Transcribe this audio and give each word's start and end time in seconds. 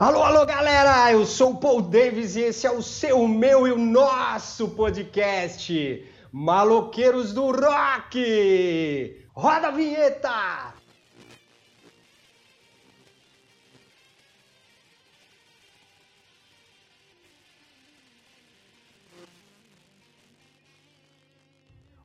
Alô, 0.00 0.22
alô, 0.22 0.46
galera! 0.46 1.12
Eu 1.12 1.26
sou 1.26 1.50
o 1.50 1.56
Paul 1.58 1.82
Davis 1.82 2.34
e 2.34 2.40
esse 2.40 2.66
é 2.66 2.70
o 2.70 2.80
seu, 2.80 3.28
meu 3.28 3.68
e 3.68 3.70
o 3.70 3.76
nosso 3.76 4.70
podcast 4.70 6.10
Maloqueiros 6.32 7.34
do 7.34 7.50
Rock! 7.50 9.28
Roda 9.34 9.68
a 9.68 9.70
vinheta! 9.70 10.72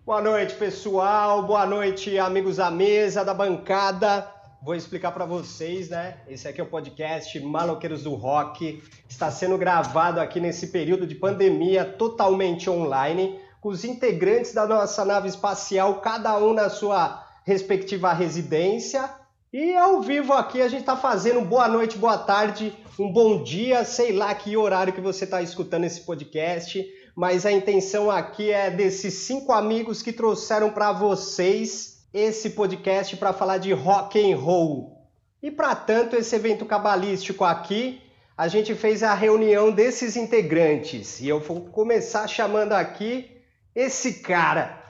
Boa 0.06 0.22
noite, 0.22 0.54
pessoal. 0.56 1.44
Boa 1.44 1.66
noite, 1.66 2.20
amigos 2.20 2.60
à 2.60 2.70
mesa, 2.70 3.24
da 3.24 3.34
bancada. 3.34 4.35
Vou 4.62 4.74
explicar 4.74 5.12
para 5.12 5.26
vocês, 5.26 5.90
né? 5.90 6.18
Esse 6.28 6.48
aqui 6.48 6.60
é 6.60 6.64
o 6.64 6.68
podcast 6.68 7.40
Maloqueiros 7.40 8.04
do 8.04 8.16
Rock. 8.16 8.82
Está 9.08 9.30
sendo 9.30 9.58
gravado 9.58 10.20
aqui 10.20 10.40
nesse 10.40 10.68
período 10.68 11.06
de 11.06 11.14
pandemia 11.16 11.86
totalmente 11.86 12.70
online, 12.70 13.40
com 13.62 13.70
os 13.70 13.84
integrantes 13.84 14.54
da 14.54 14.66
nossa 14.66 15.06
nave 15.06 15.28
espacial, 15.28 16.02
cada 16.02 16.38
um 16.38 16.54
na 16.54 16.70
sua 16.70 17.24
respectiva 17.46 18.12
residência. 18.14 19.10
E 19.54 19.76
ao 19.76 20.02
vivo 20.02 20.34
aqui 20.34 20.62
a 20.62 20.68
gente 20.68 20.82
está 20.82 20.98
fazendo 20.98 21.42
boa 21.42 21.68
noite, 21.68 21.98
boa 21.98 22.18
tarde, 22.18 22.76
um 22.98 23.12
bom 23.12 23.44
dia, 23.44 23.86
sei 23.86 24.12
lá 24.12 24.34
que 24.34 24.58
horário 24.58 24.94
que 24.94 25.02
você 25.02 25.26
está 25.26 25.42
escutando 25.42 25.84
esse 25.84 26.02
podcast 26.02 26.84
mas 27.16 27.46
a 27.46 27.52
intenção 27.52 28.12
aqui 28.12 28.52
é 28.52 28.70
desses 28.70 29.14
cinco 29.14 29.54
amigos 29.54 30.02
que 30.02 30.12
trouxeram 30.12 30.70
para 30.70 30.92
vocês 30.92 31.95
esse 32.16 32.52
podcast 32.52 33.18
para 33.18 33.34
falar 33.34 33.58
de 33.58 33.74
rock 33.74 34.18
and 34.18 34.38
roll. 34.38 35.06
E 35.44 35.52
para 35.52 35.76
tanto, 35.76 36.16
esse 36.16 36.34
evento 36.34 36.66
cabalístico 36.66 37.44
aqui, 37.44 38.02
a 38.38 38.48
gente 38.48 38.74
fez 38.74 39.04
a 39.04 39.14
reunião 39.14 39.70
desses 39.70 40.16
integrantes. 40.16 41.20
E 41.20 41.28
eu 41.28 41.42
vou 41.42 41.60
começar 41.60 42.26
chamando 42.26 42.72
aqui 42.72 43.30
esse 43.76 44.22
cara, 44.22 44.82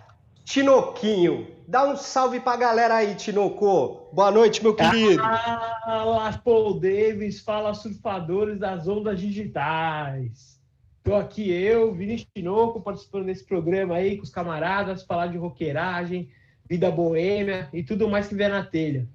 Tinoquinho. 0.44 1.48
Dá 1.68 1.90
um 1.90 1.98
salve 1.98 2.40
pra 2.40 2.58
galera 2.58 2.98
aí, 2.98 3.16
Tinoco. 3.16 4.08
Boa 4.14 4.30
noite, 4.30 4.62
meu 4.62 4.76
querido. 4.76 5.20
Fala, 5.24 6.32
Paul 6.46 6.80
Davis, 6.80 7.40
fala 7.40 7.74
surfadores 7.74 8.60
das 8.60 8.88
ondas 8.88 9.20
digitais. 9.20 10.60
Estou 11.00 11.16
aqui 11.16 11.52
eu, 11.52 11.92
Vinícius 11.92 12.30
Tinoco, 12.36 12.82
participando 12.82 13.26
desse 13.26 13.44
programa 13.44 13.96
aí 13.96 14.16
com 14.16 14.24
os 14.24 14.30
camaradas, 14.30 15.02
falar 15.02 15.26
de 15.26 15.40
roqueiragem, 15.40 16.30
vida 16.68 16.90
boêmia 16.92 17.70
e 17.74 17.84
tudo 17.84 18.10
mais 18.10 18.28
que 18.28 18.36
vier 18.36 18.50
na 18.50 18.64
telha. 18.64 19.08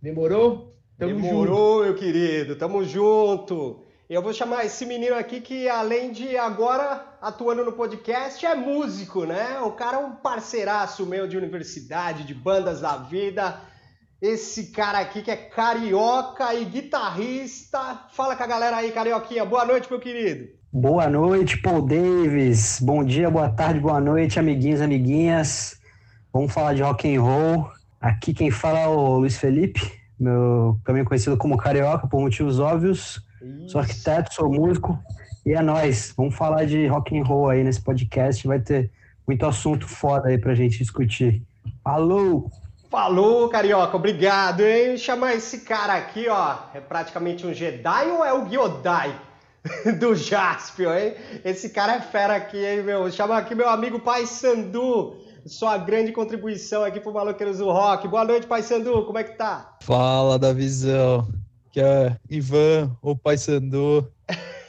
Demorou? 0.00 0.74
Tamo 0.98 1.14
Demorou, 1.14 1.78
junto. 1.78 1.84
meu 1.84 1.94
querido, 1.94 2.56
tamo 2.56 2.84
junto. 2.84 3.82
Eu 4.08 4.20
vou 4.20 4.32
chamar 4.32 4.66
esse 4.66 4.84
menino 4.84 5.14
aqui 5.16 5.40
que, 5.40 5.68
além 5.68 6.12
de 6.12 6.36
agora 6.36 7.16
atuando 7.20 7.64
no 7.64 7.72
podcast, 7.72 8.44
é 8.44 8.54
músico, 8.54 9.24
né? 9.24 9.58
O 9.60 9.72
cara 9.72 9.96
é 9.96 10.00
um 10.00 10.12
parceiraço 10.12 11.06
meu 11.06 11.26
de 11.26 11.36
universidade, 11.36 12.24
de 12.24 12.34
bandas 12.34 12.82
da 12.82 12.98
vida. 12.98 13.58
Esse 14.20 14.70
cara 14.70 14.98
aqui 14.98 15.22
que 15.22 15.30
é 15.30 15.36
carioca 15.36 16.54
e 16.54 16.64
guitarrista. 16.64 18.06
Fala 18.12 18.36
com 18.36 18.42
a 18.42 18.46
galera 18.46 18.76
aí, 18.76 18.92
carioquinha. 18.92 19.44
Boa 19.44 19.64
noite, 19.64 19.90
meu 19.90 19.98
querido. 19.98 20.48
Boa 20.70 21.08
noite, 21.08 21.60
Paul 21.60 21.82
Davis. 21.82 22.78
Bom 22.80 23.02
dia, 23.02 23.30
boa 23.30 23.50
tarde, 23.50 23.80
boa 23.80 24.00
noite, 24.00 24.38
amiguinhos, 24.38 24.80
amiguinhas. 24.80 25.81
Vamos 26.32 26.52
falar 26.52 26.74
de 26.74 26.82
rock 26.82 27.14
and 27.14 27.20
roll. 27.20 27.70
Aqui 28.00 28.32
quem 28.32 28.50
fala 28.50 28.80
é 28.80 28.88
o 28.88 29.18
Luiz 29.18 29.36
Felipe, 29.36 29.80
meu 30.18 30.80
também 30.84 31.04
conhecido 31.04 31.36
como 31.36 31.56
carioca 31.56 32.06
por 32.08 32.20
motivos 32.20 32.58
óbvios. 32.58 33.22
Isso. 33.40 33.70
Sou 33.70 33.80
arquiteto, 33.80 34.34
sou 34.34 34.50
músico 34.50 34.98
e 35.44 35.52
é 35.52 35.62
nós. 35.62 36.12
Vamos 36.16 36.34
falar 36.34 36.64
de 36.64 36.86
rock 36.86 37.18
and 37.18 37.24
roll 37.24 37.50
aí 37.50 37.62
nesse 37.62 37.80
podcast. 37.80 38.46
Vai 38.46 38.60
ter 38.60 38.90
muito 39.26 39.44
assunto 39.46 39.86
foda 39.86 40.28
aí 40.28 40.38
pra 40.38 40.54
gente 40.54 40.78
discutir. 40.78 41.42
Falou! 41.84 42.50
Falou, 42.90 43.48
carioca, 43.48 43.96
obrigado, 43.96 44.60
hein? 44.60 44.98
Chamar 44.98 45.34
esse 45.34 45.60
cara 45.60 45.94
aqui, 45.94 46.28
ó, 46.28 46.56
é 46.74 46.80
praticamente 46.80 47.46
um 47.46 47.54
Jedi 47.54 48.06
ou 48.08 48.22
é 48.22 48.34
o 48.34 48.46
Gyodai? 48.46 49.18
do 49.98 50.14
Jaspion, 50.14 50.92
hein? 50.92 51.14
Esse 51.44 51.70
cara 51.70 51.94
é 51.94 52.00
fera 52.00 52.36
aqui, 52.36 52.58
hein, 52.58 52.82
meu? 52.82 53.10
Chama 53.10 53.38
aqui 53.38 53.54
meu 53.54 53.68
amigo 53.68 54.00
Pai 54.00 54.26
Sandu. 54.26 55.16
Sua 55.46 55.76
grande 55.76 56.12
contribuição 56.12 56.84
aqui 56.84 57.00
pro 57.00 57.12
Maloqueiros 57.12 57.58
do 57.58 57.64
Rock. 57.64 58.06
Boa 58.06 58.24
noite, 58.24 58.46
Pai 58.46 58.62
Sandu, 58.62 59.04
como 59.04 59.18
é 59.18 59.24
que 59.24 59.36
tá? 59.36 59.76
Fala, 59.82 60.38
da 60.38 60.52
visão. 60.52 61.28
Que 61.72 61.80
é 61.80 62.16
Ivan, 62.30 62.96
o 63.02 63.16
Pai 63.16 63.36
Sandu. 63.36 64.08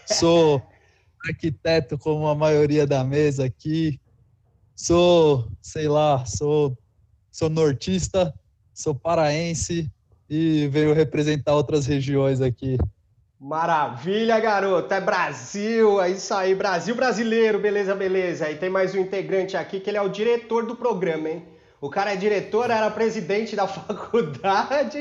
Sou 0.08 0.62
arquiteto 1.24 1.96
como 1.98 2.28
a 2.28 2.34
maioria 2.34 2.88
da 2.88 3.04
mesa 3.04 3.46
aqui. 3.46 4.00
Sou, 4.76 5.48
sei 5.62 5.88
lá, 5.88 6.26
sou, 6.26 6.76
sou 7.32 7.50
nortista, 7.52 8.34
sou 8.74 8.96
paraense 8.96 9.92
e 10.28 10.68
venho 10.70 10.94
representar 10.94 11.54
outras 11.54 11.86
regiões 11.86 12.42
aqui. 12.42 12.78
Maravilha, 13.44 14.40
garoto. 14.40 14.94
É 14.94 15.02
Brasil, 15.02 16.02
é 16.02 16.12
isso 16.12 16.34
aí. 16.34 16.56
Brasil 16.56 16.96
brasileiro, 16.96 17.60
beleza, 17.60 17.94
beleza. 17.94 18.50
E 18.50 18.56
tem 18.56 18.70
mais 18.70 18.96
um 18.96 19.00
integrante 19.00 19.58
aqui 19.58 19.82
que 19.82 19.90
ele 19.90 19.98
é 19.98 20.02
o 20.02 20.08
diretor 20.08 20.66
do 20.66 20.78
programa, 20.78 21.28
hein? 21.28 21.46
O 21.82 21.90
cara 21.90 22.14
é 22.14 22.16
diretor, 22.16 22.72
era 22.72 22.90
presidente 22.90 23.54
da 23.54 23.68
faculdade 23.68 24.98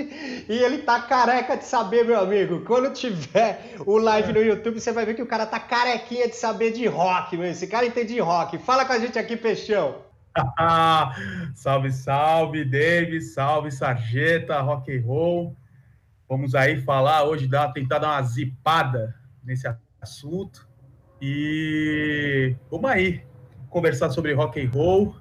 e 0.48 0.58
ele 0.58 0.78
tá 0.78 1.00
careca 1.02 1.56
de 1.56 1.64
saber, 1.64 2.04
meu 2.04 2.18
amigo. 2.18 2.64
Quando 2.64 2.92
tiver 2.92 3.76
o 3.86 3.96
live 3.96 4.32
no 4.32 4.42
YouTube, 4.42 4.80
você 4.80 4.90
vai 4.90 5.06
ver 5.06 5.14
que 5.14 5.22
o 5.22 5.26
cara 5.26 5.46
tá 5.46 5.60
carequinha 5.60 6.26
de 6.26 6.34
saber 6.34 6.72
de 6.72 6.84
rock, 6.88 7.36
meu. 7.36 7.48
Esse 7.48 7.68
cara 7.68 7.86
entende 7.86 8.14
de 8.14 8.20
rock. 8.20 8.58
Fala 8.58 8.84
com 8.84 8.92
a 8.92 8.98
gente 8.98 9.20
aqui, 9.20 9.36
Peixão. 9.36 9.98
salve, 11.54 11.92
salve, 11.92 12.64
David, 12.64 13.22
salve, 13.22 13.70
Sarjeta, 13.70 14.60
rock 14.60 14.90
and 14.90 15.02
roll. 15.06 15.56
Vamos 16.32 16.54
aí 16.54 16.80
falar 16.80 17.24
hoje, 17.24 17.46
dar, 17.46 17.70
tentar 17.74 17.98
dar 17.98 18.12
uma 18.12 18.22
zipada 18.22 19.14
nesse 19.44 19.70
assunto. 20.00 20.66
E 21.20 22.56
vamos 22.70 22.90
aí 22.90 23.22
conversar 23.68 24.08
sobre 24.08 24.32
rock 24.32 24.58
and 24.58 24.70
roll 24.70 25.14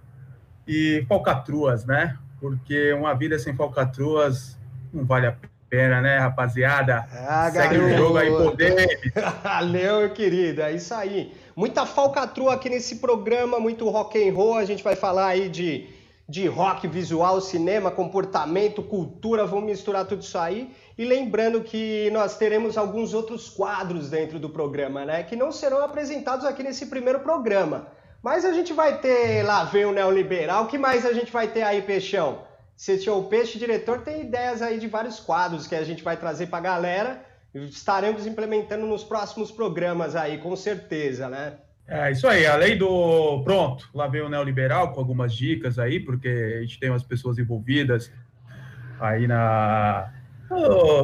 e 0.66 1.04
falcatruas, 1.10 1.84
né? 1.84 2.18
Porque 2.40 2.94
uma 2.94 3.14
vida 3.14 3.38
sem 3.38 3.54
falcatruas 3.54 4.58
não 4.94 5.06
vale 5.06 5.28
a 5.28 5.36
pena, 5.70 6.00
né, 6.00 6.18
rapaziada? 6.18 7.06
Ah, 7.12 7.52
Segue 7.52 7.78
o 7.78 7.98
jogo 7.98 8.18
aí, 8.18 8.30
poder. 8.30 9.12
Valeu, 9.44 10.10
querido, 10.12 10.62
é 10.62 10.72
isso 10.72 10.94
aí. 10.94 11.34
Muita 11.54 11.86
falcatrua 11.86 12.54
aqui 12.54 12.70
nesse 12.70 13.00
programa, 13.00 13.60
muito 13.60 13.90
rock 13.90 14.18
and 14.18 14.34
roll. 14.34 14.56
A 14.56 14.64
gente 14.64 14.82
vai 14.82 14.96
falar 14.96 15.28
aí 15.28 15.50
de, 15.50 15.90
de 16.30 16.48
rock, 16.48 16.88
visual, 16.88 17.42
cinema, 17.42 17.92
comportamento, 17.92 18.82
cultura. 18.82 19.46
Vamos 19.46 19.66
misturar 19.66 20.06
tudo 20.06 20.22
isso 20.22 20.38
aí. 20.38 20.72
E 20.98 21.06
lembrando 21.06 21.62
que 21.62 22.10
nós 22.12 22.38
teremos 22.38 22.78
alguns 22.78 23.14
outros 23.14 23.50
quadros 23.50 24.10
dentro 24.10 24.40
do 24.40 24.50
programa, 24.50 25.06
né? 25.06 25.24
Que 25.24 25.36
não 25.36 25.52
serão 25.52 25.84
apresentados 25.84 26.46
aqui 26.46 26.64
nesse 26.64 26.88
primeiro 26.88 27.20
programa. 27.20 27.88
Mas 28.22 28.46
a 28.46 28.54
gente 28.54 28.74
vai 28.74 29.00
ter 29.00 29.44
lá 29.44 29.64
vem 29.64 29.86
o 29.86 29.92
neoliberal. 29.92 30.66
O 30.66 30.68
que 30.68 30.78
mais 30.78 31.06
a 31.06 31.14
gente 31.14 31.32
vai 31.32 31.48
ter 31.48 31.64
aí, 31.64 31.82
Peixão? 31.82 32.44
Se 32.76 33.10
o 33.10 33.24
Peixe 33.24 33.58
diretor 33.58 34.02
tem 34.02 34.22
ideias 34.22 34.62
aí 34.62 34.80
de 34.80 34.88
vários 34.88 35.20
quadros 35.20 35.68
que 35.68 35.76
a 35.76 35.84
gente 35.84 36.04
vai 36.04 36.18
trazer 36.18 36.48
para 36.48 36.60
a 36.60 36.62
galera. 36.62 37.26
Estaremos 37.54 38.26
implementando 38.26 38.86
nos 38.86 39.04
próximos 39.04 39.52
programas 39.52 40.16
aí, 40.16 40.38
com 40.38 40.56
certeza, 40.56 41.28
né? 41.28 41.54
É 41.88 42.12
isso 42.12 42.28
aí, 42.28 42.46
além 42.46 42.78
do. 42.78 43.42
Pronto, 43.44 43.90
lá 43.94 44.08
vem 44.08 44.22
o 44.22 44.30
neoliberal 44.30 44.94
com 44.94 45.00
algumas 45.00 45.34
dicas 45.34 45.78
aí, 45.78 46.00
porque 46.00 46.30
a 46.58 46.62
gente 46.62 46.80
tem 46.80 46.90
umas 46.90 47.04
pessoas 47.04 47.38
envolvidas 47.38 48.10
aí 49.00 49.28
na, 49.28 50.10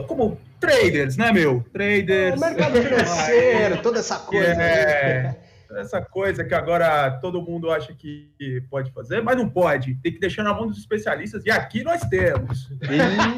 como 0.08 0.38
traders, 0.60 1.18
né, 1.18 1.32
meu? 1.32 1.64
Traders. 1.72 2.36
O 2.36 2.40
mercado 2.40 2.82
financeiro, 2.82 3.82
toda 3.84 4.00
essa 4.00 4.20
coisa. 4.20 4.46
É, 4.46 5.24
né? 5.24 5.38
essa 5.76 6.02
coisa 6.02 6.44
que 6.44 6.54
agora 6.54 7.12
todo 7.20 7.42
mundo 7.42 7.70
acha 7.70 7.94
que 7.94 8.32
pode 8.70 8.92
fazer, 8.92 9.22
mas 9.22 9.38
não 9.38 9.50
pode. 9.50 9.96
Tem 9.96 10.12
que 10.12 10.20
deixar 10.20 10.44
na 10.44 10.54
mão 10.54 10.68
dos 10.68 10.78
especialistas. 10.78 11.46
E 11.46 11.52
aqui 11.52 11.84
nós 11.84 12.02
temos. 12.06 12.70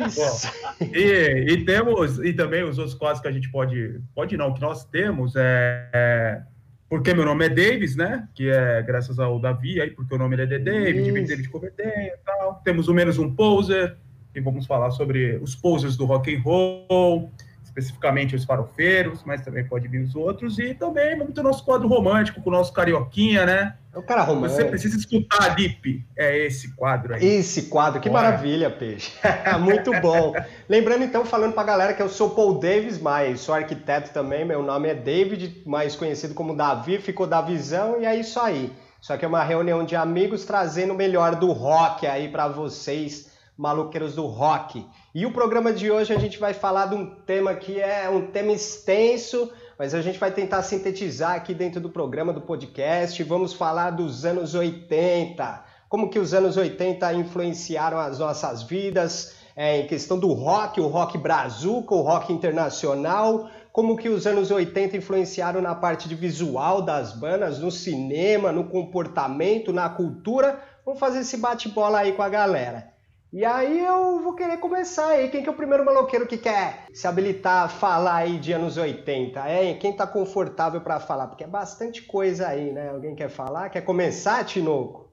Isso. 0.08 0.52
Bom, 0.80 0.86
e, 0.94 1.54
e, 1.54 1.66
temos, 1.66 2.20
e 2.20 2.34
também 2.34 2.64
os 2.64 2.78
outros 2.78 2.96
quadros 2.96 3.22
que 3.22 3.28
a 3.28 3.32
gente 3.32 3.50
pode. 3.52 4.02
Pode 4.14 4.38
não, 4.38 4.54
que 4.54 4.62
nós 4.62 4.86
temos 4.86 5.36
é, 5.36 5.90
é 5.94 6.42
porque 6.90 7.14
meu 7.14 7.24
nome 7.24 7.46
é 7.46 7.50
Davis, 7.50 7.96
né? 7.96 8.28
Que 8.34 8.50
é 8.50 8.82
graças 8.82 9.20
ao 9.20 9.40
Davi 9.40 9.80
aí, 9.80 9.92
porque 9.92 10.14
o 10.14 10.18
nome 10.18 10.36
dele 10.36 10.56
é 10.56 10.60
David, 10.60 11.28
David 11.28 11.50
Coverdale 11.50 12.08
e 12.08 12.18
tal. 12.26 12.62
Temos 12.64 12.88
o 12.88 12.94
menos 12.94 13.20
um 13.20 13.34
poser, 13.34 13.96
e 14.34 14.40
vamos 14.40 14.66
falar 14.66 14.92
sobre 14.92 15.38
os 15.38 15.56
posers 15.56 15.98
do 15.98 16.06
rock 16.06 16.36
and 16.36 16.42
roll, 16.42 17.32
especificamente 17.64 18.36
os 18.36 18.44
farofeiros, 18.44 19.24
mas 19.24 19.42
também 19.42 19.64
pode 19.64 19.88
vir 19.88 20.02
os 20.02 20.16
outros, 20.16 20.60
e 20.60 20.74
também 20.74 21.18
muito 21.18 21.42
nosso 21.42 21.64
quadro 21.64 21.88
romântico 21.88 22.42
com 22.42 22.50
o 22.50 22.54
nosso 22.54 22.74
carioquinha, 22.74 23.46
né? 23.46 23.76
É 23.94 23.98
o 23.98 24.04
cara 24.04 24.22
romântico. 24.22 24.62
Você 24.62 24.66
precisa 24.66 24.98
escutar, 24.98 25.58
Lipe, 25.58 26.06
é 26.16 26.46
esse 26.46 26.76
quadro 26.76 27.16
aí. 27.16 27.26
Esse 27.26 27.64
quadro, 27.64 28.00
que 28.02 28.10
Bora. 28.10 28.24
maravilha, 28.24 28.70
Peixe. 28.70 29.12
muito 29.62 29.92
bom. 30.02 30.34
Lembrando 30.68 31.04
então, 31.04 31.26
falando 31.26 31.54
pra 31.54 31.64
galera 31.64 31.94
que 31.94 32.02
eu 32.02 32.10
sou 32.10 32.32
Paul 32.32 32.60
Davis, 32.60 33.00
mas 33.00 33.40
sou 33.40 33.56
arquiteto 33.56 34.12
também, 34.12 34.46
meu 34.46 34.62
nome 34.62 34.90
é 34.90 34.96
David, 34.96 35.64
mais 35.66 35.96
conhecido 35.96 36.34
como 36.34 36.56
Davi, 36.56 37.00
ficou 37.00 37.26
da 37.26 37.42
visão, 37.42 38.02
e 38.02 38.06
é 38.06 38.16
isso 38.16 38.40
aí. 38.40 38.72
Isso 39.02 39.14
aqui 39.14 39.24
é 39.24 39.28
uma 39.28 39.44
reunião 39.44 39.86
de 39.86 39.96
amigos 39.96 40.44
trazendo 40.44 40.94
o 40.94 40.98
melhor 40.98 41.36
do 41.36 41.52
rock 41.52 42.06
aí 42.06 42.28
para 42.28 42.48
vocês, 42.48 43.32
maluqueiros 43.60 44.16
do 44.16 44.26
rock. 44.26 44.88
E 45.14 45.26
o 45.26 45.34
programa 45.34 45.74
de 45.74 45.92
hoje 45.92 46.14
a 46.14 46.18
gente 46.18 46.40
vai 46.40 46.54
falar 46.54 46.86
de 46.86 46.96
um 46.96 47.14
tema 47.26 47.54
que 47.54 47.78
é 47.78 48.10
um 48.10 48.28
tema 48.28 48.54
extenso, 48.54 49.52
mas 49.78 49.94
a 49.94 50.02
gente 50.02 50.18
vai 50.18 50.32
tentar 50.32 50.64
sintetizar 50.64 51.36
aqui 51.36 51.54
dentro 51.54 51.82
do 51.82 51.90
programa 51.90 52.32
do 52.32 52.40
podcast. 52.40 53.22
Vamos 53.22 53.52
falar 53.52 53.90
dos 53.90 54.24
anos 54.24 54.56
80, 54.56 55.62
como 55.90 56.10
que 56.10 56.18
os 56.18 56.34
anos 56.34 56.56
80 56.56 57.14
influenciaram 57.16 58.00
as 58.00 58.20
nossas 58.20 58.64
vidas, 58.64 59.36
é, 59.58 59.80
em 59.80 59.88
questão 59.88 60.18
do 60.18 60.32
rock, 60.32 60.80
o 60.80 60.88
rock 60.88 61.18
brazuca, 61.18 61.94
o 61.94 62.02
rock 62.02 62.32
internacional, 62.32 63.50
como 63.74 63.98
que 63.98 64.08
os 64.08 64.26
anos 64.26 64.52
80 64.52 64.96
influenciaram 64.96 65.62
na 65.62 65.76
parte 65.76 66.08
de 66.08 66.16
visual 66.16 66.82
das 66.82 67.12
bandas, 67.12 67.60
no 67.60 67.70
cinema, 67.70 68.54
no 68.54 68.70
comportamento, 68.70 69.74
na 69.74 69.90
cultura. 69.90 70.64
Vamos 70.86 70.98
fazer 70.98 71.20
esse 71.20 71.36
bate-bola 71.36 72.00
aí 72.00 72.14
com 72.14 72.24
a 72.24 72.30
galera. 72.30 72.99
E 73.32 73.46
aí 73.46 73.86
eu 73.86 74.24
vou 74.24 74.34
querer 74.34 74.58
começar 74.58 75.10
aí. 75.10 75.30
Quem 75.30 75.44
que 75.44 75.50
é 75.50 75.52
o 75.52 75.56
primeiro 75.56 75.86
maloqueiro 75.86 76.26
que 76.26 76.38
quer 76.38 76.86
se 76.92 77.06
habilitar 77.06 77.66
a 77.66 77.70
falar 77.70 78.16
aí 78.16 78.40
de 78.40 78.52
anos 78.52 78.76
80? 78.76 79.40
É, 79.48 79.76
quem 79.76 79.94
tá 79.94 80.08
confortável 80.08 80.82
para 80.82 81.00
falar? 81.00 81.28
Porque 81.28 81.44
é 81.44 81.48
bastante 81.48 82.02
coisa 82.02 82.48
aí, 82.48 82.72
né? 82.72 82.90
Alguém 82.90 83.14
quer 83.14 83.30
falar? 83.30 83.70
Quer 83.70 83.82
começar, 83.82 84.44
Tinoco? 84.46 85.12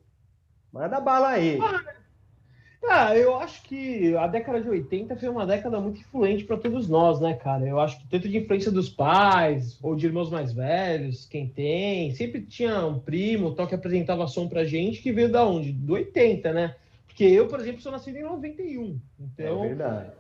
Manda 0.73 0.99
bala 0.99 1.29
aí. 1.29 1.59
Ah, 2.89 3.15
eu 3.17 3.37
acho 3.37 3.63
que 3.65 4.17
a 4.17 4.27
década 4.27 4.63
de 4.63 4.69
80 4.71 5.17
foi 5.17 5.29
uma 5.29 5.45
década 5.45 5.79
muito 5.81 6.01
influente 6.01 6.45
para 6.45 6.57
todos 6.57 6.89
nós, 6.89 7.21
né, 7.21 7.35
cara? 7.35 7.67
Eu 7.67 7.81
acho 7.81 7.99
que 7.99 8.09
tanto 8.09 8.29
de 8.29 8.39
influência 8.39 8.71
dos 8.71 8.89
pais 8.89 9.77
ou 9.83 9.97
de 9.97 10.07
irmãos 10.07 10.31
mais 10.31 10.53
velhos, 10.53 11.27
quem 11.27 11.49
tem, 11.49 12.15
sempre 12.15 12.43
tinha 12.43 12.87
um 12.87 12.99
primo, 12.99 13.55
tal 13.55 13.67
que 13.67 13.75
apresentava 13.75 14.27
som 14.29 14.49
pra 14.49 14.65
gente 14.65 15.03
que 15.03 15.13
veio 15.13 15.31
da 15.31 15.45
onde? 15.45 15.73
Do 15.73 15.95
80, 15.95 16.53
né? 16.53 16.77
Porque 17.17 17.25
eu, 17.25 17.49
por 17.49 17.59
exemplo, 17.59 17.81
sou 17.81 17.91
nascido 17.91 18.19
em 18.19 18.23
91. 18.23 19.01
Então, 19.19 19.65
é 19.65 19.69
verdade. 19.69 20.13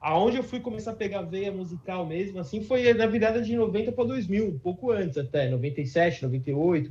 Aonde 0.00 0.38
eu 0.38 0.42
fui 0.42 0.58
começar 0.58 0.92
a 0.92 0.96
pegar 0.96 1.20
veia 1.20 1.52
musical 1.52 2.06
mesmo, 2.06 2.38
assim, 2.38 2.64
foi 2.64 2.94
na 2.94 3.04
virada 3.04 3.42
de 3.42 3.54
90 3.54 3.92
para 3.92 4.04
2000, 4.04 4.48
um 4.48 4.58
pouco 4.58 4.90
antes 4.90 5.18
até, 5.18 5.50
97, 5.50 6.22
98, 6.22 6.90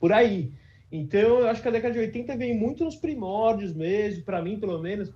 por 0.00 0.14
aí. 0.14 0.50
Então, 0.90 1.40
eu 1.40 1.48
acho 1.48 1.60
que 1.60 1.68
a 1.68 1.70
década 1.70 1.92
de 1.92 2.00
80 2.00 2.38
vem 2.38 2.56
muito 2.56 2.84
nos 2.84 2.96
primórdios 2.96 3.74
mesmo, 3.74 4.24
para 4.24 4.40
mim, 4.40 4.58
pelo 4.58 4.78
menos, 4.78 5.12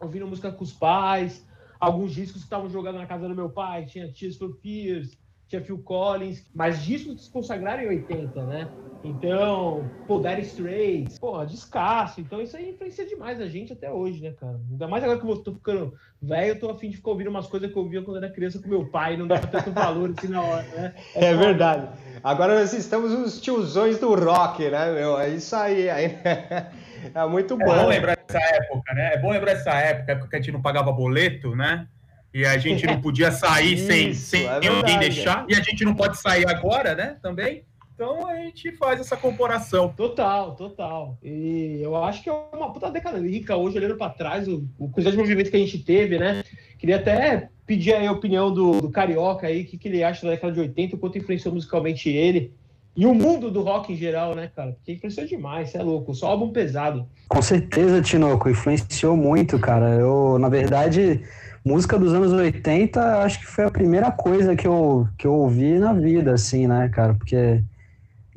ouvindo 0.00 0.28
música 0.28 0.52
com 0.52 0.62
os 0.62 0.72
pais, 0.72 1.44
alguns 1.80 2.14
discos 2.14 2.42
que 2.42 2.46
estavam 2.46 2.70
jogados 2.70 3.00
na 3.00 3.06
casa 3.08 3.26
do 3.26 3.34
meu 3.34 3.50
pai, 3.50 3.84
tinha 3.84 4.12
Tears 4.12 4.36
for 4.36 4.56
Fears, 4.60 5.18
tinha 5.48 5.62
Phil 5.62 5.78
Collins, 5.78 6.44
mas 6.54 6.84
discos 6.84 7.24
se 7.24 7.30
consagraram 7.30 7.82
em 7.82 7.88
80, 7.88 8.44
né? 8.44 8.68
Então, 9.04 9.88
pô, 10.06 10.20
Dire 10.20 10.42
Straits, 10.42 11.18
pô, 11.18 11.44
descasso. 11.44 12.20
Então, 12.20 12.40
isso 12.40 12.56
aí 12.56 12.70
influencia 12.70 13.06
demais 13.06 13.40
a 13.40 13.46
gente 13.46 13.72
até 13.72 13.90
hoje, 13.90 14.20
né, 14.20 14.34
cara? 14.38 14.60
Ainda 14.70 14.88
mais 14.88 15.04
agora 15.04 15.20
que 15.20 15.26
eu 15.26 15.36
tô 15.36 15.54
ficando 15.54 15.94
velho, 16.20 16.48
eu 16.48 16.58
tô 16.58 16.70
afim 16.70 16.90
de 16.90 16.96
ficar 16.96 17.10
ouvindo 17.10 17.30
umas 17.30 17.46
coisas 17.46 17.70
que 17.70 17.78
eu 17.78 17.82
ouvia 17.82 18.02
quando 18.02 18.16
era 18.16 18.30
criança 18.30 18.60
com 18.60 18.68
meu 18.68 18.86
pai, 18.86 19.16
não 19.16 19.28
dá 19.28 19.38
tanto 19.38 19.70
valor 19.72 20.12
assim 20.16 20.28
na 20.28 20.42
hora, 20.42 20.66
né? 20.74 20.94
É, 21.14 21.26
é 21.30 21.34
verdade. 21.34 21.88
Agora 22.22 22.58
nós 22.58 22.72
estamos 22.72 23.12
os 23.12 23.40
tiozões 23.40 23.98
do 24.00 24.14
rock, 24.14 24.68
né, 24.68 24.92
meu? 24.92 25.18
É 25.18 25.28
isso 25.28 25.54
aí. 25.54 25.88
aí 25.88 26.18
é 27.14 27.26
muito 27.28 27.56
bom. 27.56 27.72
É 27.72 27.82
bom 27.82 27.88
lembrar 27.88 28.16
dessa 28.16 28.44
época, 28.56 28.94
né? 28.94 29.14
É 29.14 29.18
bom 29.18 29.30
lembrar 29.30 29.54
dessa 29.54 29.70
época, 29.74 30.12
época 30.12 30.28
que 30.28 30.36
a 30.36 30.38
gente 30.40 30.52
não 30.52 30.60
pagava 30.60 30.90
boleto, 30.90 31.54
né? 31.54 31.86
E 32.32 32.44
a 32.44 32.58
gente 32.58 32.86
não 32.86 33.00
podia 33.00 33.32
sair 33.32 33.74
Isso, 33.78 33.86
sem, 33.86 34.14
sem 34.14 34.44
é 34.44 34.68
alguém 34.68 34.98
deixar. 34.98 35.46
E 35.48 35.54
a 35.54 35.62
gente 35.62 35.84
não 35.84 35.94
pode 35.94 36.18
sair 36.18 36.48
agora, 36.48 36.94
né? 36.94 37.16
Também. 37.22 37.64
Então 37.94 38.28
a 38.28 38.36
gente 38.36 38.70
faz 38.76 39.00
essa 39.00 39.16
comparação. 39.16 39.88
Total, 39.88 40.54
total. 40.54 41.18
E 41.20 41.80
eu 41.82 41.96
acho 41.96 42.22
que 42.22 42.30
é 42.30 42.32
uma 42.52 42.72
puta 42.72 42.92
década 42.92 43.18
rica 43.18 43.56
hoje, 43.56 43.76
olhando 43.76 43.96
para 43.96 44.12
trás, 44.12 44.46
o, 44.46 44.68
o 44.78 44.88
quantidade 44.88 45.16
de 45.16 45.22
movimento 45.22 45.50
que 45.50 45.56
a 45.56 45.60
gente 45.60 45.80
teve, 45.80 46.16
né? 46.16 46.44
Queria 46.78 46.94
até 46.94 47.48
pedir 47.66 47.94
a 47.94 48.12
opinião 48.12 48.54
do, 48.54 48.80
do 48.80 48.88
Carioca 48.88 49.48
aí, 49.48 49.62
o 49.62 49.66
que, 49.66 49.76
que 49.76 49.88
ele 49.88 50.04
acha 50.04 50.24
da 50.24 50.32
década 50.32 50.52
de 50.52 50.60
80, 50.60 50.94
o 50.94 50.98
quanto 51.00 51.18
influenciou 51.18 51.52
musicalmente 51.52 52.08
ele. 52.08 52.54
E 52.96 53.04
o 53.04 53.12
mundo 53.12 53.50
do 53.50 53.62
rock 53.62 53.92
em 53.92 53.96
geral, 53.96 54.34
né, 54.34 54.50
cara? 54.54 54.72
Porque 54.72 54.92
influenciou 54.92 55.26
demais, 55.26 55.70
você 55.70 55.78
é 55.78 55.82
louco. 55.82 56.14
Só 56.14 56.28
álbum 56.28 56.50
pesado. 56.50 57.04
Com 57.28 57.42
certeza, 57.42 58.00
Tinoco, 58.00 58.48
influenciou 58.48 59.16
muito, 59.16 59.58
cara. 59.58 59.90
Eu, 59.96 60.38
na 60.38 60.48
verdade, 60.48 61.22
música 61.64 61.98
dos 61.98 62.12
anos 62.12 62.32
80, 62.32 63.22
acho 63.22 63.40
que 63.40 63.46
foi 63.46 63.64
a 63.64 63.70
primeira 63.70 64.10
coisa 64.10 64.56
que 64.56 64.66
eu, 64.66 65.08
que 65.16 65.26
eu 65.26 65.34
ouvi 65.34 65.78
na 65.78 65.92
vida, 65.92 66.32
assim, 66.32 66.66
né, 66.66 66.88
cara? 66.88 67.14
Porque 67.14 67.62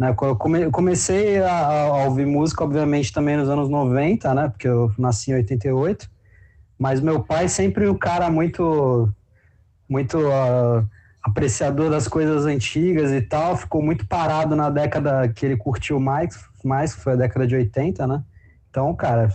né? 0.01 0.15
Eu, 0.19 0.35
come, 0.35 0.71
comecei 0.71 1.37
a, 1.43 1.67
a, 1.67 2.05
ouvir 2.05 2.25
música, 2.25 2.63
obviamente, 2.63 3.13
também 3.13 3.37
nos 3.37 3.47
anos 3.47 3.69
90, 3.69 4.33
né? 4.33 4.49
Porque 4.49 4.67
eu 4.67 4.91
nasci 4.97 5.29
em 5.29 5.35
88. 5.35 6.09
Mas 6.79 6.99
meu 6.99 7.21
pai 7.21 7.47
sempre 7.47 7.85
o 7.85 7.91
um 7.91 7.97
cara 7.97 8.27
muito, 8.31 9.07
muito 9.87 10.17
uh, 10.17 10.83
apreciador 11.21 11.91
das 11.91 12.07
coisas 12.07 12.47
antigas 12.47 13.11
e 13.11 13.21
tal. 13.21 13.55
Ficou 13.55 13.83
muito 13.83 14.07
parado 14.07 14.55
na 14.55 14.71
década 14.71 15.29
que 15.29 15.45
ele 15.45 15.55
curtiu 15.55 15.99
mais, 15.99 16.35
mais 16.65 16.95
que 16.95 17.01
foi 17.01 17.13
a 17.13 17.17
década 17.17 17.45
de 17.45 17.55
80, 17.55 18.07
né? 18.07 18.23
Então, 18.71 18.95
cara, 18.95 19.29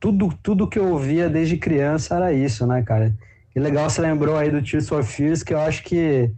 tudo, 0.00 0.32
tudo 0.42 0.66
que 0.66 0.78
eu 0.78 0.88
ouvia 0.88 1.28
desde 1.28 1.58
criança 1.58 2.16
era 2.16 2.32
isso, 2.32 2.66
né, 2.66 2.82
cara? 2.82 3.14
Que 3.52 3.60
legal 3.60 3.88
você 3.88 4.00
lembrou 4.00 4.36
aí 4.36 4.50
do 4.50 4.62
Tears 4.62 4.88
for 4.88 5.04
Fears, 5.04 5.42
que 5.42 5.52
eu 5.52 5.60
acho 5.60 5.84
que 5.84 6.30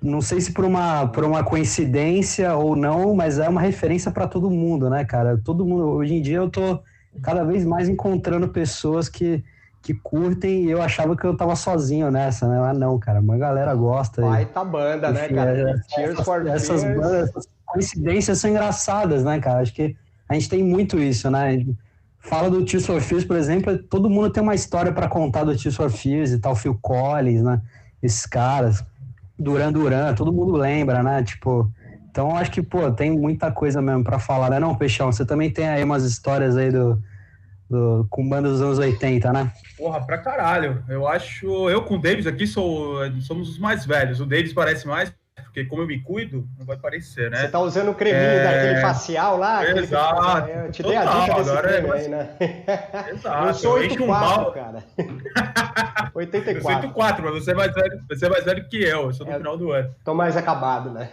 não 0.00 0.20
sei 0.20 0.40
se 0.40 0.52
por 0.52 0.64
uma, 0.64 1.08
por 1.08 1.24
uma 1.24 1.42
coincidência 1.42 2.54
ou 2.54 2.76
não, 2.76 3.14
mas 3.14 3.38
é 3.38 3.48
uma 3.48 3.60
referência 3.60 4.10
para 4.10 4.28
todo 4.28 4.50
mundo, 4.50 4.88
né, 4.88 5.04
cara? 5.04 5.40
Todo 5.42 5.64
mundo, 5.64 5.86
hoje 5.88 6.14
em 6.14 6.22
dia 6.22 6.36
eu 6.36 6.48
tô 6.50 6.80
cada 7.22 7.42
vez 7.42 7.64
mais 7.64 7.88
encontrando 7.88 8.48
pessoas 8.48 9.08
que, 9.08 9.42
que 9.80 9.94
curtem 9.94 10.64
e 10.64 10.70
eu 10.70 10.82
achava 10.82 11.16
que 11.16 11.24
eu 11.24 11.36
tava 11.36 11.56
sozinho 11.56 12.10
nessa, 12.10 12.46
né? 12.46 12.60
Mas 12.60 12.78
não, 12.78 12.98
cara, 12.98 13.20
uma 13.20 13.38
galera 13.38 13.74
gosta. 13.74 14.20
Vai 14.20 14.44
tá 14.44 14.62
banda, 14.62 15.10
né, 15.10 15.24
Enfim, 15.24 15.34
né, 15.34 15.44
cara? 15.44 15.70
É, 15.70 15.94
Cheers 15.94 16.12
essas, 16.12 16.24
for 16.24 16.46
essas, 16.46 16.84
bandas, 16.84 17.28
essas 17.30 17.48
coincidências 17.64 18.38
são 18.38 18.50
engraçadas, 18.50 19.24
né, 19.24 19.40
cara? 19.40 19.60
Acho 19.60 19.72
que 19.72 19.96
a 20.28 20.34
gente 20.34 20.48
tem 20.50 20.62
muito 20.62 20.98
isso, 20.98 21.30
né? 21.30 21.64
Fala 22.24 22.50
do 22.50 22.66
for 22.80 23.00
Fears, 23.00 23.24
por 23.24 23.36
exemplo, 23.36 23.76
todo 23.78 24.08
mundo 24.08 24.30
tem 24.30 24.42
uma 24.42 24.54
história 24.54 24.90
para 24.92 25.08
contar 25.08 25.44
do 25.44 25.72
for 25.72 25.90
Fears 25.90 26.32
e 26.32 26.38
tal, 26.38 26.56
Phil 26.56 26.76
Collins, 26.80 27.42
né? 27.42 27.60
Esses 28.02 28.26
caras. 28.26 28.84
Duran 29.38 29.72
Duran, 29.72 30.14
todo 30.14 30.32
mundo 30.32 30.56
lembra, 30.56 31.02
né? 31.02 31.22
Tipo, 31.22 31.70
então 32.10 32.36
acho 32.36 32.50
que, 32.50 32.62
pô, 32.62 32.90
tem 32.90 33.10
muita 33.10 33.50
coisa 33.50 33.82
mesmo 33.82 34.02
para 34.04 34.18
falar, 34.18 34.48
né? 34.48 34.58
Não, 34.58 34.74
Peixão, 34.74 35.12
você 35.12 35.24
também 35.26 35.50
tem 35.50 35.68
aí 35.68 35.84
umas 35.84 36.04
histórias 36.04 36.56
aí 36.56 36.70
do, 36.70 37.02
do, 37.68 38.06
com 38.08 38.26
bandas 38.28 38.52
dos 38.52 38.62
anos 38.62 38.78
80, 38.78 39.32
né? 39.32 39.52
Porra, 39.76 40.00
pra 40.00 40.18
caralho. 40.18 40.82
Eu 40.88 41.06
acho, 41.06 41.68
eu 41.68 41.82
com 41.82 41.96
o 41.96 42.00
Davis 42.00 42.26
aqui 42.26 42.46
sou, 42.46 42.98
somos 43.20 43.50
os 43.50 43.58
mais 43.58 43.84
velhos. 43.84 44.20
O 44.20 44.26
Davis 44.26 44.52
parece 44.52 44.86
mais, 44.86 45.12
porque 45.54 45.66
como 45.66 45.82
eu 45.82 45.86
me 45.86 46.00
cuido, 46.00 46.48
não 46.58 46.66
vai 46.66 46.76
parecer, 46.76 47.30
né? 47.30 47.42
Você 47.42 47.48
tá 47.48 47.60
usando 47.60 47.92
o 47.92 47.94
creminho 47.94 48.24
é... 48.24 48.42
daquele 48.42 48.80
facial 48.80 49.38
lá? 49.38 49.64
Exato. 49.64 50.50
Eu 50.50 50.72
te 50.72 50.82
dei 50.82 50.96
a 50.96 51.04
dica 51.04 51.34
desse 51.36 51.50
agora 51.50 51.68
creme 51.68 51.88
é... 51.88 51.92
aí, 51.92 52.08
né? 52.08 52.36
Exato. 53.14 53.46
Eu 53.46 53.54
sou 53.54 53.74
84, 53.74 54.48
um 54.48 54.52
cara. 54.52 54.84
84. 56.12 56.58
Eu 56.58 56.62
sou 56.62 56.70
84, 56.72 57.24
mas 57.24 57.34
você 57.34 57.52
é 57.52 57.54
mais 57.54 57.72
velho, 57.72 58.04
você 58.08 58.26
é 58.26 58.28
mais 58.28 58.44
velho 58.44 58.68
que 58.68 58.82
eu. 58.82 59.02
Eu 59.02 59.12
sou 59.12 59.24
do 59.24 59.30
é, 59.30 59.36
final 59.36 59.56
do 59.56 59.70
ano. 59.70 59.94
Tô 60.04 60.12
mais 60.12 60.36
acabado, 60.36 60.90
né? 60.90 61.08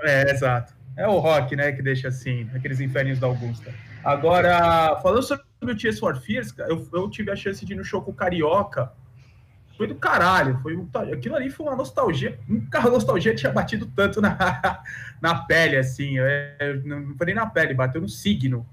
É, 0.00 0.32
exato. 0.32 0.74
É 0.96 1.06
o 1.06 1.18
rock, 1.18 1.54
né, 1.54 1.70
que 1.70 1.82
deixa 1.82 2.08
assim, 2.08 2.50
aqueles 2.56 2.80
infernos 2.80 3.20
da 3.20 3.28
Augusta. 3.28 3.72
Agora, 4.02 4.98
falando 5.00 5.22
sobre 5.22 5.44
o 5.62 5.76
Tears 5.76 6.00
for 6.00 6.16
Fears, 6.16 6.52
eu, 6.58 6.88
eu 6.92 7.08
tive 7.08 7.30
a 7.30 7.36
chance 7.36 7.64
de 7.64 7.72
ir 7.72 7.76
no 7.76 7.84
show 7.84 8.02
com 8.02 8.10
o 8.10 8.14
Carioca 8.14 8.90
foi 9.76 9.86
do 9.86 9.94
caralho. 9.94 10.58
Foi 10.62 10.76
um, 10.76 10.88
aquilo 11.12 11.36
ali 11.36 11.50
foi 11.50 11.66
uma 11.66 11.76
nostalgia. 11.76 12.38
Nunca 12.48 12.78
a 12.78 12.90
nostalgia 12.90 13.34
tinha 13.34 13.52
batido 13.52 13.86
tanto 13.86 14.20
na, 14.20 14.36
na 15.20 15.34
pele, 15.44 15.76
assim. 15.76 16.18
É, 16.18 16.80
não 16.84 17.14
foi 17.16 17.26
nem 17.26 17.34
na 17.34 17.46
pele, 17.46 17.74
bateu 17.74 18.00
no 18.00 18.08
signo. 18.08 18.66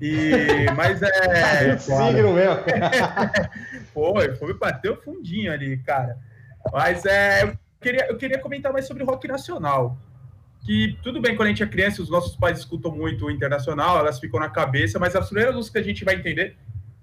E, 0.00 0.66
mas 0.76 1.00
é. 1.02 1.78
signo 1.78 2.34
mesmo. 2.34 2.56
foi, 3.94 4.34
foi, 4.34 4.54
bateu 4.54 4.96
fundinho 4.96 5.52
ali, 5.52 5.78
cara. 5.78 6.18
Mas 6.72 7.06
é, 7.06 7.44
eu 7.44 7.58
queria, 7.80 8.06
eu 8.08 8.16
queria 8.16 8.38
comentar 8.38 8.72
mais 8.72 8.86
sobre 8.86 9.04
rock 9.04 9.28
nacional. 9.28 9.96
Que 10.64 10.96
tudo 11.02 11.20
bem, 11.20 11.36
quando 11.36 11.46
a 11.46 11.50
gente 11.50 11.62
é 11.62 11.66
criança, 11.66 12.02
os 12.02 12.10
nossos 12.10 12.36
pais 12.36 12.58
escutam 12.58 12.92
muito 12.92 13.26
o 13.26 13.30
internacional, 13.30 13.98
elas 13.98 14.20
ficam 14.20 14.38
na 14.38 14.48
cabeça, 14.48 14.98
mas 14.98 15.14
as 15.16 15.26
primeiras 15.26 15.54
músicas 15.54 15.82
que 15.82 15.88
a 15.88 15.92
gente 15.92 16.04
vai 16.04 16.14
entender 16.14 16.56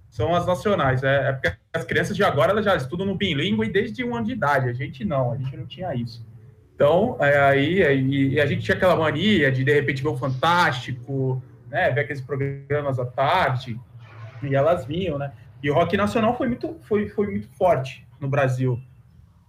são 0.10 0.36
as 0.36 0.46
nacionais. 0.46 1.04
É, 1.04 1.30
é 1.30 1.32
porque 1.34 1.52
as 1.74 1.86
crianças 1.86 2.16
de 2.16 2.24
agora 2.24 2.52
elas 2.52 2.66
já 2.66 2.76
estudam 2.76 3.06
no 3.06 3.16
bilíngue 3.16 3.70
desde 3.70 4.04
um 4.04 4.16
ano 4.16 4.26
de 4.26 4.34
idade. 4.34 4.70
A 4.70 4.74
gente 4.74 5.06
não, 5.06 5.32
a 5.32 5.38
gente 5.38 5.56
não 5.56 5.66
tinha 5.66 5.94
isso. 5.94 6.28
Então, 6.76 7.18
é, 7.20 7.38
aí, 7.42 7.84
aí 7.84 8.40
a 8.40 8.46
gente 8.46 8.64
tinha 8.64 8.76
aquela 8.76 8.96
mania 8.96 9.52
de 9.52 9.64
de 9.64 9.74
repente 9.74 10.02
ver 10.02 10.10
o 10.10 10.18
Fantástico, 10.18 11.44
né, 11.70 11.92
ver 11.92 12.02
aqueles 12.02 12.22
programas 12.22 12.98
à 12.98 13.06
tarde, 13.06 13.80
e 14.42 14.56
elas 14.56 14.86
vinham, 14.86 15.18
né? 15.18 15.34
E 15.62 15.70
o 15.70 15.74
rock 15.74 15.98
nacional 15.98 16.38
foi 16.38 16.48
muito, 16.48 16.78
foi, 16.84 17.10
foi 17.10 17.28
muito 17.28 17.50
forte 17.50 18.08
no 18.20 18.30
Brasil, 18.30 18.80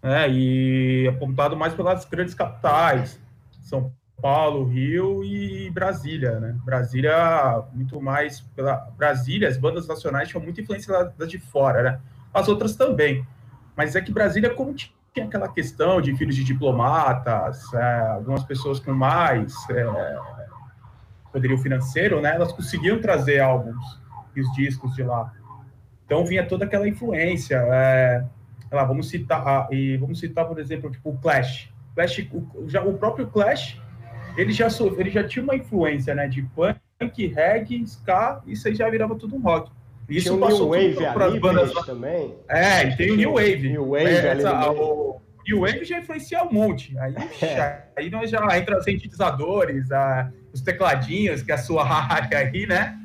né? 0.02 0.28
E 0.28 1.06
apontado 1.08 1.56
mais 1.56 1.72
pelas 1.72 2.04
grandes 2.04 2.34
capitais, 2.34 3.20
São 3.62 3.92
Paulo, 4.20 4.64
Rio 4.64 5.24
e 5.24 5.70
Brasília, 5.70 6.38
né? 6.38 6.56
Brasília, 6.64 7.62
muito 7.72 8.00
mais 8.00 8.40
pela 8.54 8.76
Brasília, 8.96 9.48
as 9.48 9.56
bandas 9.56 9.86
nacionais 9.86 10.28
tinham 10.28 10.42
muita 10.42 10.60
influência 10.60 11.12
das 11.16 11.28
de 11.28 11.38
fora, 11.38 11.82
né? 11.82 12.00
As 12.32 12.48
outras 12.48 12.76
também. 12.76 13.26
Mas 13.76 13.96
é 13.96 14.00
que 14.00 14.12
Brasília, 14.12 14.50
como 14.50 14.74
tinha 14.74 15.26
aquela 15.26 15.48
questão 15.48 16.00
de 16.00 16.14
filhos 16.16 16.36
de 16.36 16.44
diplomatas, 16.44 17.72
é, 17.74 18.00
algumas 18.14 18.44
pessoas 18.44 18.78
com 18.78 18.92
mais 18.92 19.54
é, 19.70 20.18
poderio 21.32 21.58
financeiro, 21.58 22.20
né? 22.20 22.34
Elas 22.34 22.52
conseguiam 22.52 23.00
trazer 23.00 23.40
álbuns 23.40 24.00
e 24.34 24.40
os 24.40 24.52
discos 24.52 24.94
de 24.94 25.02
lá. 25.02 25.32
Então 26.04 26.24
vinha 26.24 26.46
toda 26.46 26.64
aquela 26.64 26.88
influência. 26.88 27.56
É, 27.56 28.24
lá, 28.70 28.84
vamos 28.84 29.08
citar 29.08 29.68
e 29.72 29.96
vamos 29.96 30.20
citar, 30.20 30.46
por 30.46 30.58
exemplo, 30.58 30.90
tipo 30.90 31.10
o 31.10 31.18
Clash. 31.18 31.72
Clash, 31.94 32.28
o, 32.32 32.68
já, 32.68 32.82
o 32.82 32.94
próprio 32.94 33.26
Clash 33.26 33.80
ele 34.36 34.52
já, 34.52 34.68
ele 34.98 35.10
já 35.10 35.24
tinha 35.24 35.42
uma 35.42 35.56
influência, 35.56 36.14
né, 36.14 36.28
de 36.28 36.42
punk, 36.42 37.26
reggae, 37.26 37.82
ska, 37.84 38.42
isso 38.46 38.68
aí 38.68 38.74
já 38.74 38.88
virava 38.88 39.14
tudo 39.14 39.36
um 39.36 39.40
rock. 39.40 39.70
Isso 40.08 40.30
tem 40.30 40.40
passou 40.40 40.70
New 40.70 40.94
Wave 40.94 41.12
para 41.14 41.26
as 41.26 41.38
bandas 41.38 41.72
também. 41.86 42.34
É, 42.48 42.88
e 42.88 42.96
tem 42.96 43.12
o 43.12 43.16
New 43.16 43.34
Wave. 43.34 43.68
New 43.68 43.90
Wave, 43.90 44.06
é, 44.06 44.26
essa, 44.26 44.70
o 44.72 45.20
New 45.46 45.60
Wave 45.60 45.84
já 45.84 46.00
influencia 46.00 46.42
um 46.42 46.52
monte. 46.52 46.98
Aí, 46.98 47.14
é. 47.42 47.82
aí 47.96 48.10
nós 48.10 48.28
já 48.28 48.58
entra 48.58 48.78
os 48.78 48.84
sintetizadores, 48.84 49.90
a, 49.92 50.32
os 50.52 50.60
tecladinhos, 50.60 51.42
que 51.42 51.52
é 51.52 51.54
a 51.54 51.58
sua 51.58 51.86
área 51.88 52.38
aí, 52.38 52.66
né? 52.66 52.98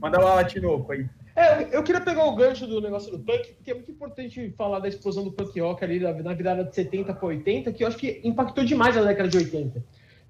Manda 0.00 0.18
lá, 0.18 0.34
Latinoco 0.34 0.92
aí. 0.92 1.06
É, 1.36 1.68
eu 1.70 1.84
queria 1.84 2.00
pegar 2.00 2.24
o 2.24 2.34
gancho 2.34 2.66
do 2.66 2.80
negócio 2.80 3.12
do 3.12 3.20
punk, 3.20 3.54
porque 3.54 3.70
é 3.70 3.74
muito 3.74 3.92
importante 3.92 4.52
falar 4.58 4.80
da 4.80 4.88
explosão 4.88 5.22
do 5.22 5.30
punk 5.30 5.60
rock 5.60 5.84
ali 5.84 6.00
na 6.00 6.34
virada 6.34 6.64
de 6.64 6.74
70 6.74 7.14
para 7.14 7.28
80, 7.28 7.72
que 7.72 7.84
eu 7.84 7.88
acho 7.88 7.96
que 7.96 8.20
impactou 8.24 8.64
demais 8.64 8.96
a 8.96 9.04
década 9.04 9.28
de 9.28 9.36
80. 9.36 9.80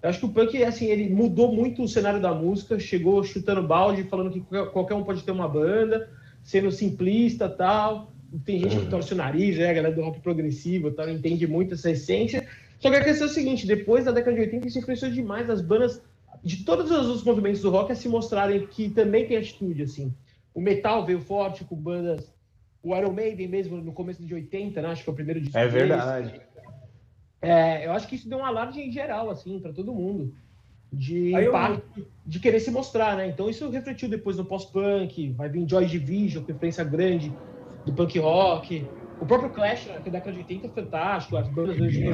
Eu 0.02 0.11
acho 0.11 0.21
que 0.21 0.26
o 0.26 0.28
punk, 0.28 0.62
assim, 0.62 0.87
ele 0.87 1.09
mudou 1.09 1.52
muito 1.52 1.83
o 1.83 1.88
cenário 1.88 2.21
da 2.21 2.33
música, 2.33 2.78
chegou 2.78 3.23
chutando 3.25 3.62
balde, 3.62 4.05
falando 4.05 4.31
que 4.31 4.40
qualquer 4.40 4.95
um 4.95 5.02
pode 5.02 5.25
ter 5.25 5.33
uma 5.33 5.49
banda, 5.49 6.09
sendo 6.43 6.71
simplista 6.71 7.49
tal. 7.49 8.12
Tem 8.45 8.61
gente 8.61 8.76
que 8.76 8.83
uhum. 8.85 8.90
torce 8.90 9.12
o 9.12 9.17
nariz, 9.17 9.59
né? 9.59 9.71
A 9.71 9.73
galera 9.73 9.95
do 9.95 10.02
rock 10.02 10.21
progressivo 10.21 10.90
tal, 10.93 11.09
entende 11.09 11.47
muito 11.47 11.75
essa 11.75 11.90
essência. 11.90 12.47
Só 12.78 12.90
que 12.90 12.97
a 12.97 13.02
questão 13.02 13.26
é 13.26 13.31
a 13.31 13.33
seguinte: 13.33 13.67
depois 13.67 14.05
da 14.05 14.12
década 14.12 14.37
de 14.37 14.43
80, 14.43 14.69
isso 14.69 14.78
influenciou 14.78 15.11
demais 15.11 15.50
as 15.50 15.61
bandas 15.61 16.00
de 16.45 16.64
todos 16.64 16.90
os 16.90 17.25
movimentos 17.25 17.61
do 17.61 17.71
rock 17.71 17.90
a 17.90 17.95
se 17.97 18.09
mostrarem 18.09 18.67
que 18.67 18.88
também 18.90 19.26
tem 19.26 19.37
atitude, 19.37 19.83
assim. 19.83 20.14
O 20.55 20.61
metal 20.61 21.05
veio 21.05 21.21
forte 21.21 21.64
com 21.64 21.75
bandas. 21.75 22.33
O 22.83 22.95
Iron 22.97 23.12
Maiden 23.12 23.49
mesmo, 23.49 23.78
no 23.78 23.93
começo 23.93 24.25
de 24.25 24.33
80, 24.33 24.81
né? 24.81 24.88
Acho 24.88 25.00
que 25.00 25.05
foi 25.07 25.12
o 25.12 25.17
primeiro 25.17 25.40
disco. 25.40 25.59
É 25.59 25.67
verdade. 25.67 26.40
É, 27.40 27.87
eu 27.87 27.92
acho 27.92 28.09
que 28.09 28.16
isso 28.16 28.28
deu 28.28 28.38
um 28.38 28.45
alarde 28.45 28.80
em 28.80 28.90
geral, 28.90 29.30
assim, 29.30 29.61
para 29.61 29.73
todo 29.73 29.95
mundo. 29.95 30.35
De 30.92 31.33
eu... 31.33 31.52
de 32.26 32.40
querer 32.40 32.61
se 32.61 32.71
mostrar, 32.71 33.16
né? 33.16 33.28
Então 33.28 33.49
isso 33.49 33.68
refletiu 33.68 34.09
depois 34.09 34.37
no 34.37 34.45
pós-punk, 34.45 35.30
vai 35.33 35.49
vir 35.49 35.68
Joy 35.68 35.87
Division, 35.87 36.42
com 36.45 36.52
influência 36.52 36.83
grande 36.83 37.33
do 37.85 37.92
punk 37.92 38.18
rock. 38.18 38.87
O 39.21 39.26
próprio 39.26 39.50
Clash, 39.50 39.87
né, 39.87 39.95
que 39.95 40.09
é 40.09 40.12
da 40.12 40.18
década 40.18 40.33
de 40.33 40.38
80 40.38 40.66
é 40.66 40.71
fantástico, 40.71 41.37
as 41.37 41.49
bandas 41.49 41.78
hoje 41.78 42.04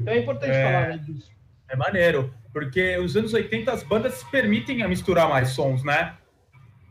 Então 0.00 0.12
é 0.12 0.18
importante 0.18 0.50
é... 0.50 0.64
falar 0.64 0.88
né, 0.88 0.98
disso. 0.98 1.30
É 1.68 1.76
maneiro, 1.76 2.32
porque 2.52 2.96
os 2.98 3.16
anos 3.16 3.32
80 3.32 3.72
as 3.72 3.82
bandas 3.82 4.22
permitem 4.24 4.82
a 4.82 4.88
misturar 4.88 5.28
mais 5.28 5.50
sons, 5.50 5.82
né? 5.84 6.14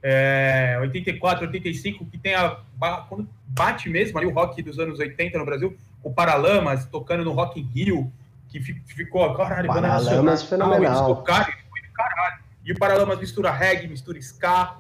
É, 0.03 0.77
84, 0.81 1.47
85, 1.47 2.05
que 2.05 2.17
tem 2.17 2.35
a. 2.35 2.61
Quando 3.09 3.27
bate 3.47 3.89
mesmo 3.89 4.17
ali 4.17 4.27
o 4.27 4.31
rock 4.31 4.61
dos 4.61 4.77
anos 4.77 4.99
80 4.99 5.39
no 5.39 5.45
Brasil, 5.45 5.75
o 6.05 6.13
Paralamas 6.13 6.85
tocando 6.85 7.25
no 7.25 7.31
Rock 7.31 7.59
in 7.59 7.63
Rio, 7.63 8.13
que 8.47 8.61
ficou, 8.61 9.33
caralho, 9.33 9.67
banda 9.67 9.87
Paralamas 9.87 10.43
fenomenal. 10.43 10.83
Eles 10.83 10.99
tocaram, 10.99 11.45
foi 11.45 11.81
do 11.81 11.93
caralho. 11.93 12.43
E 12.63 12.71
o 12.71 12.77
Paralamas 12.77 13.19
mistura 13.19 13.49
reggae, 13.49 13.87
mistura 13.87 14.19
ska. 14.19 14.77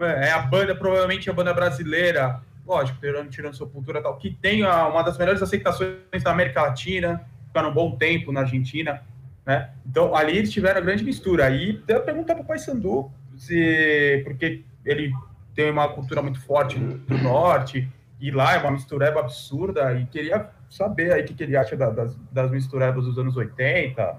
É 0.00 0.32
a 0.32 0.38
banda, 0.38 0.74
provavelmente 0.74 1.28
a 1.28 1.32
banda 1.34 1.52
brasileira, 1.52 2.40
lógico, 2.66 2.98
tirando, 2.98 3.28
tirando 3.28 3.54
sua 3.54 3.68
cultura 3.68 4.02
tal, 4.02 4.16
que 4.16 4.30
tem 4.30 4.64
uma 4.64 5.02
das 5.02 5.18
melhores 5.18 5.42
aceitações 5.42 6.22
da 6.22 6.30
América 6.30 6.62
Latina, 6.62 7.22
ficaram 7.48 7.68
um 7.68 7.74
bom 7.74 7.94
tempo 7.96 8.32
na 8.32 8.40
Argentina, 8.40 9.02
né? 9.44 9.70
Então, 9.84 10.16
ali 10.16 10.38
eles 10.38 10.50
tiveram 10.50 10.78
a 10.78 10.82
grande 10.82 11.04
mistura. 11.04 11.44
Aí, 11.46 11.82
eu 11.86 12.00
perguntar 12.00 12.34
para 12.34 12.44
o 12.44 12.46
Pai 12.46 12.58
Sandu, 12.58 13.10
se, 13.36 14.22
porque 14.24 14.64
ele 14.86 15.12
tem 15.54 15.70
uma 15.70 15.88
cultura 15.88 16.22
muito 16.22 16.40
forte 16.40 16.78
do 16.78 17.18
norte, 17.18 17.88
e 18.20 18.30
lá 18.30 18.54
é 18.54 18.58
uma 18.58 18.70
mistureba 18.70 19.20
absurda, 19.20 19.92
e 19.94 20.06
queria 20.06 20.50
saber 20.70 21.12
aí 21.12 21.22
o 21.22 21.24
que, 21.26 21.34
que 21.34 21.42
ele 21.42 21.56
acha 21.56 21.76
da, 21.76 21.90
das, 21.90 22.16
das 22.32 22.50
misturebas 22.50 23.04
dos 23.04 23.18
anos 23.18 23.36
80, 23.36 24.16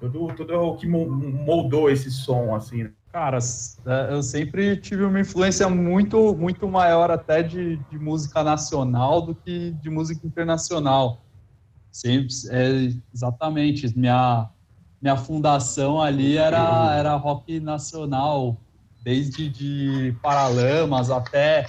tudo, 0.00 0.28
tudo 0.34 0.54
o 0.60 0.76
que 0.76 0.86
moldou 0.86 1.90
esse 1.90 2.10
som, 2.10 2.54
assim. 2.54 2.84
Né? 2.84 2.92
Cara, 3.12 3.38
é, 3.86 4.12
eu 4.12 4.22
sempre 4.22 4.76
tive 4.76 5.04
uma 5.04 5.20
influência 5.20 5.68
muito, 5.68 6.34
muito 6.36 6.68
maior 6.68 7.10
até 7.10 7.42
de, 7.42 7.76
de 7.90 7.98
música 7.98 8.44
nacional 8.44 9.22
do 9.22 9.34
que 9.34 9.72
de 9.82 9.88
música 9.88 10.26
internacional. 10.26 11.24
Sempre, 11.90 12.28
é, 12.50 12.92
exatamente, 13.12 13.98
minha, 13.98 14.48
minha 15.00 15.16
fundação 15.16 16.00
ali 16.00 16.36
era, 16.36 16.94
era 16.94 17.14
rock 17.14 17.58
nacional, 17.60 18.56
desde 19.02 19.48
de 19.48 20.14
Paralamas 20.22 21.10
até 21.10 21.66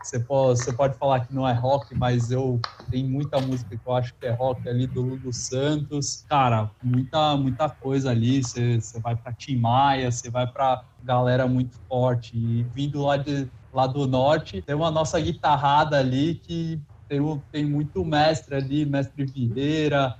você 0.00 0.18
pode, 0.18 0.60
você 0.60 0.72
pode 0.72 0.96
falar 0.98 1.20
que 1.26 1.34
não 1.34 1.46
é 1.46 1.52
rock, 1.52 1.94
mas 1.94 2.30
eu 2.30 2.64
tenho 2.90 3.08
muita 3.08 3.40
música 3.40 3.76
que 3.78 3.86
eu 3.86 3.92
acho 3.92 4.14
que 4.18 4.26
é 4.26 4.30
rock 4.30 4.68
ali 4.68 4.86
do 4.86 5.00
Lulu 5.00 5.32
Santos. 5.32 6.24
Cara, 6.28 6.70
muita, 6.82 7.36
muita 7.36 7.70
coisa 7.70 8.10
ali. 8.10 8.42
Você, 8.42 8.80
você 8.80 9.00
vai 9.00 9.16
para 9.16 9.32
Tim 9.32 9.56
Maia, 9.56 10.10
você 10.10 10.28
vai 10.30 10.50
para 10.50 10.84
galera 11.00 11.46
muito 11.46 11.76
forte. 11.88 12.36
E 12.36 12.64
vindo 12.64 13.02
lá, 13.02 13.16
de, 13.16 13.50
lá 13.72 13.86
do 13.86 14.06
norte, 14.06 14.60
tem 14.62 14.74
uma 14.74 14.90
nossa 14.90 15.20
guitarrada 15.20 15.98
ali 15.98 16.34
que 16.34 16.82
tem, 17.08 17.20
tem 17.52 17.64
muito 17.64 18.04
mestre 18.04 18.56
ali, 18.56 18.84
mestre 18.84 19.24
Vieira, 19.24 20.16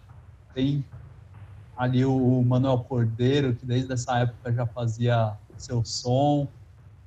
tem 0.54 0.88
ali 1.76 2.04
o 2.04 2.42
Manuel 2.42 2.80
Cordeiro, 2.84 3.56
que 3.56 3.64
desde 3.66 3.92
essa 3.92 4.18
época 4.18 4.52
já 4.52 4.66
fazia 4.66 5.36
seu 5.56 5.84
som. 5.84 6.52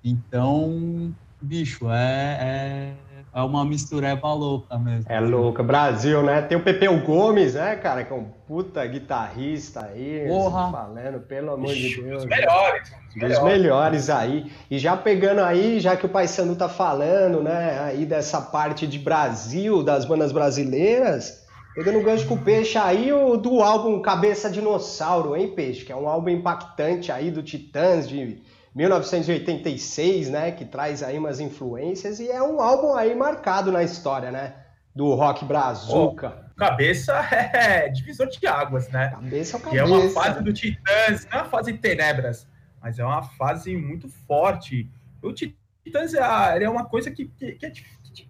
Então, 0.04 1.16
bicho, 1.44 1.90
é, 1.92 2.38
é, 2.42 2.94
é 3.36 3.42
uma 3.42 3.66
mistureba 3.66 4.34
louca 4.34 4.78
mesmo. 4.78 5.06
É 5.10 5.20
louca. 5.20 5.62
Brasil, 5.62 6.24
né? 6.24 6.42
Tem 6.42 6.58
o 6.58 6.64
Pepeu 6.64 7.00
Gomes, 7.02 7.56
né, 7.56 7.76
cara? 7.76 8.04
Que 8.04 8.14
é 8.14 8.16
um 8.16 8.26
puta 8.48 8.86
guitarrista 8.86 9.86
aí. 9.86 10.26
Porra. 10.28 10.72
Falando, 10.72 11.20
pelo 11.20 11.52
amor 11.52 11.70
bicho, 11.70 12.02
de 12.02 12.08
Deus. 12.08 12.24
Dos 12.24 12.30
melhores. 12.30 12.90
Dos 12.90 13.16
melhores. 13.16 13.44
melhores 13.44 14.10
aí. 14.10 14.52
E 14.72 14.78
já 14.78 14.96
pegando 14.96 15.42
aí, 15.42 15.80
já 15.80 15.98
que 15.98 16.06
o 16.06 16.10
Pai 16.10 16.28
Sandu 16.28 16.56
tá 16.56 16.70
falando, 16.70 17.44
né, 17.44 17.80
aí 17.82 18.06
dessa 18.06 18.40
parte 18.40 18.88
de 18.88 18.98
Brasil, 18.98 19.84
das 19.84 20.06
bandas 20.06 20.32
brasileiras, 20.32 21.44
pegando 21.76 22.00
o 22.00 22.04
gancho 22.04 22.28
com 22.28 22.36
o 22.36 22.40
Peixe 22.40 22.78
aí, 22.78 23.12
o 23.12 23.36
do 23.36 23.62
álbum 23.62 24.02
Cabeça 24.02 24.50
Dinossauro, 24.50 25.36
hein, 25.36 25.50
Peixe? 25.50 25.84
Que 25.84 25.92
é 25.92 25.96
um 25.96 26.08
álbum 26.08 26.30
impactante 26.30 27.12
aí 27.12 27.30
do 27.30 27.44
Titãs 27.44 28.08
de 28.08 28.42
1986, 28.76 30.30
né, 30.30 30.52
que 30.52 30.66
traz 30.66 31.04
aí 31.04 31.18
umas 31.18 31.40
influências 31.40 32.20
e 32.20 32.30
é 32.30 32.42
um 32.42 32.60
álbum 32.60 32.94
aí 32.94 33.14
marcado 33.14 33.72
na 33.72 33.84
história, 33.84 34.32
né, 34.32 34.56
do 34.96 35.14
rock 35.14 35.46
brazuca. 35.46 36.50
Oh, 36.50 36.56
cabeça 36.56 37.14
é 37.54 37.90
divisor 37.90 38.28
de 38.28 38.46
águas, 38.48 38.90
né? 38.90 39.10
Cabeça 39.10 39.58
é 39.58 39.60
o 39.60 39.62
cabeça. 39.62 39.76
E 39.76 39.80
é 39.80 39.84
uma 39.86 40.10
fase 40.10 40.44
do 40.44 40.54
Titãs, 40.54 41.28
não 41.32 41.40
é 41.40 41.42
uma 41.42 41.50
fase 41.50 41.72
de 41.72 41.78
tenebras, 41.78 42.48
mas 42.82 42.98
é 42.98 43.06
uma 43.06 43.24
fase 43.24 43.76
muito 43.78 44.10
forte. 44.28 44.90
O 45.22 45.32
Titãs 45.32 46.14
é, 46.14 46.64
é 46.64 46.70
uma 46.70 46.86
coisa 46.86 47.12
que, 47.12 47.26
que, 47.26 47.54
que, 47.54 47.66
é, 47.66 47.70
que, 47.70 47.84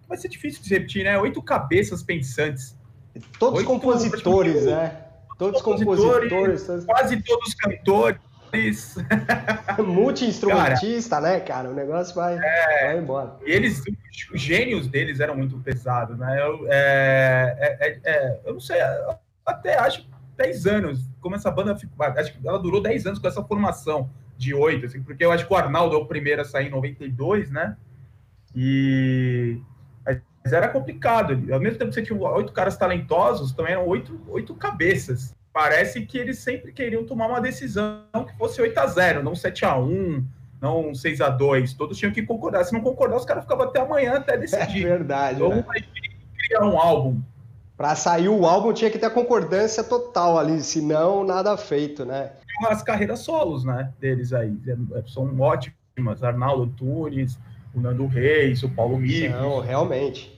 vai 0.06 0.18
ser 0.18 0.28
difícil 0.28 0.62
de 0.62 0.68
repetir, 0.68 1.04
né? 1.04 1.18
Oito 1.18 1.42
cabeas 1.42 2.02
pensantes. 2.02 2.76
Todos 3.38 3.60
Oito, 3.60 3.66
compositores, 3.66 4.66
né? 4.66 5.04
Todos 5.38 5.62
compositores, 5.62 6.30
compositores, 6.30 6.84
quase 6.84 7.22
todos 7.22 7.54
cantores 7.54 8.20
Multi-instrumentista, 9.78 11.20
né, 11.20 11.40
cara? 11.40 11.70
O 11.70 11.74
negócio 11.74 12.14
vai, 12.14 12.36
é, 12.36 12.86
vai 12.86 12.98
embora. 12.98 13.36
E 13.44 13.50
eles, 13.50 13.82
os 14.32 14.40
gênios 14.40 14.86
deles 14.86 15.20
eram 15.20 15.36
muito 15.36 15.58
pesados, 15.58 16.18
né? 16.18 16.40
Eu, 16.40 16.66
é, 16.68 17.56
é, 17.58 17.88
é, 17.88 18.00
é 18.04 18.40
eu 18.44 18.54
não 18.54 18.60
sei, 18.60 18.78
até 19.44 19.78
acho 19.78 20.06
10 20.36 20.66
anos, 20.66 21.10
como 21.20 21.36
essa 21.36 21.50
banda 21.50 21.76
ficou, 21.76 22.04
acho 22.06 22.32
que 22.32 22.46
ela 22.46 22.58
durou 22.58 22.82
10 22.82 23.06
anos 23.06 23.18
com 23.18 23.28
essa 23.28 23.42
formação 23.42 24.10
de 24.36 24.52
oito, 24.52 24.86
assim, 24.86 25.02
porque 25.02 25.24
eu 25.24 25.30
acho 25.30 25.46
que 25.46 25.52
o 25.52 25.56
Arnaldo 25.56 25.94
é 25.94 25.98
o 25.98 26.06
primeiro 26.06 26.42
a 26.42 26.44
sair 26.44 26.66
em 26.66 26.70
92, 26.70 27.50
né? 27.50 27.76
E 28.54 29.60
mas 30.44 30.52
era 30.52 30.68
complicado. 30.68 31.32
Ao 31.50 31.58
mesmo 31.58 31.78
tempo 31.78 31.88
que 31.88 31.94
você 31.94 32.02
tinha 32.02 32.18
oito 32.18 32.52
caras 32.52 32.76
talentosos, 32.76 33.52
também 33.52 33.72
eram 33.72 33.86
oito, 33.86 34.20
oito 34.28 34.54
cabeças. 34.54 35.34
Parece 35.54 36.04
que 36.04 36.18
eles 36.18 36.40
sempre 36.40 36.72
queriam 36.72 37.06
tomar 37.06 37.28
uma 37.28 37.40
decisão 37.40 38.02
que 38.26 38.36
fosse 38.36 38.60
8 38.60 38.76
a 38.76 38.86
0 38.88 39.22
não 39.22 39.36
7 39.36 39.64
a 39.64 39.78
1 39.78 40.26
não 40.60 40.92
6 40.92 41.20
a 41.20 41.28
2 41.28 41.74
Todos 41.74 41.96
tinham 41.96 42.12
que 42.12 42.24
concordar. 42.24 42.64
Se 42.64 42.72
não 42.72 42.80
concordar, 42.80 43.16
os 43.18 43.24
caras 43.24 43.44
ficavam 43.44 43.66
até 43.66 43.80
amanhã 43.80 44.14
até 44.14 44.36
decidir. 44.36 44.84
É 44.84 44.88
verdade. 44.88 45.36
Então, 45.36 45.50
né? 45.50 45.64
criar 46.36 46.64
um 46.64 46.76
álbum. 46.76 47.22
Para 47.76 47.94
sair 47.94 48.28
o 48.28 48.44
álbum 48.44 48.72
tinha 48.72 48.90
que 48.90 48.98
ter 48.98 49.06
a 49.06 49.10
concordância 49.10 49.84
total 49.84 50.36
ali, 50.40 50.60
senão 50.60 51.22
nada 51.22 51.56
feito, 51.56 52.04
né? 52.04 52.32
As 52.66 52.82
carreiras 52.82 53.20
solos, 53.20 53.64
né, 53.64 53.92
deles 54.00 54.32
aí, 54.32 54.52
são 55.06 55.38
ótimas. 55.40 56.22
Arnaldo 56.22 56.66
Tunes, 56.76 57.38
o 57.72 57.80
Nando 57.80 58.06
Reis, 58.06 58.64
o 58.64 58.68
Paulo 58.68 58.98
Migos. 58.98 59.30
Não, 59.30 59.60
realmente. 59.60 60.33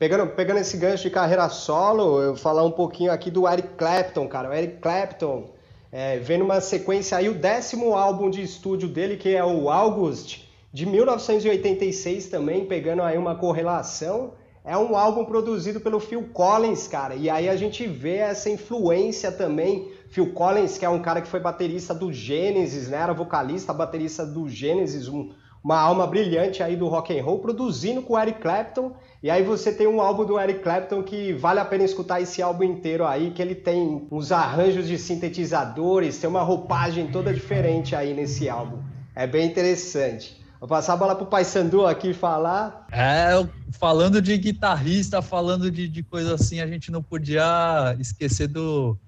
Pegando, 0.00 0.28
pegando 0.28 0.60
esse 0.60 0.78
gancho 0.78 1.02
de 1.02 1.10
carreira 1.10 1.46
solo, 1.50 2.22
eu 2.22 2.28
vou 2.28 2.36
falar 2.36 2.64
um 2.64 2.70
pouquinho 2.70 3.12
aqui 3.12 3.30
do 3.30 3.46
Eric 3.46 3.68
Clapton, 3.76 4.26
cara. 4.28 4.48
O 4.48 4.52
Eric 4.54 4.78
Clapton 4.78 5.50
é, 5.92 6.16
vem 6.16 6.38
numa 6.38 6.58
sequência 6.62 7.18
aí 7.18 7.28
o 7.28 7.34
décimo 7.34 7.94
álbum 7.94 8.30
de 8.30 8.40
estúdio 8.42 8.88
dele, 8.88 9.18
que 9.18 9.36
é 9.36 9.44
o 9.44 9.68
August, 9.68 10.38
de 10.72 10.86
1986 10.86 12.28
também, 12.28 12.64
pegando 12.64 13.02
aí 13.02 13.18
uma 13.18 13.34
correlação. 13.34 14.32
É 14.64 14.74
um 14.74 14.96
álbum 14.96 15.26
produzido 15.26 15.80
pelo 15.80 16.00
Phil 16.00 16.30
Collins, 16.32 16.88
cara. 16.88 17.14
E 17.14 17.28
aí 17.28 17.46
a 17.46 17.56
gente 17.56 17.86
vê 17.86 18.16
essa 18.16 18.48
influência 18.48 19.30
também. 19.30 19.92
Phil 20.08 20.32
Collins, 20.32 20.78
que 20.78 20.86
é 20.86 20.88
um 20.88 21.02
cara 21.02 21.20
que 21.20 21.28
foi 21.28 21.40
baterista 21.40 21.92
do 21.92 22.10
Genesis, 22.10 22.88
né? 22.88 23.02
Era 23.02 23.12
vocalista, 23.12 23.70
baterista 23.74 24.24
do 24.24 24.48
Genesis, 24.48 25.08
um, 25.08 25.30
uma 25.62 25.78
alma 25.78 26.06
brilhante 26.06 26.62
aí 26.62 26.74
do 26.74 26.88
rock 26.88 27.18
and 27.18 27.22
roll, 27.22 27.38
produzindo 27.38 28.02
com 28.02 28.14
o 28.14 28.18
Eric 28.18 28.40
Clapton. 28.40 28.92
E 29.22 29.30
aí 29.30 29.42
você 29.42 29.72
tem 29.72 29.86
um 29.86 30.00
álbum 30.00 30.24
do 30.24 30.40
Eric 30.40 30.60
Clapton 30.60 31.02
que 31.02 31.32
vale 31.34 31.60
a 31.60 31.64
pena 31.64 31.84
escutar 31.84 32.20
esse 32.20 32.40
álbum 32.40 32.64
inteiro 32.64 33.06
aí, 33.06 33.30
que 33.30 33.42
ele 33.42 33.54
tem 33.54 34.06
uns 34.10 34.32
arranjos 34.32 34.88
de 34.88 34.98
sintetizadores, 34.98 36.18
tem 36.18 36.28
uma 36.28 36.42
roupagem 36.42 37.08
toda 37.08 37.32
diferente 37.32 37.94
aí 37.94 38.14
nesse 38.14 38.48
álbum. 38.48 38.78
É 39.14 39.26
bem 39.26 39.46
interessante. 39.46 40.40
Vou 40.58 40.68
passar 40.68 40.94
a 40.94 40.96
bola 40.96 41.14
pro 41.14 41.26
Pai 41.26 41.44
Sandu 41.44 41.86
aqui 41.86 42.12
falar. 42.12 42.86
É, 42.92 43.30
falando 43.72 44.20
de 44.20 44.36
guitarrista, 44.36 45.22
falando 45.22 45.70
de, 45.70 45.88
de 45.88 46.02
coisa 46.02 46.34
assim, 46.34 46.60
a 46.60 46.66
gente 46.66 46.90
não 46.90 47.02
podia 47.02 47.96
esquecer 47.98 48.46
do, 48.46 48.98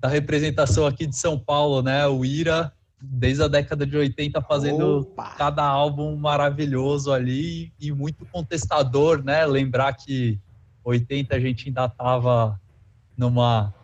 da 0.00 0.08
representação 0.08 0.86
aqui 0.86 1.06
de 1.06 1.16
São 1.16 1.38
Paulo, 1.38 1.82
né? 1.82 2.06
O 2.08 2.24
Ira 2.24 2.72
desde 3.00 3.42
a 3.42 3.48
década 3.48 3.86
de 3.86 3.96
80 3.96 4.42
fazendo 4.42 5.00
Opa. 5.00 5.34
cada 5.36 5.64
álbum 5.64 6.16
maravilhoso 6.16 7.12
ali 7.12 7.72
e 7.80 7.92
muito 7.92 8.24
contestador, 8.26 9.22
né? 9.22 9.46
Lembrar 9.46 9.92
que 9.94 10.38
80 10.84 11.34
a 11.34 11.40
gente 11.40 11.68
ainda 11.68 11.84
estava 11.86 12.60
numa 13.16 13.74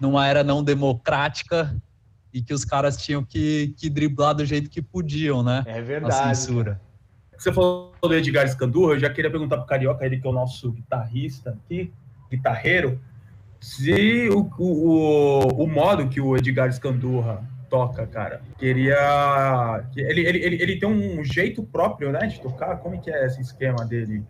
numa 0.00 0.26
era 0.26 0.44
não 0.44 0.62
democrática 0.62 1.74
e 2.32 2.42
que 2.42 2.52
os 2.52 2.64
caras 2.64 2.96
tinham 2.96 3.24
que, 3.24 3.74
que 3.78 3.88
driblar 3.88 4.34
do 4.34 4.44
jeito 4.44 4.68
que 4.68 4.82
podiam, 4.82 5.42
né? 5.42 5.62
É 5.66 5.80
verdade. 5.80 6.30
A 6.30 6.34
censura. 6.34 6.80
Você 7.36 7.52
falou 7.52 7.92
do 8.02 8.14
Edgar 8.14 8.48
Scandurra, 8.48 8.94
eu 8.94 9.00
já 9.00 9.10
queria 9.10 9.30
perguntar 9.30 9.58
pro 9.58 9.66
Carioca, 9.66 10.04
ele 10.04 10.18
que 10.18 10.26
é 10.26 10.30
o 10.30 10.32
nosso 10.32 10.70
guitarrista 10.72 11.50
aqui, 11.50 11.92
guitarreiro, 12.30 13.00
se 13.60 14.28
o, 14.30 14.50
o, 14.58 15.62
o 15.62 15.66
modo 15.66 16.08
que 16.08 16.20
o 16.20 16.36
Edgar 16.36 16.72
Scandurra 16.72 17.42
toca, 17.74 18.06
cara. 18.06 18.40
Queria. 18.56 19.84
Ele, 19.96 20.20
ele, 20.20 20.38
ele, 20.38 20.62
ele 20.62 20.78
tem 20.78 20.88
um 20.88 21.24
jeito 21.24 21.60
próprio, 21.64 22.12
né, 22.12 22.20
de 22.28 22.40
tocar? 22.40 22.76
Como 22.76 22.94
é 22.94 22.98
que 22.98 23.10
é 23.10 23.26
esse 23.26 23.40
esquema 23.40 23.84
dele? 23.84 24.22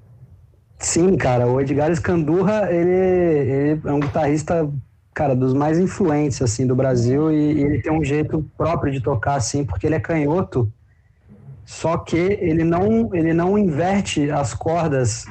Sim, 0.79 1.15
cara. 1.19 1.47
O 1.47 1.61
Edgar 1.61 1.91
Escandurra, 1.91 2.73
ele, 2.73 2.91
ele 2.91 3.81
é 3.85 3.93
um 3.93 4.01
guitarrista, 4.01 4.67
cara, 5.13 5.37
dos 5.37 5.53
mais 5.53 5.79
influentes, 5.79 6.41
assim, 6.41 6.67
do 6.67 6.75
Brasil. 6.75 7.31
E, 7.31 7.53
e 7.53 7.63
ele 7.63 7.83
tem 7.83 7.93
um 7.93 8.03
jeito 8.03 8.43
próprio 8.57 8.91
de 8.91 9.03
tocar, 9.03 9.35
assim, 9.35 9.63
porque 9.63 9.87
ele 9.87 9.97
é 9.97 10.01
canhoto. 10.01 10.73
Só 11.67 11.99
que 11.99 12.17
ele 12.17 12.65
não, 12.65 13.15
ele 13.15 13.35
não 13.35 13.59
inverte 13.59 14.31
as 14.31 14.55
cordas 14.55 15.27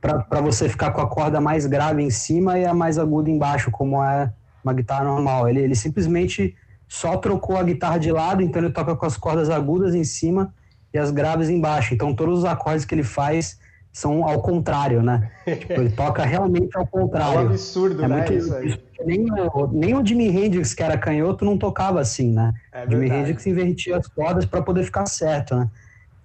para 0.00 0.40
você 0.40 0.68
ficar 0.68 0.92
com 0.92 1.00
a 1.00 1.08
corda 1.08 1.40
mais 1.40 1.66
grave 1.66 2.00
em 2.00 2.10
cima 2.10 2.60
e 2.60 2.64
a 2.64 2.72
mais 2.72 2.96
aguda 2.96 3.28
embaixo, 3.28 3.72
como 3.72 4.00
é 4.00 4.32
uma 4.62 4.72
guitarra 4.72 5.04
normal. 5.04 5.48
Ele, 5.48 5.60
ele 5.62 5.74
simplesmente 5.74 6.54
só 6.88 7.16
trocou 7.16 7.56
a 7.56 7.62
guitarra 7.62 7.98
de 7.98 8.12
lado, 8.12 8.42
então 8.42 8.62
ele 8.62 8.72
toca 8.72 8.94
com 8.94 9.06
as 9.06 9.16
cordas 9.16 9.50
agudas 9.50 9.94
em 9.94 10.04
cima 10.04 10.54
e 10.92 10.98
as 10.98 11.10
graves 11.10 11.48
embaixo. 11.48 11.94
Então 11.94 12.14
todos 12.14 12.40
os 12.40 12.44
acordes 12.44 12.84
que 12.84 12.94
ele 12.94 13.02
faz 13.02 13.58
são 13.92 14.28
ao 14.28 14.42
contrário, 14.42 15.02
né? 15.02 15.30
tipo, 15.44 15.72
ele 15.72 15.90
toca 15.90 16.22
realmente 16.24 16.76
ao 16.76 16.86
contrário. 16.86 17.40
É 17.40 17.42
um 17.44 17.46
absurdo, 17.46 18.04
é 18.04 18.08
né? 18.08 18.16
Muito, 18.16 18.32
isso 18.34 18.54
aí. 18.54 18.80
Nem 19.04 19.26
o, 19.30 19.66
nem 19.72 19.94
o 19.94 20.04
Jimi 20.04 20.28
Hendrix, 20.28 20.74
que 20.74 20.82
era 20.82 20.98
canhoto, 20.98 21.44
não 21.44 21.56
tocava 21.56 22.00
assim, 22.00 22.32
né? 22.32 22.52
É 22.72 22.88
Jimi 22.88 23.10
Hendrix 23.10 23.46
invertia 23.46 23.96
as 23.96 24.06
cordas 24.06 24.44
para 24.44 24.60
poder 24.62 24.84
ficar 24.84 25.06
certo, 25.06 25.56
né? 25.56 25.70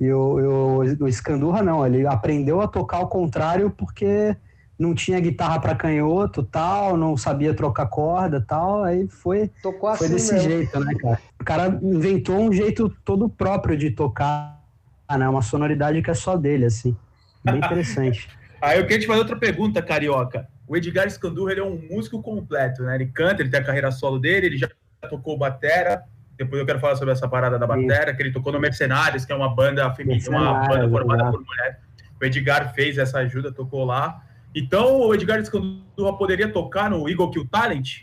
E 0.02 0.12
o, 0.12 0.80
o, 0.80 1.06
o 1.06 1.12
Scandurra 1.12 1.62
não, 1.62 1.86
ele 1.86 2.06
aprendeu 2.06 2.60
a 2.60 2.68
tocar 2.68 2.98
ao 2.98 3.08
contrário 3.08 3.70
porque 3.70 4.36
não 4.82 4.96
tinha 4.96 5.20
guitarra 5.20 5.60
para 5.60 5.76
canhoto, 5.76 6.42
tal, 6.42 6.98
não 6.98 7.16
sabia 7.16 7.54
trocar 7.54 7.86
corda, 7.86 8.42
tal, 8.42 8.84
aí 8.84 9.08
foi 9.08 9.52
Tocou 9.62 9.96
foi 9.96 10.08
assim 10.08 10.16
desse 10.16 10.34
mesmo. 10.34 10.50
jeito, 10.50 10.80
né, 10.80 10.94
cara? 10.96 11.20
O 11.40 11.44
cara 11.44 11.80
inventou 11.84 12.40
um 12.40 12.52
jeito 12.52 12.90
todo 13.06 13.30
próprio 13.30 13.78
de 13.78 13.92
tocar, 13.92 14.60
né? 15.08 15.30
Uma 15.30 15.44
sonoridade 15.44 16.02
que 16.02 16.10
é 16.10 16.16
só 16.16 16.36
dele, 16.36 16.66
assim. 16.66 16.98
Bem 17.44 17.58
interessante. 17.64 18.28
aí 18.60 18.80
eu 18.80 18.84
queria 18.84 19.00
te 19.00 19.08
fazer 19.08 19.20
outra 19.20 19.38
pergunta, 19.38 19.84
Carioca. 19.84 20.48
O 20.68 20.76
Edgar 20.76 21.10
Scandurra, 21.12 21.52
ele 21.52 21.62
é 21.62 21.64
um 21.64 21.80
músico 21.92 22.20
completo, 22.20 22.82
né? 22.82 22.96
Ele 22.96 23.06
canta, 23.06 23.44
ele 23.44 23.50
tem 23.50 23.60
a 23.60 23.64
carreira 23.64 23.92
solo 23.92 24.18
dele, 24.18 24.48
ele 24.48 24.58
já 24.58 24.68
tocou 25.08 25.38
batera, 25.38 26.04
depois 26.36 26.60
eu 26.60 26.66
quero 26.66 26.80
falar 26.80 26.96
sobre 26.96 27.12
essa 27.12 27.28
parada 27.28 27.60
da 27.60 27.68
batera, 27.68 28.16
que 28.16 28.24
ele 28.24 28.32
tocou 28.32 28.52
no 28.52 28.60
Mercenários, 28.60 29.26
que 29.26 29.32
é 29.32 29.36
uma 29.36 29.54
banda 29.54 29.94
feminina, 29.94 30.30
uma 30.30 30.68
banda 30.68 30.90
formada 30.90 31.30
por 31.30 31.46
mulheres. 31.46 31.78
O 32.20 32.26
Edgar 32.26 32.74
fez 32.74 32.98
essa 32.98 33.20
ajuda, 33.20 33.52
tocou 33.52 33.86
lá. 33.86 34.24
Então, 34.54 35.00
o 35.00 35.14
Edgar 35.14 35.40
Escandurra 35.40 36.18
poderia 36.18 36.52
tocar 36.52 36.90
no 36.90 37.08
Eagle 37.08 37.32
Kill 37.32 37.48
Talent? 37.48 38.02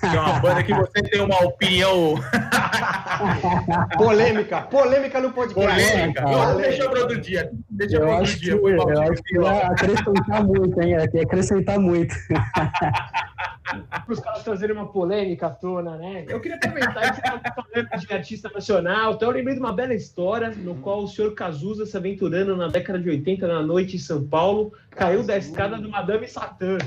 Que 0.00 0.06
é 0.06 0.20
uma 0.20 0.40
banda 0.40 0.62
que 0.62 0.74
você 0.74 1.02
tem 1.02 1.20
uma 1.20 1.38
opinião. 1.44 2.14
polêmica, 3.96 4.62
polêmica 4.62 5.20
no 5.20 5.32
podcast. 5.32 5.90
Polêmica. 5.90 6.22
Não, 6.22 6.56
deixa 6.56 6.88
para 6.88 7.00
outro 7.00 7.20
dia. 7.20 7.50
Deixa 7.70 7.96
eu 7.96 8.00
para 8.00 8.10
outro 8.10 8.22
acho 8.24 8.40
dia. 8.40 8.58
que, 8.58 8.66
eu 8.66 9.02
acho 9.02 9.22
que 9.22 9.38
vai 9.38 9.62
acrescentar 9.62 10.44
muito, 10.44 10.82
hein? 10.82 10.96
Vai 10.96 11.22
acrescentar 11.22 11.78
muito. 11.78 12.14
Para 13.68 14.12
os 14.12 14.20
caras 14.20 14.42
trazerem 14.42 14.74
uma 14.74 14.88
polêmica 14.90 15.46
à 15.46 15.50
tona, 15.50 15.96
né? 15.96 16.24
Eu 16.26 16.40
queria 16.40 16.56
aproveitar 16.56 17.12
que 17.12 17.20
você 17.20 17.36
estava 17.36 17.54
falando 17.54 18.06
de 18.06 18.12
artista 18.14 18.48
nacional, 18.48 19.12
então 19.12 19.28
eu 19.28 19.34
lembrei 19.34 19.54
de 19.54 19.60
uma 19.60 19.72
bela 19.72 19.94
história 19.94 20.50
no 20.50 20.76
qual 20.76 21.02
o 21.02 21.08
senhor 21.08 21.34
Cazuza 21.34 21.84
se 21.84 21.96
aventurando 21.96 22.56
na 22.56 22.68
década 22.68 22.98
de 22.98 23.10
80, 23.10 23.46
na 23.46 23.62
noite 23.62 23.96
em 23.96 23.98
São 23.98 24.26
Paulo, 24.26 24.72
caiu 24.90 25.22
da 25.22 25.36
escada 25.36 25.76
do 25.76 25.88
Madame 25.88 26.26
Satã. 26.26 26.78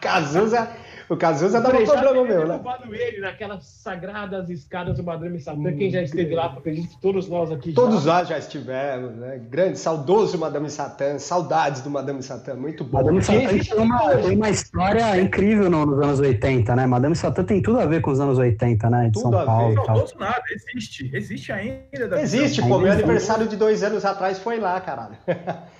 Cazuza, 0.00 0.68
o 1.10 1.16
Cazuza 1.16 1.60
dava 1.60 1.76
problema 1.76 2.24
meu, 2.24 2.46
né? 2.46 2.54
roubado 2.54 2.94
ele 2.94 3.20
naquelas 3.20 3.64
sagradas 3.64 4.48
escadas 4.48 4.96
do 4.96 5.02
Madame 5.02 5.40
Satã. 5.40 5.72
Quem 5.76 5.90
já 5.90 6.02
esteve 6.02 6.34
lá, 6.34 6.46
acredito 6.46 6.88
que 6.88 7.00
todos 7.00 7.28
nós 7.28 7.50
aqui 7.50 7.72
Todos 7.72 8.04
já. 8.04 8.14
nós 8.18 8.28
já 8.28 8.38
estivemos, 8.38 9.16
né? 9.16 9.40
Grande, 9.50 9.78
saudoso 9.78 10.38
Madame 10.38 10.70
Satã, 10.70 11.18
saudades 11.18 11.82
do 11.82 11.90
Madame 11.90 12.22
Satã, 12.22 12.54
muito 12.54 12.84
bom. 12.84 12.98
Madame 12.98 13.22
Satã 13.22 13.40
Gente, 13.40 13.70
tem 13.70 13.78
uma, 13.80 14.16
tem 14.16 14.36
uma 14.36 14.50
história 14.50 15.20
incrível 15.20 15.68
no- 15.68 15.84
nos 15.84 16.00
anos 16.00 16.20
80, 16.20 16.76
né? 16.76 16.86
Madame 16.86 17.16
Satã 17.16 17.42
tem 17.42 17.60
tudo 17.60 17.80
a 17.80 17.86
ver 17.86 18.00
com 18.00 18.10
os 18.12 18.20
anos 18.20 18.38
80, 18.38 18.88
né? 18.88 19.06
De 19.06 19.12
Tudo 19.12 19.22
São 19.30 19.34
a 19.36 19.40
ver. 19.40 19.46
Paulo 19.46 19.74
Não 19.74 19.84
faltou 19.84 20.18
nada, 20.20 20.42
existe. 20.50 21.10
Existe 21.12 21.50
ainda. 21.52 22.08
da 22.08 22.22
Existe, 22.22 22.62
pô, 22.62 22.78
meu 22.78 22.92
aniversário 22.92 23.48
de 23.48 23.56
dois 23.56 23.82
anos 23.82 24.04
atrás 24.04 24.38
foi 24.38 24.60
lá, 24.60 24.80
caralho. 24.80 25.16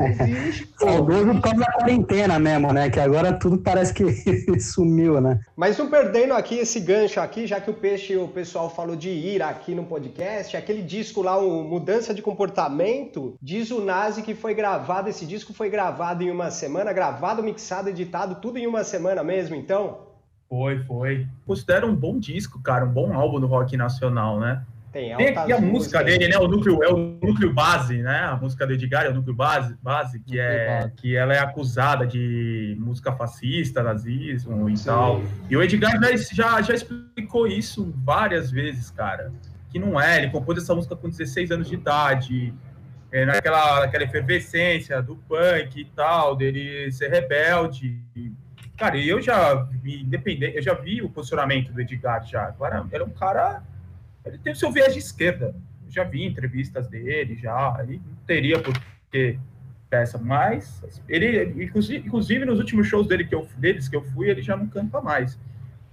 Existe. 0.00 0.68
Saudoso 0.78 1.26
por 1.34 1.40
causa 1.40 1.58
da 1.58 1.72
quarentena 1.72 2.38
mesmo, 2.38 2.72
né? 2.72 2.88
Que 2.90 3.00
agora 3.00 3.32
tudo 3.32 3.58
parece 3.58 3.92
que 3.92 4.04
sumiu, 4.60 5.20
né? 5.20 5.40
Mas 5.56 5.76
não 5.78 5.88
perdendo 5.88 6.34
aqui 6.34 6.56
esse 6.58 6.80
gancho 6.80 7.20
aqui, 7.20 7.46
já 7.46 7.60
que 7.60 7.70
o 7.70 7.74
peixe, 7.74 8.16
o 8.16 8.28
pessoal 8.28 8.70
falou 8.70 8.96
de 8.96 9.08
ir 9.08 9.42
aqui 9.42 9.74
no 9.74 9.84
podcast, 9.84 10.56
aquele 10.56 10.82
disco 10.82 11.22
lá, 11.22 11.38
o 11.38 11.64
Mudança 11.64 12.14
de 12.14 12.22
Comportamento, 12.22 13.34
diz 13.42 13.70
o 13.70 13.80
Nazi 13.80 14.22
que 14.22 14.34
foi 14.34 14.54
gravado, 14.54 15.08
esse 15.08 15.26
disco 15.26 15.52
foi 15.52 15.68
gravado 15.68 16.22
em 16.22 16.30
uma 16.30 16.50
semana, 16.50 16.92
gravado, 16.92 17.42
mixado, 17.42 17.88
editado, 17.88 18.36
tudo 18.36 18.58
em 18.58 18.66
uma 18.66 18.84
semana 18.84 19.22
mesmo, 19.24 19.56
então? 19.56 20.08
Foi, 20.48 20.82
foi. 20.84 21.26
Considero 21.46 21.86
um 21.86 21.94
bom 21.94 22.18
disco, 22.18 22.60
cara, 22.62 22.84
um 22.84 22.92
bom 22.92 23.12
álbum 23.12 23.38
do 23.38 23.46
rock 23.46 23.76
nacional, 23.76 24.40
né? 24.40 24.62
Tem 24.92 25.14
Tem 25.16 25.28
altas 25.28 25.42
aqui 25.44 25.52
a 25.52 25.60
música 25.60 26.02
dele, 26.02 26.28
né? 26.28 26.38
O 26.38 26.48
núcleo, 26.48 26.82
é 26.82 26.88
o 26.88 26.96
núcleo 27.22 27.52
base, 27.52 28.02
né? 28.02 28.20
A 28.20 28.36
música 28.36 28.66
do 28.66 28.72
Edgar 28.72 29.04
é 29.06 29.10
o 29.10 29.14
núcleo 29.14 29.34
base, 29.34 29.76
base 29.82 30.18
que, 30.20 30.38
é, 30.38 30.80
base. 30.80 30.92
que 30.94 31.16
ela 31.16 31.34
é 31.34 31.38
acusada 31.38 32.06
de 32.06 32.76
música 32.78 33.12
fascista, 33.12 33.82
nazismo 33.82 34.68
e 34.68 34.76
Sim. 34.76 34.86
tal. 34.86 35.22
E 35.50 35.56
o 35.56 35.62
Edgar 35.62 35.92
já, 36.00 36.16
já, 36.16 36.62
já 36.62 36.74
explicou 36.74 37.46
isso 37.46 37.92
várias 38.04 38.50
vezes, 38.50 38.90
cara. 38.90 39.32
Que 39.70 39.78
não 39.78 40.00
é, 40.00 40.18
ele 40.18 40.30
compôs 40.30 40.58
essa 40.58 40.74
música 40.74 40.96
com 40.96 41.08
16 41.08 41.50
anos 41.50 41.68
de 41.68 41.74
idade. 41.74 42.54
é, 43.10 43.24
naquela, 43.24 43.80
naquela 43.80 44.04
efervescência 44.04 45.00
do 45.02 45.16
punk 45.16 45.80
e 45.80 45.84
tal, 45.84 46.36
dele 46.36 46.90
ser 46.92 47.10
rebelde. 47.10 48.02
Cara, 48.76 48.96
eu 48.96 49.20
já 49.20 49.54
vi, 49.54 50.02
independente, 50.02 50.56
eu 50.56 50.62
já 50.62 50.74
vi 50.74 51.02
o 51.02 51.08
posicionamento 51.08 51.72
do 51.72 51.80
Edgar 51.80 52.24
já. 52.24 52.44
Agora, 52.44 52.86
era 52.92 53.04
um 53.04 53.10
cara. 53.10 53.62
Ele 54.24 54.38
tem 54.38 54.52
o 54.52 54.56
seu 54.56 54.70
viés 54.70 54.92
de 54.92 54.98
esquerda. 54.98 55.54
Eu 55.86 55.90
já 55.90 56.04
vi 56.04 56.24
entrevistas 56.24 56.88
dele 56.88 57.36
já. 57.36 57.78
Ele 57.82 58.00
não 58.06 58.16
teria 58.26 58.60
por 58.60 58.74
que 59.10 59.38
peça, 59.88 60.18
mas 60.18 60.82
ele, 61.08 61.64
inclusive, 61.64 62.44
nos 62.44 62.58
últimos 62.58 62.86
shows 62.86 63.06
dele 63.06 63.24
que 63.24 63.34
eu, 63.34 63.48
deles 63.56 63.88
que 63.88 63.96
eu 63.96 64.02
fui, 64.02 64.28
ele 64.28 64.42
já 64.42 64.56
não 64.56 64.66
canta 64.66 65.00
mais. 65.00 65.38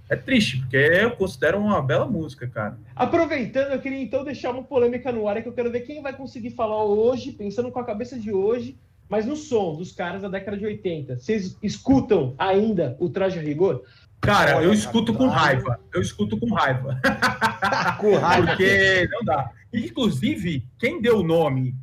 É 0.08 0.14
triste, 0.14 0.58
porque 0.58 0.76
eu 0.76 1.10
considero 1.12 1.58
uma 1.58 1.82
bela 1.82 2.06
música, 2.06 2.46
cara. 2.46 2.78
Aproveitando, 2.94 3.72
eu 3.72 3.80
queria 3.80 4.00
então 4.00 4.22
deixar 4.22 4.52
uma 4.52 4.62
polêmica 4.62 5.10
no 5.10 5.26
ar, 5.26 5.42
que 5.42 5.48
eu 5.48 5.52
quero 5.52 5.70
ver 5.70 5.80
quem 5.80 6.00
vai 6.00 6.16
conseguir 6.16 6.50
falar 6.50 6.84
hoje, 6.84 7.32
pensando 7.32 7.72
com 7.72 7.80
a 7.80 7.84
cabeça 7.84 8.18
de 8.18 8.32
hoje, 8.32 8.78
mas 9.08 9.26
no 9.26 9.34
som 9.34 9.74
dos 9.74 9.92
caras 9.92 10.22
da 10.22 10.28
década 10.28 10.56
de 10.56 10.64
80. 10.64 11.18
Vocês 11.18 11.56
escutam 11.60 12.34
ainda 12.38 12.96
o 13.00 13.08
traje 13.08 13.38
a 13.38 13.42
rigor? 13.42 13.82
Cara, 14.20 14.62
eu 14.62 14.72
escuto 14.72 15.14
com 15.14 15.28
raiva. 15.28 15.78
Eu 15.92 16.00
escuto 16.00 16.36
com 16.38 16.52
raiva. 16.52 17.00
com 18.00 18.16
raiva. 18.16 18.46
Porque 18.48 19.08
não 19.10 19.24
dá. 19.24 19.50
Inclusive, 19.72 20.66
quem 20.78 21.00
deu 21.00 21.18
o 21.18 21.22
nome 21.22 21.74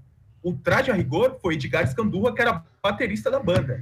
o 0.43 0.53
traje 0.53 0.91
a 0.91 0.93
rigor 0.93 1.37
foi 1.41 1.53
Edgar 1.53 1.87
Scandurra, 1.87 2.35
que 2.35 2.41
era 2.41 2.61
baterista 2.81 3.31
da 3.31 3.39
banda. 3.39 3.81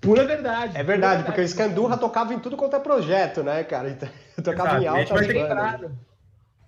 Pura 0.00 0.26
verdade. 0.26 0.76
É 0.76 0.82
verdade, 0.82 1.22
porque 1.22 1.42
o 1.42 1.48
Scandurra 1.48 1.96
tocava 1.96 2.32
em 2.34 2.40
tudo 2.40 2.56
quanto 2.56 2.74
é 2.74 2.80
projeto, 2.80 3.44
né, 3.44 3.62
cara? 3.62 3.90
Então, 3.90 4.08
tocava 4.42 4.80
Exato. 4.80 5.22
em 5.22 5.48
bandas. 5.48 5.92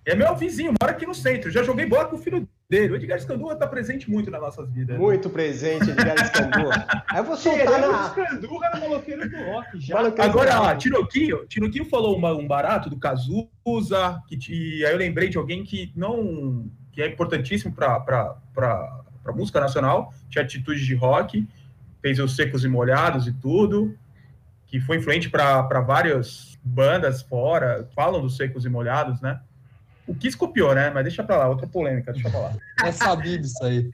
É 0.05 0.15
meu 0.15 0.35
vizinho, 0.35 0.73
mora 0.79 0.93
aqui 0.93 1.05
no 1.05 1.15
centro. 1.15 1.49
Já 1.49 1.63
joguei 1.63 1.87
bola 1.87 2.05
com 2.05 2.15
o 2.15 2.19
filho 2.19 2.47
dele. 2.69 2.93
O 2.93 2.95
Edgar 2.95 3.19
Scandurra 3.19 3.53
está 3.53 3.67
presente 3.67 4.09
muito 4.09 4.31
nas 4.31 4.41
nossas 4.41 4.69
vidas. 4.71 4.97
Muito 4.97 5.29
presente, 5.29 5.89
Edgar 5.89 6.17
Scandurra. 6.27 7.05
Aí 7.07 7.19
eu 7.19 7.23
vou 7.23 7.37
soltar 7.37 7.79
na... 7.79 8.09
Scandurra 8.09 8.71
no 8.73 8.81
maloqueiro 8.81 9.29
do 9.29 9.37
rock, 9.37 9.79
já. 9.79 9.99
Agora, 9.99 10.61
ó, 10.61 10.75
Tinoquinho, 10.75 11.45
Tinoquinho 11.47 11.85
falou 11.85 12.17
uma, 12.17 12.33
um 12.33 12.47
barato 12.47 12.89
do 12.89 12.97
Cazuza, 12.97 14.21
que, 14.27 14.37
e 14.49 14.85
aí 14.85 14.91
eu 14.91 14.97
lembrei 14.97 15.29
de 15.29 15.37
alguém 15.37 15.63
que 15.63 15.91
não... 15.95 16.69
que 16.91 17.01
é 17.01 17.07
importantíssimo 17.07 17.73
para 17.73 17.99
para 19.25 19.33
música 19.33 19.59
nacional, 19.59 20.13
tinha 20.29 20.43
atitude 20.43 20.85
de 20.85 20.93
rock, 20.93 21.47
fez 22.01 22.19
os 22.19 22.35
Secos 22.35 22.63
e 22.63 22.67
Molhados 22.67 23.27
e 23.27 23.33
tudo, 23.33 23.97
que 24.67 24.79
foi 24.79 24.97
influente 24.97 25.29
para 25.29 25.81
várias 25.81 26.57
bandas 26.63 27.21
fora, 27.21 27.89
falam 27.95 28.21
dos 28.21 28.37
Secos 28.37 28.65
e 28.65 28.69
Molhados, 28.69 29.19
né? 29.21 29.39
O 30.07 30.13
Kiss 30.13 30.37
copiou, 30.37 30.75
né? 30.75 30.91
Mas 30.91 31.03
deixa 31.03 31.23
pra 31.23 31.37
lá, 31.37 31.49
outra 31.49 31.67
polêmica, 31.67 32.13
deixa 32.13 32.29
pra 32.29 32.39
lá. 32.39 32.53
É 32.83 32.91
sabido 32.91 33.45
isso 33.45 33.63
aí. 33.63 33.89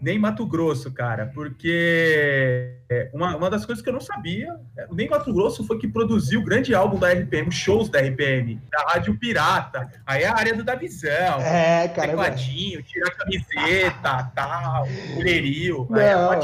Nem 0.00 0.18
Mato 0.18 0.46
Grosso, 0.46 0.92
cara, 0.92 1.26
porque 1.34 2.76
uma, 3.12 3.36
uma 3.36 3.50
das 3.50 3.66
coisas 3.66 3.82
que 3.82 3.88
eu 3.88 3.92
não 3.92 4.00
sabia, 4.00 4.56
é, 4.76 4.86
nem 4.90 5.08
Mato 5.08 5.32
Grosso 5.32 5.62
foi 5.64 5.78
que 5.78 5.86
produziu 5.86 6.40
o 6.40 6.44
grande 6.44 6.74
álbum 6.74 6.98
da 6.98 7.12
RPM, 7.12 7.48
os 7.48 7.54
shows 7.54 7.88
da 7.88 8.00
RPM, 8.00 8.60
da 8.70 8.82
Rádio 8.84 9.18
Pirata. 9.18 9.88
Aí 10.06 10.22
é 10.22 10.26
a 10.26 10.34
área 10.34 10.54
do 10.54 10.64
da 10.64 10.74
visão. 10.74 11.40
É, 11.40 11.88
cara. 11.88 12.08
Tecladinho, 12.08 12.82
tirar 12.82 13.08
a 13.08 13.14
camiseta, 13.14 14.32
tal, 14.34 14.86
colherio. 15.14 15.86
Não, 15.88 15.98
é 15.98 16.14
a 16.14 16.38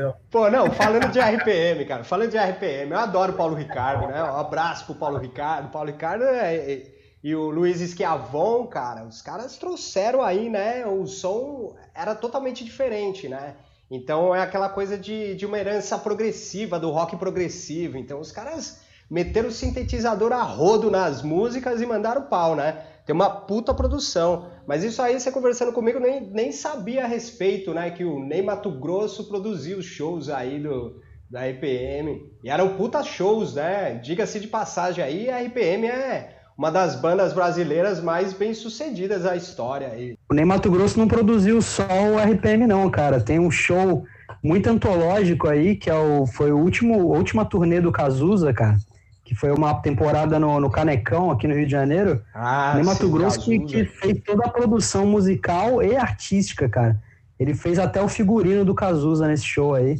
é. 0.00 0.14
Pô, 0.30 0.50
não, 0.50 0.70
falando 0.70 1.08
de 1.08 1.20
RPM, 1.20 1.84
cara, 1.84 2.04
falando 2.04 2.30
de 2.30 2.38
RPM, 2.38 2.90
eu 2.90 2.98
adoro 2.98 3.32
o 3.32 3.36
Paulo 3.36 3.54
Ricardo, 3.54 4.08
né? 4.08 4.22
Um 4.22 4.36
abraço 4.36 4.84
pro 4.86 4.94
Paulo 4.94 5.18
Ricardo. 5.18 5.66
O 5.66 5.70
Paulo 5.70 5.90
Ricardo 5.90 6.24
é, 6.24 6.56
é 6.56 6.95
e 7.26 7.34
o 7.34 7.50
Luiz 7.50 7.80
Schiavon, 7.80 8.68
cara, 8.68 9.04
os 9.04 9.20
caras 9.20 9.58
trouxeram 9.58 10.22
aí, 10.22 10.48
né? 10.48 10.86
O 10.86 11.08
som 11.08 11.74
era 11.92 12.14
totalmente 12.14 12.64
diferente, 12.64 13.28
né? 13.28 13.56
Então 13.90 14.32
é 14.32 14.40
aquela 14.40 14.68
coisa 14.68 14.96
de, 14.96 15.34
de 15.34 15.44
uma 15.44 15.58
herança 15.58 15.98
progressiva, 15.98 16.78
do 16.78 16.88
rock 16.92 17.16
progressivo. 17.16 17.98
Então 17.98 18.20
os 18.20 18.30
caras 18.30 18.80
meteram 19.10 19.48
o 19.48 19.50
sintetizador 19.50 20.30
a 20.32 20.40
rodo 20.40 20.88
nas 20.88 21.20
músicas 21.20 21.82
e 21.82 21.86
mandaram 21.86 22.28
pau, 22.28 22.54
né? 22.54 22.84
Tem 23.04 23.12
uma 23.12 23.28
puta 23.28 23.74
produção. 23.74 24.48
Mas 24.64 24.84
isso 24.84 25.02
aí, 25.02 25.18
você 25.18 25.32
conversando 25.32 25.72
comigo, 25.72 25.98
nem, 25.98 26.20
nem 26.30 26.52
sabia 26.52 27.02
a 27.02 27.08
respeito, 27.08 27.74
né? 27.74 27.90
Que 27.90 28.04
o 28.04 28.20
Ney 28.20 28.42
Mato 28.42 28.70
Grosso 28.70 29.24
produziu 29.26 29.78
os 29.78 29.84
shows 29.84 30.28
aí 30.28 30.60
do, 30.60 31.02
da 31.28 31.40
RPM. 31.44 32.30
E 32.44 32.48
eram 32.48 32.76
puta 32.76 33.02
shows, 33.02 33.56
né? 33.56 33.94
Diga-se 33.94 34.38
de 34.38 34.46
passagem 34.46 35.02
aí, 35.02 35.28
a 35.28 35.40
RPM 35.40 35.88
é 35.88 36.35
uma 36.56 36.70
das 36.70 36.96
bandas 36.96 37.32
brasileiras 37.32 38.00
mais 38.00 38.32
bem 38.32 38.54
sucedidas 38.54 39.24
da 39.24 39.36
história. 39.36 39.88
Aí. 39.88 40.16
O 40.30 40.34
Ney 40.34 40.44
Mato 40.44 40.70
Grosso 40.70 40.98
não 40.98 41.06
produziu 41.06 41.60
só 41.60 41.84
o 41.84 42.18
RPM, 42.18 42.66
não, 42.66 42.90
cara. 42.90 43.20
Tem 43.20 43.38
um 43.38 43.50
show 43.50 44.04
muito 44.42 44.68
antológico 44.68 45.48
aí, 45.48 45.76
que 45.76 45.90
é 45.90 45.94
o, 45.94 46.26
foi 46.26 46.52
o 46.52 46.58
último, 46.58 46.94
a 46.94 47.18
última 47.18 47.44
turnê 47.44 47.80
do 47.80 47.92
Cazuza, 47.92 48.52
cara. 48.54 48.76
Que 49.22 49.34
foi 49.34 49.50
uma 49.50 49.74
temporada 49.74 50.38
no, 50.38 50.58
no 50.58 50.70
Canecão, 50.70 51.30
aqui 51.30 51.46
no 51.46 51.54
Rio 51.54 51.66
de 51.66 51.72
Janeiro. 51.72 52.22
Ah, 52.34 52.72
Ney 52.74 52.84
Mato 52.84 53.04
sim, 53.04 53.10
Grosso 53.10 53.40
que, 53.44 53.58
que 53.58 53.84
fez 53.84 54.20
toda 54.24 54.46
a 54.46 54.50
produção 54.50 55.04
musical 55.06 55.82
e 55.82 55.94
artística, 55.94 56.68
cara. 56.68 56.96
Ele 57.38 57.54
fez 57.54 57.78
até 57.78 58.00
o 58.00 58.08
figurino 58.08 58.64
do 58.64 58.74
Cazuza 58.74 59.28
nesse 59.28 59.44
show 59.44 59.74
aí. 59.74 59.98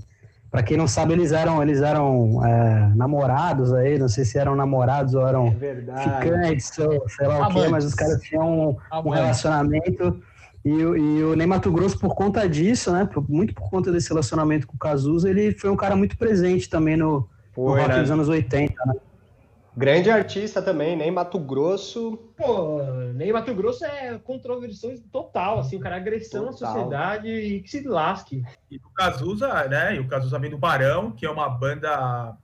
Para 0.56 0.62
quem 0.62 0.78
não 0.78 0.88
sabe, 0.88 1.12
eles 1.12 1.32
eram, 1.32 1.62
eles 1.62 1.82
eram 1.82 2.42
é, 2.42 2.90
namorados 2.96 3.74
aí, 3.74 3.98
não 3.98 4.08
sei 4.08 4.24
se 4.24 4.38
eram 4.38 4.56
namorados 4.56 5.12
ou 5.12 5.28
eram 5.28 5.48
é 5.48 6.02
ficantes, 6.02 6.68
sei 6.68 7.26
lá 7.26 7.46
o 7.46 7.52
quê, 7.52 7.68
mas 7.68 7.84
os 7.84 7.92
caras 7.92 8.22
tinham 8.22 8.70
um, 8.70 8.76
um 9.04 9.10
relacionamento. 9.10 10.18
E, 10.64 10.70
e, 10.70 11.22
o 11.24 11.36
Ney 11.36 11.46
Mato 11.46 11.70
Grosso, 11.70 11.98
por 11.98 12.14
conta 12.14 12.48
disso, 12.48 12.90
né, 12.90 13.06
muito 13.28 13.52
por 13.52 13.68
conta 13.68 13.92
desse 13.92 14.08
relacionamento 14.08 14.66
com 14.66 14.76
o 14.76 14.78
Cazuza, 14.78 15.28
ele 15.28 15.52
foi 15.52 15.68
um 15.68 15.76
cara 15.76 15.94
muito 15.94 16.16
presente 16.16 16.70
também 16.70 16.96
no, 16.96 17.28
foi, 17.52 17.62
no 17.62 17.74
rock 17.74 17.88
né? 17.88 18.00
dos 18.00 18.10
anos 18.10 18.26
80, 18.30 18.72
né? 18.86 18.94
Grande 19.76 20.10
artista 20.10 20.62
também, 20.62 20.96
Ney 20.96 21.10
Mato 21.10 21.38
Grosso. 21.38 22.16
Pô, 22.36 22.82
Ney 23.14 23.32
Mato 23.32 23.54
Grosso 23.54 23.84
é 23.84 24.18
controversão 24.18 24.94
total, 25.12 25.58
assim, 25.58 25.76
o 25.76 25.80
cara 25.80 25.96
é 25.96 25.98
agressão 25.98 26.46
total. 26.46 26.68
à 26.68 26.72
sociedade 26.72 27.28
e 27.28 27.60
que 27.60 27.70
se 27.70 27.86
lasque. 27.86 28.42
E 28.70 28.76
o 28.76 28.90
Cazuza, 28.94 29.68
né? 29.68 29.96
E 29.96 30.00
o 30.00 30.08
Cazuza 30.08 30.38
vem 30.38 30.50
do 30.50 30.58
Barão, 30.58 31.12
que 31.12 31.26
é 31.26 31.30
uma 31.30 31.48
banda 31.48 32.36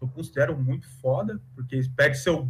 eu 0.00 0.08
considero 0.08 0.56
muito 0.56 0.88
foda, 1.00 1.40
porque 1.54 1.80
perde 1.96 2.18
seu 2.18 2.48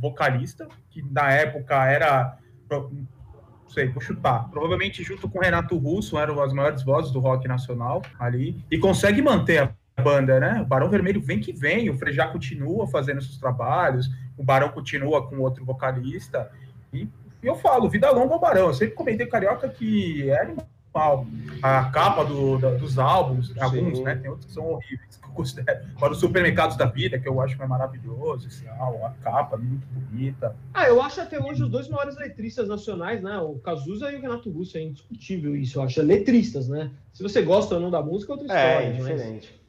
vocalista, 0.00 0.66
que 0.90 1.02
na 1.02 1.30
época 1.30 1.84
era. 1.86 2.38
Não 2.70 3.68
sei, 3.68 3.88
vou 3.88 4.00
chutar. 4.00 4.48
Provavelmente 4.50 5.02
junto 5.02 5.28
com 5.28 5.38
o 5.38 5.42
Renato 5.42 5.76
Russo 5.76 6.18
eram 6.18 6.42
as 6.42 6.52
maiores 6.52 6.82
vozes 6.82 7.10
do 7.12 7.20
rock 7.20 7.46
nacional 7.46 8.02
ali. 8.18 8.64
E 8.70 8.78
consegue 8.78 9.20
manter 9.22 9.58
a 9.58 9.72
banda, 10.02 10.40
né? 10.40 10.60
O 10.62 10.66
Barão 10.66 10.90
Vermelho 10.90 11.20
vem 11.20 11.40
que 11.40 11.52
vem, 11.52 11.88
o 11.88 11.98
Frejá 11.98 12.26
continua 12.26 12.86
fazendo 12.86 13.22
seus 13.22 13.38
trabalhos, 13.38 14.10
o 14.36 14.42
Barão 14.42 14.68
continua 14.68 15.26
com 15.26 15.38
outro 15.38 15.64
vocalista, 15.64 16.50
e, 16.92 17.08
e 17.42 17.46
eu 17.46 17.56
falo, 17.56 17.88
vida 17.88 18.10
longa 18.10 18.34
ao 18.34 18.40
Barão. 18.40 18.68
Eu 18.68 18.74
sempre 18.74 18.94
comentei 18.94 19.26
Carioca 19.26 19.68
que 19.68 20.30
é 20.30 20.40
animal. 20.40 21.26
A 21.60 21.86
capa 21.86 22.24
do, 22.24 22.56
da, 22.56 22.70
dos 22.70 23.00
álbuns, 23.00 23.48
Sim. 23.48 23.60
alguns, 23.60 24.00
né? 24.00 24.14
Tem 24.14 24.30
outros 24.30 24.46
que 24.46 24.52
são 24.52 24.64
horríveis, 24.64 25.16
que 25.20 25.26
eu 25.28 25.32
considero. 25.32 25.88
Para 25.98 26.12
os 26.12 26.20
supermercados 26.20 26.76
da 26.76 26.86
vida, 26.86 27.18
que 27.18 27.28
eu 27.28 27.40
acho 27.40 27.56
que 27.56 27.62
é 27.64 27.66
maravilhoso, 27.66 28.46
esse 28.46 28.68
álbum, 28.68 29.04
a 29.04 29.10
capa 29.10 29.56
muito 29.56 29.84
bonita. 29.88 30.54
Ah, 30.72 30.86
eu 30.86 31.02
acho 31.02 31.20
até 31.20 31.36
hoje 31.42 31.64
os 31.64 31.68
dois 31.68 31.88
maiores 31.88 32.16
letristas 32.16 32.68
nacionais, 32.68 33.20
né? 33.20 33.38
O 33.38 33.58
Cazuza 33.58 34.08
e 34.12 34.16
o 34.16 34.20
Renato 34.20 34.48
Russo, 34.52 34.78
é 34.78 34.82
indiscutível 34.82 35.56
isso, 35.56 35.80
eu 35.80 35.82
acho. 35.82 36.00
Letristas, 36.00 36.68
né? 36.68 36.92
Se 37.12 37.24
você 37.24 37.42
gosta 37.42 37.74
ou 37.74 37.80
não 37.80 37.90
da 37.90 38.00
música, 38.00 38.32
é 38.32 38.36
outra 38.36 38.54
é, 38.54 38.68
história. 38.68 38.86
É, 38.86 38.92
diferente. 38.92 39.52
Mas... 39.52 39.63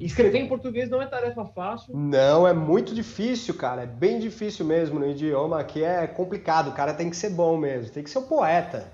Escrever 0.00 0.38
em 0.38 0.48
português 0.48 0.88
não 0.88 1.00
é 1.00 1.06
tarefa 1.06 1.44
fácil. 1.44 1.96
Não, 1.96 2.46
é 2.48 2.52
muito 2.52 2.94
difícil, 2.94 3.54
cara. 3.54 3.82
É 3.82 3.86
bem 3.86 4.18
difícil 4.18 4.64
mesmo. 4.64 4.98
No 4.98 5.08
idioma 5.08 5.60
aqui 5.60 5.84
é 5.84 6.06
complicado. 6.06 6.68
O 6.70 6.72
cara 6.72 6.94
tem 6.94 7.10
que 7.10 7.16
ser 7.16 7.30
bom 7.30 7.56
mesmo. 7.56 7.90
Tem 7.90 8.02
que 8.02 8.10
ser 8.10 8.18
um 8.18 8.26
poeta. 8.26 8.90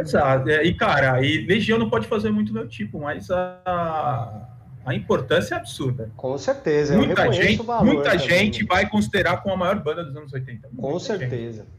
Exato. 0.00 0.48
É, 0.48 0.64
e, 0.64 0.74
cara, 0.74 1.22
e 1.22 1.46
Legião 1.46 1.78
não 1.78 1.88
pode 1.88 2.06
fazer 2.06 2.30
muito 2.30 2.52
meu 2.52 2.66
tipo, 2.66 3.00
mas 3.00 3.30
a, 3.30 4.48
a 4.84 4.94
importância 4.94 5.54
é 5.54 5.58
absurda. 5.58 6.10
Com 6.16 6.36
certeza. 6.38 6.96
Muita 6.96 7.30
gente, 7.32 7.62
muita 7.82 8.18
gente 8.18 8.64
vai 8.64 8.88
considerar 8.88 9.42
como 9.42 9.54
a 9.54 9.56
maior 9.56 9.82
banda 9.82 10.04
dos 10.04 10.16
anos 10.16 10.32
80. 10.32 10.70
Com 10.76 10.98
certeza. 10.98 11.62
Gente. 11.62 11.77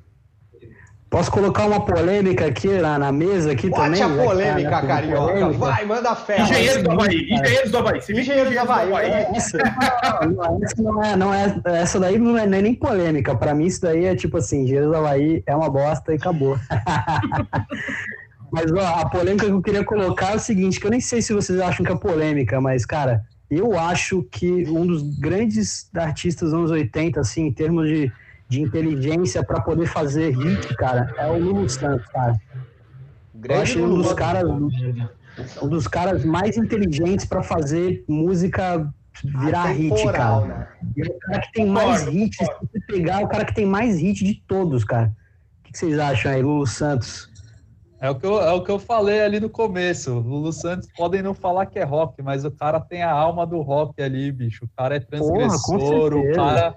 Posso 1.10 1.32
colocar 1.32 1.66
uma 1.66 1.84
polêmica 1.84 2.46
aqui 2.46 2.68
na, 2.68 3.00
na 3.00 3.12
mesa 3.12 3.54
aqui 3.54 3.68
Bote 3.68 3.82
também? 3.82 4.04
a 4.04 4.10
polêmica, 4.10 4.70
cara, 4.70 4.88
Carioca. 4.88 5.34
Polêmica. 5.34 5.58
Vai, 5.58 5.86
manda 5.86 6.16
fé. 6.16 6.42
Engenheiro 6.42 6.84
do 6.84 6.92
Havaí. 6.92 7.28
Engenheiro 7.32 7.72
do 7.72 7.78
Havaí. 7.80 8.00
Engenheiro 8.10 8.52
do 8.52 8.60
Havaí. 8.60 8.92
Essa, 9.36 9.58
não, 10.78 11.04
é, 11.04 11.16
não 11.16 11.34
é, 11.34 11.62
essa 11.66 12.00
daí 12.00 12.20
não 12.20 12.38
é 12.38 12.46
nem 12.46 12.76
polêmica. 12.76 13.36
Para 13.36 13.56
mim, 13.56 13.66
isso 13.66 13.82
daí 13.82 14.06
é 14.06 14.16
tipo 14.16 14.38
assim: 14.38 14.62
Engenheiro 14.62 14.90
do 14.90 14.98
Havaí 14.98 15.42
é 15.48 15.56
uma 15.56 15.70
bosta 15.70 16.14
e 16.14 16.16
acabou. 16.16 16.60
mas 18.52 18.72
ó, 18.72 19.00
a 19.00 19.10
polêmica 19.10 19.48
que 19.48 19.52
eu 19.52 19.62
queria 19.64 19.84
colocar 19.84 20.34
é 20.34 20.36
o 20.36 20.40
seguinte: 20.40 20.80
que 20.80 20.86
eu 20.86 20.92
nem 20.92 21.02
sei 21.02 21.24
se 21.24 21.34
vocês 21.34 21.60
acham 21.60 21.84
que 21.84 21.92
é 21.92 21.96
polêmica, 21.96 22.62
mas, 22.62 22.86
cara, 22.86 23.24
eu 23.50 23.80
acho 23.80 24.22
que 24.30 24.70
um 24.70 24.86
dos 24.86 25.02
grandes 25.18 25.90
artistas 25.96 26.52
dos 26.52 26.60
anos 26.60 26.70
80, 26.70 27.20
assim, 27.20 27.48
em 27.48 27.52
termos 27.52 27.88
de 27.88 28.12
de 28.50 28.62
inteligência 28.62 29.44
para 29.44 29.62
poder 29.62 29.86
fazer 29.86 30.36
hit, 30.36 30.76
cara, 30.76 31.14
é 31.18 31.30
o 31.30 31.38
Lulu 31.38 31.70
Santos, 31.70 32.06
cara. 32.08 32.36
Eu 33.48 33.62
acho 33.62 33.80
um 33.82 34.02
dos 34.02 34.12
caras, 34.14 34.44
um 35.62 35.68
dos 35.70 35.88
caras 35.88 36.26
mais 36.26 36.58
inteligentes 36.58 37.26
para 37.26 37.44
fazer 37.44 38.04
música 38.08 38.92
virar 39.24 39.66
hit, 39.68 40.04
cara. 40.12 40.42
Né? 40.46 40.68
E 40.98 41.02
é 41.02 41.06
o 41.06 41.20
cara 41.20 41.42
que 41.42 41.52
tem 41.52 41.68
mais 41.68 42.08
hits, 42.08 42.38
se 42.38 42.46
você 42.46 42.80
pegar, 42.88 43.22
é 43.22 43.26
o 43.26 43.28
cara 43.28 43.46
que 43.46 43.54
tem 43.54 43.68
mais 43.68 44.00
hit 44.00 44.24
de 44.24 44.44
todos, 44.48 44.84
cara. 44.84 45.14
O 45.60 45.72
que 45.72 45.78
vocês 45.78 46.00
acham 46.00 46.32
aí, 46.32 46.42
Lulu 46.42 46.66
Santos? 46.66 47.30
É 48.02 48.10
o, 48.10 48.16
que 48.16 48.26
eu, 48.26 48.42
é 48.42 48.52
o 48.54 48.64
que 48.64 48.72
eu 48.72 48.80
falei 48.80 49.22
ali 49.22 49.40
no 49.40 49.50
começo. 49.50 50.20
Lulu 50.20 50.52
Santos 50.54 50.88
podem 50.98 51.22
não 51.22 51.36
falar 51.36 51.68
que 51.68 51.78
é 51.78 51.84
rock, 51.84 52.22
mas 52.24 52.46
o 52.46 52.50
cara 52.52 52.80
tem 52.80 53.04
a 53.04 53.12
alma 53.12 53.46
do 53.46 53.62
rock 53.62 54.02
ali, 54.02 54.32
bicho. 54.32 54.66
O 54.66 54.70
cara 54.76 54.96
é 54.96 55.00
transgressor, 55.00 56.12
Porra, 56.12 56.32
o 56.32 56.34
cara, 56.34 56.76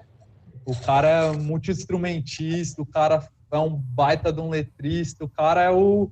o 0.65 0.75
cara 0.75 1.07
é 1.07 1.31
multi-instrumentista, 1.31 2.81
o 2.81 2.85
cara 2.85 3.27
é 3.51 3.57
um 3.57 3.69
baita 3.69 4.31
de 4.31 4.39
um 4.41 4.49
letrista, 4.49 5.23
o 5.23 5.29
cara 5.29 5.61
é 5.61 5.69
o, 5.69 6.11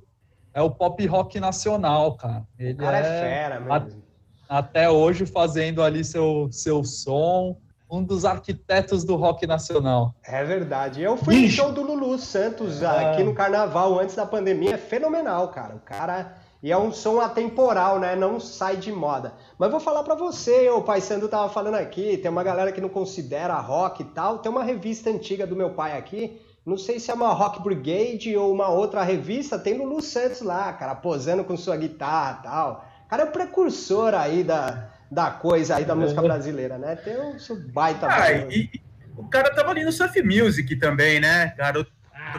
é 0.54 0.62
o 0.62 0.70
pop 0.70 1.04
rock 1.06 1.40
nacional, 1.40 2.16
cara. 2.16 2.44
Ele 2.58 2.74
o 2.74 2.76
cara 2.76 2.98
é, 2.98 3.00
é 3.00 3.20
fera 3.20 3.60
mesmo. 3.60 4.02
A, 4.48 4.58
até 4.58 4.88
hoje 4.88 5.24
fazendo 5.24 5.82
ali 5.82 6.04
seu, 6.04 6.48
seu 6.52 6.84
som, 6.84 7.56
um 7.90 8.02
dos 8.02 8.24
arquitetos 8.24 9.04
do 9.04 9.16
rock 9.16 9.46
nacional. 9.46 10.14
É 10.24 10.42
verdade. 10.44 11.02
Eu 11.02 11.16
fui 11.16 11.42
no 11.42 11.48
show 11.48 11.72
do 11.72 11.82
Lulu 11.82 12.18
Santos 12.18 12.82
é. 12.82 12.86
aqui 12.86 13.22
no 13.22 13.34
Carnaval 13.34 13.98
antes 13.98 14.14
da 14.14 14.24
pandemia. 14.24 14.74
É 14.74 14.78
fenomenal, 14.78 15.48
cara. 15.48 15.74
O 15.76 15.80
cara. 15.80 16.34
E 16.62 16.70
é 16.70 16.78
um 16.78 16.92
som 16.92 17.20
atemporal, 17.20 17.98
né? 17.98 18.14
Não 18.14 18.38
sai 18.38 18.76
de 18.76 18.92
moda. 18.92 19.34
Mas 19.58 19.70
vou 19.70 19.80
falar 19.80 20.04
para 20.04 20.14
você, 20.14 20.70
o 20.70 20.82
Pai 20.82 21.00
Sandro 21.00 21.28
tava 21.28 21.48
falando 21.48 21.74
aqui, 21.74 22.16
tem 22.16 22.30
uma 22.30 22.44
galera 22.44 22.70
que 22.70 22.80
não 22.80 22.88
considera 22.88 23.54
rock 23.54 24.02
e 24.02 24.06
tal. 24.06 24.38
Tem 24.38 24.50
uma 24.50 24.62
revista 24.62 25.10
antiga 25.10 25.44
do 25.44 25.56
meu 25.56 25.70
pai 25.70 25.98
aqui, 25.98 26.40
não 26.64 26.78
sei 26.78 27.00
se 27.00 27.10
é 27.10 27.14
uma 27.14 27.32
Rock 27.32 27.60
Brigade 27.60 28.36
ou 28.36 28.52
uma 28.52 28.68
outra 28.68 29.02
revista, 29.02 29.58
tem 29.58 29.76
Lulu 29.76 30.00
Santos 30.00 30.42
lá, 30.42 30.72
cara, 30.72 30.94
posando 30.94 31.42
com 31.42 31.56
sua 31.56 31.76
guitarra 31.76 32.38
e 32.38 32.42
tal. 32.44 32.88
O 33.04 33.08
cara 33.08 33.22
é 33.24 33.26
o 33.26 33.32
precursor 33.32 34.14
aí 34.14 34.44
da, 34.44 34.88
da 35.10 35.30
coisa 35.30 35.76
aí 35.76 35.84
da 35.84 35.96
música 35.96 36.20
é. 36.20 36.24
brasileira, 36.24 36.78
né? 36.78 36.94
Tem 36.94 37.38
seu 37.40 37.56
baita. 37.56 38.06
Ah, 38.06 38.32
e, 38.32 38.70
o 39.16 39.28
cara 39.28 39.52
tava 39.52 39.70
ali 39.70 39.84
no 39.84 39.90
Surf 39.90 40.22
Music 40.22 40.76
também, 40.76 41.18
né? 41.18 41.52
Garoto 41.56 41.90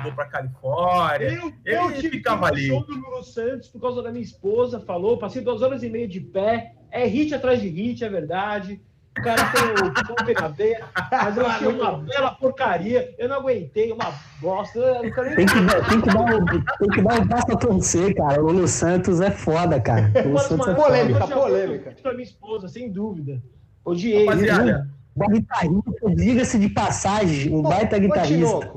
vou 0.01 0.11
pra 0.13 0.25
Califórnia. 0.25 1.27
Eu, 1.27 1.53
eu 1.65 1.91
ele 1.91 2.01
tive 2.01 2.17
ficava 2.17 2.47
ali. 2.47 2.67
show 2.67 2.85
do 2.85 2.93
Lulu 2.93 3.23
Santos 3.23 3.67
por 3.67 3.81
causa 3.81 4.01
da 4.01 4.11
minha 4.11 4.23
esposa, 4.23 4.79
falou, 4.79 5.17
passei 5.17 5.41
duas 5.41 5.61
horas 5.61 5.83
e 5.83 5.89
meia 5.89 6.07
de 6.07 6.19
pé. 6.19 6.73
É 6.91 7.05
hit 7.05 7.33
atrás 7.33 7.61
de 7.61 7.67
hit, 7.67 8.03
é 8.03 8.09
verdade. 8.09 8.81
O 9.17 9.21
cara 9.21 9.43
tem 9.51 9.87
o 9.87 9.93
pompe 10.07 10.33
na 10.33 10.47
veia, 10.47 10.85
mas 11.11 11.37
eu 11.37 11.45
achei 11.45 11.67
uma 11.67 11.97
bela 11.99 12.31
porcaria. 12.31 13.13
Eu 13.17 13.29
não 13.29 13.37
aguentei, 13.37 13.91
uma 13.91 14.11
bosta. 14.41 14.99
Tem 15.01 15.45
que, 15.45 15.61
dar, 15.61 15.87
tem, 15.87 16.01
que 16.01 16.09
dar 16.09 16.35
o, 16.35 16.45
tem 16.45 16.89
que 16.89 17.01
dar 17.01 17.21
o 17.21 17.27
passo 17.29 17.51
a 17.51 17.55
torcer, 17.55 18.15
cara. 18.15 18.41
O 18.41 18.47
Lulu 18.47 18.67
Santos 18.67 19.21
é 19.21 19.29
foda, 19.29 19.79
cara. 19.79 20.11
O 20.25 20.29
Lulu 20.29 20.39
Santos 20.39 20.67
é 20.67 20.73
polêmica, 20.73 21.27
polêmica. 21.27 21.95
Pra 22.01 22.13
minha 22.13 22.23
esposa, 22.23 22.67
sem 22.67 22.91
dúvida. 22.91 23.41
Odiei. 23.85 24.25
Rapaziada, 24.25 24.89
um 25.15 25.27
guitarrista, 25.29 26.15
diga-se 26.15 26.57
de 26.59 26.69
passagem, 26.69 27.53
um 27.53 27.61
Pô, 27.61 27.69
baita 27.69 27.99
guitarrista. 27.99 28.71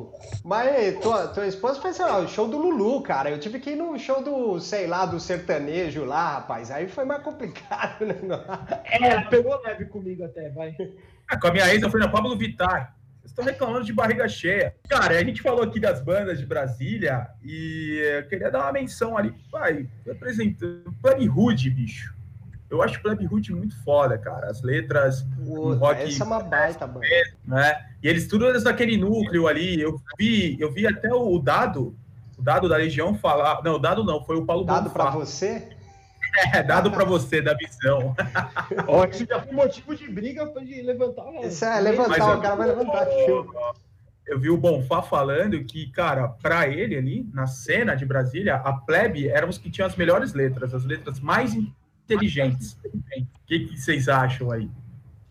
mas 0.45 0.99
tua, 1.01 1.29
tua 1.29 1.47
esposa 1.47 1.81
fez, 1.81 1.97
sei 1.97 2.05
lá, 2.05 2.19
o 2.19 2.29
show 2.29 2.47
do 2.47 2.59
Lulu, 2.59 3.01
cara. 3.03 3.31
Eu 3.31 3.41
tive 3.41 3.59
que 3.59 3.71
ir 3.71 3.77
no 3.77 3.99
show 3.99 4.23
do, 4.23 4.61
sei 4.61 4.87
lá, 4.87 5.07
do 5.07 5.19
sertanejo 5.19 6.05
lá, 6.05 6.35
rapaz. 6.35 6.71
Aí 6.71 6.89
foi 6.89 7.05
mais 7.05 7.23
complicado, 7.23 8.05
né? 8.07 8.17
É, 8.85 9.21
pegou 9.23 9.61
leve 9.63 9.87
comigo 9.87 10.25
até, 10.25 10.51
vai. 10.51 10.77
É, 11.31 11.37
com 11.37 11.47
a 11.47 11.53
minha 11.53 11.73
ex, 11.73 11.83
eu 11.83 11.91
fui 11.91 12.01
na 12.01 12.09
Pablo 12.09 12.37
Vittar. 12.37 12.95
Vocês 13.21 13.33
estão 13.33 13.45
reclamando 13.45 13.85
de 13.85 13.93
barriga 13.93 14.29
cheia. 14.29 14.75
Cara, 14.89 15.19
a 15.19 15.25
gente 15.25 15.43
falou 15.43 15.65
aqui 15.65 15.81
das 15.81 16.01
bandas 16.01 16.39
de 16.39 16.47
Brasília 16.47 17.29
e 17.43 18.01
eu 18.19 18.29
queria 18.29 18.51
dar 18.51 18.61
uma 18.61 18.73
menção 18.73 19.19
ali, 19.19 19.35
vai, 19.51 19.89
representando 20.05 20.95
Plane 21.03 21.29
Hood, 21.29 21.71
bicho. 21.71 22.16
Eu 22.69 22.83
acho 22.83 23.01
Pleb 23.01 23.27
Hood 23.27 23.53
muito 23.55 23.81
foda, 23.85 24.19
cara. 24.19 24.51
As 24.51 24.63
letras, 24.63 25.25
o 25.47 25.75
rock. 25.75 26.03
Essa 26.03 26.25
é 26.25 26.27
uma 26.27 26.43
baita 26.43 26.87
banda. 26.87 27.07
Né? 27.45 27.87
E 28.03 28.09
eles 28.09 28.27
tudo 28.27 28.47
eles 28.47 28.65
daquele 28.65 28.97
núcleo 28.97 29.47
ali. 29.47 29.81
Eu 29.81 30.01
vi, 30.19 30.57
eu 30.61 30.73
vi 30.73 30.87
até 30.87 31.13
o 31.13 31.39
dado, 31.39 31.97
o 32.37 32.43
dado 32.43 32.69
da 32.69 32.77
Legião 32.77 33.15
falar. 33.15 33.63
Não, 33.63 33.77
o 33.77 33.79
dado 33.79 34.03
não, 34.03 34.25
foi 34.25 34.37
o 34.37 34.45
Paulo 34.45 34.65
Dado 34.65 34.91
para 34.91 35.11
você? 35.11 35.69
É, 36.53 36.63
dado 36.63 36.91
para 36.91 37.03
você, 37.03 37.41
da 37.41 37.55
visão. 37.55 38.15
Ó, 38.87 39.07
isso 39.07 39.25
já 39.27 39.41
foi 39.41 39.53
motivo 39.55 39.97
de 39.97 40.07
briga 40.07 40.45
de 40.63 40.83
levantar. 40.83 41.33
Isso 41.43 41.65
é, 41.65 41.81
levantar, 41.81 42.37
o 42.37 42.43
cara 42.43 42.55
vai 42.55 42.67
levantar. 42.69 43.09
Eu, 43.09 43.47
eu 44.27 44.39
vi 44.39 44.51
o 44.51 44.57
Bonfá 44.59 45.01
falando 45.01 45.63
que, 45.65 45.91
cara, 45.93 46.29
para 46.29 46.69
ele 46.69 46.95
ali, 46.95 47.27
na 47.33 47.47
cena 47.47 47.95
de 47.95 48.05
Brasília, 48.05 48.57
a 48.57 48.73
plebe 48.75 49.29
eram 49.29 49.49
os 49.49 49.57
que 49.57 49.71
tinham 49.71 49.87
as 49.87 49.97
melhores 49.97 50.35
letras, 50.35 50.75
as 50.75 50.85
letras 50.85 51.21
mais 51.21 51.55
inteligentes. 52.07 52.77
O 52.85 53.47
que, 53.47 53.61
que 53.61 53.77
vocês 53.77 54.09
acham 54.09 54.51
aí? 54.51 54.69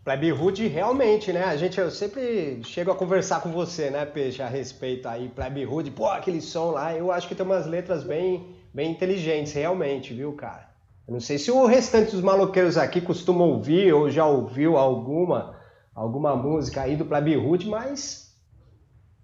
Plebe 0.04 0.32
Hood, 0.32 0.68
realmente, 0.68 1.32
né? 1.32 1.42
A 1.42 1.56
gente, 1.56 1.80
eu 1.80 1.90
sempre 1.90 2.60
chego 2.62 2.92
a 2.92 2.94
conversar 2.94 3.40
com 3.40 3.50
você, 3.50 3.90
né, 3.90 4.04
Peixe, 4.04 4.40
a 4.40 4.46
respeito 4.46 5.08
aí, 5.08 5.28
Plebe 5.28 5.66
Hood, 5.66 5.90
pô, 5.90 6.06
aquele 6.06 6.40
som 6.40 6.70
lá, 6.70 6.94
eu 6.94 7.10
acho 7.10 7.26
que 7.26 7.34
tem 7.34 7.44
umas 7.44 7.66
letras 7.66 8.04
bem, 8.04 8.54
bem 8.72 8.92
inteligentes, 8.92 9.52
realmente, 9.52 10.14
viu, 10.14 10.32
cara? 10.34 10.68
Eu 11.08 11.14
não 11.14 11.20
sei 11.20 11.38
se 11.38 11.50
o 11.50 11.66
restante 11.66 12.12
dos 12.12 12.20
maloqueiros 12.20 12.76
aqui 12.76 13.00
costumam 13.00 13.48
ouvir 13.48 13.92
ou 13.92 14.08
já 14.08 14.24
ouviu 14.24 14.76
alguma, 14.76 15.56
alguma 15.92 16.36
música 16.36 16.82
aí 16.82 16.94
do 16.94 17.04
Plebe 17.04 17.36
Hood, 17.36 17.66
mas 17.68 18.32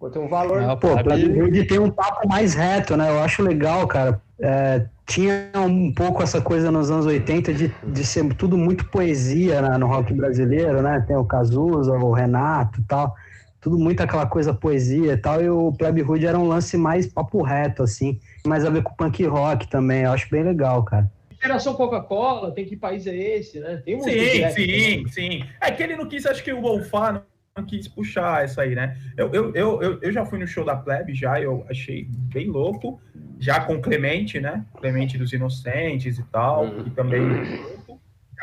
pô, 0.00 0.10
tem 0.10 0.20
um 0.20 0.28
valor... 0.28 0.62
Não, 0.62 0.76
pô, 0.76 1.00
Plebe 1.00 1.42
Hood 1.42 1.64
tem 1.64 1.78
um 1.78 1.92
papo 1.92 2.26
mais 2.26 2.54
reto, 2.54 2.96
né? 2.96 3.08
Eu 3.08 3.20
acho 3.20 3.40
legal, 3.40 3.86
cara. 3.86 4.20
É, 4.40 4.84
tinha 5.06 5.50
um 5.56 5.92
pouco 5.92 6.22
essa 6.22 6.40
coisa 6.40 6.70
nos 6.70 6.90
anos 6.90 7.06
80 7.06 7.52
de, 7.52 7.74
de 7.82 8.06
ser 8.06 8.32
tudo 8.34 8.56
muito 8.56 8.88
poesia 8.88 9.60
né, 9.60 9.76
no 9.76 9.86
rock 9.86 10.12
brasileiro, 10.12 10.80
né? 10.82 11.04
Tem 11.06 11.16
o 11.16 11.24
Cazuza, 11.24 11.92
o 11.92 12.12
Renato 12.12 12.80
e 12.80 12.84
tal, 12.84 13.14
tudo 13.60 13.78
muito 13.78 14.00
aquela 14.00 14.26
coisa 14.26 14.54
poesia 14.54 15.12
e 15.12 15.16
tal, 15.16 15.42
e 15.42 15.50
o 15.50 15.72
Plebe 15.72 16.02
Hood 16.02 16.26
era 16.26 16.38
um 16.38 16.46
lance 16.46 16.76
mais 16.76 17.06
papo 17.06 17.42
reto, 17.42 17.82
assim, 17.82 18.18
mais 18.46 18.64
a 18.64 18.70
ver 18.70 18.82
com 18.82 18.94
punk 18.94 19.24
rock 19.26 19.68
também, 19.68 20.02
eu 20.02 20.12
acho 20.12 20.28
bem 20.30 20.42
legal, 20.42 20.82
cara. 20.84 21.10
Operação 21.32 21.74
Coca-Cola, 21.74 22.52
tem 22.52 22.64
que 22.64 22.76
país 22.76 23.04
é 23.06 23.16
esse, 23.16 23.58
né? 23.58 23.82
Tem 23.84 24.00
sim, 24.00 24.50
sim, 24.50 25.08
sim. 25.08 25.44
É 25.60 25.72
que 25.72 25.82
ele 25.82 25.96
não 25.96 26.06
quis, 26.06 26.24
acho 26.24 26.42
que 26.42 26.52
o 26.52 26.60
Bonfá 26.60 27.12
não 27.12 27.31
quis 27.60 27.86
puxar 27.86 28.44
essa 28.44 28.62
aí, 28.62 28.74
né? 28.74 28.96
Eu, 29.16 29.30
eu, 29.34 29.54
eu, 29.54 29.98
eu, 30.00 30.12
já 30.12 30.24
fui 30.24 30.38
no 30.38 30.46
show 30.46 30.64
da 30.64 30.74
Plebe, 30.74 31.14
já, 31.14 31.38
eu 31.38 31.66
achei 31.68 32.06
bem 32.08 32.48
louco, 32.48 32.98
já 33.38 33.60
com 33.60 33.80
Clemente, 33.80 34.40
né? 34.40 34.64
Clemente 34.78 35.18
dos 35.18 35.32
Inocentes 35.34 36.18
e 36.18 36.22
tal, 36.24 36.64
uhum. 36.64 36.84
que 36.84 36.90
também. 36.90 37.20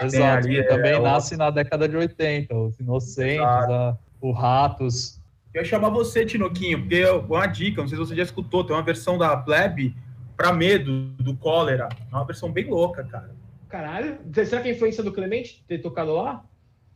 Exato, 0.02 0.48
ali, 0.48 0.63
também 0.67 0.93
é, 0.93 1.00
nasce 1.00 1.36
na 1.36 1.50
década 1.50 1.89
de 1.89 1.98
80, 1.98 2.56
os 2.56 2.80
Inocentes, 2.80 3.41
a, 3.41 3.98
o 4.22 4.32
Ratos. 4.32 5.19
Eu 5.54 5.62
ia 5.62 5.67
chamar 5.67 5.89
você, 5.89 6.24
Tinoquinho, 6.24 6.82
porque 6.82 6.95
eu, 6.95 7.22
uma 7.22 7.48
dica, 7.48 7.82
não 7.82 7.88
sei 7.88 7.98
se 7.98 8.06
você 8.06 8.15
já 8.15 8.24
escutou, 8.24 8.63
tem 8.63 8.76
uma 8.76 8.84
versão 8.84 9.17
da 9.17 9.36
Plebe 9.36 9.95
para 10.38 10.54
medo 10.54 11.10
do 11.17 11.36
cólera. 11.36 11.89
É 12.12 12.15
uma 12.15 12.24
versão 12.24 12.52
bem 12.52 12.69
louca, 12.69 13.04
cara. 13.04 13.32
Caralho, 13.67 14.19
será 14.34 14.62
que 14.62 14.69
a 14.69 14.72
influência 14.72 15.04
do 15.04 15.12
Clemente 15.12 15.63
ter 15.67 15.80
tocado 15.80 16.13
lá? 16.13 16.45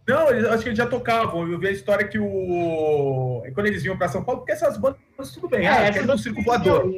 Não, 0.08 0.30
eles, 0.30 0.46
acho 0.46 0.64
que 0.64 0.70
eles 0.70 0.78
já 0.78 0.86
tocavam. 0.86 1.48
Eu 1.50 1.58
vi 1.58 1.68
a 1.68 1.72
história 1.72 2.08
que 2.08 2.20
o. 2.20 3.42
Quando 3.54 3.68
eles 3.68 3.84
vinham 3.84 3.98
para 3.98 4.10
São 4.10 4.24
Paulo, 4.24 4.42
porque 4.42 4.52
essas 4.52 4.78
bandas, 4.78 5.00
tudo 5.34 5.48
bem, 5.48 5.66
é, 5.66 5.70
ah, 5.70 5.86
é 5.86 6.04
do 6.04 6.18
Circo 6.18 6.44
Voador. 6.44 6.92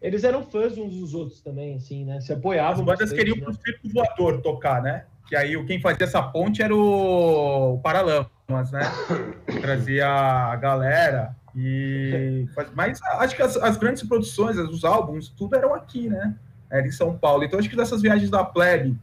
Eles 0.00 0.22
eram 0.22 0.44
fãs 0.44 0.78
uns 0.78 0.94
dos 0.94 1.14
outros 1.14 1.40
também, 1.40 1.74
assim, 1.76 2.04
né? 2.04 2.20
Se 2.20 2.32
apoiavam. 2.32 2.72
As 2.72 2.80
bandas 2.80 2.98
bastante, 3.00 3.18
queriam 3.18 3.36
né? 3.36 3.44
pro 3.44 3.54
Circo 3.54 3.88
Voador 3.92 4.40
tocar, 4.40 4.80
né? 4.80 5.04
Que 5.26 5.34
aí 5.34 5.62
quem 5.66 5.80
fazia 5.80 6.06
essa 6.06 6.22
ponte 6.22 6.62
era 6.62 6.74
o, 6.74 7.74
o 7.74 7.78
Paralamas, 7.80 8.70
né? 8.70 8.82
Trazia 9.60 10.06
a 10.06 10.54
galera. 10.56 11.36
E... 11.56 12.46
Mas 12.74 13.02
acho 13.02 13.34
que 13.34 13.42
as, 13.42 13.56
as 13.56 13.76
grandes 13.76 14.04
produções, 14.04 14.56
os 14.56 14.84
álbuns, 14.84 15.28
tudo 15.28 15.56
eram 15.56 15.74
aqui, 15.74 16.08
né? 16.08 16.36
Era 16.70 16.86
em 16.86 16.92
São 16.92 17.18
Paulo. 17.18 17.42
Então 17.42 17.58
acho 17.58 17.68
que 17.68 17.76
dessas 17.76 18.00
viagens 18.00 18.30
da 18.30 18.44
Plebe 18.44 18.96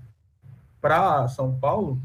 para 0.79 1.27
São 1.27 1.53
Paulo, 1.53 1.99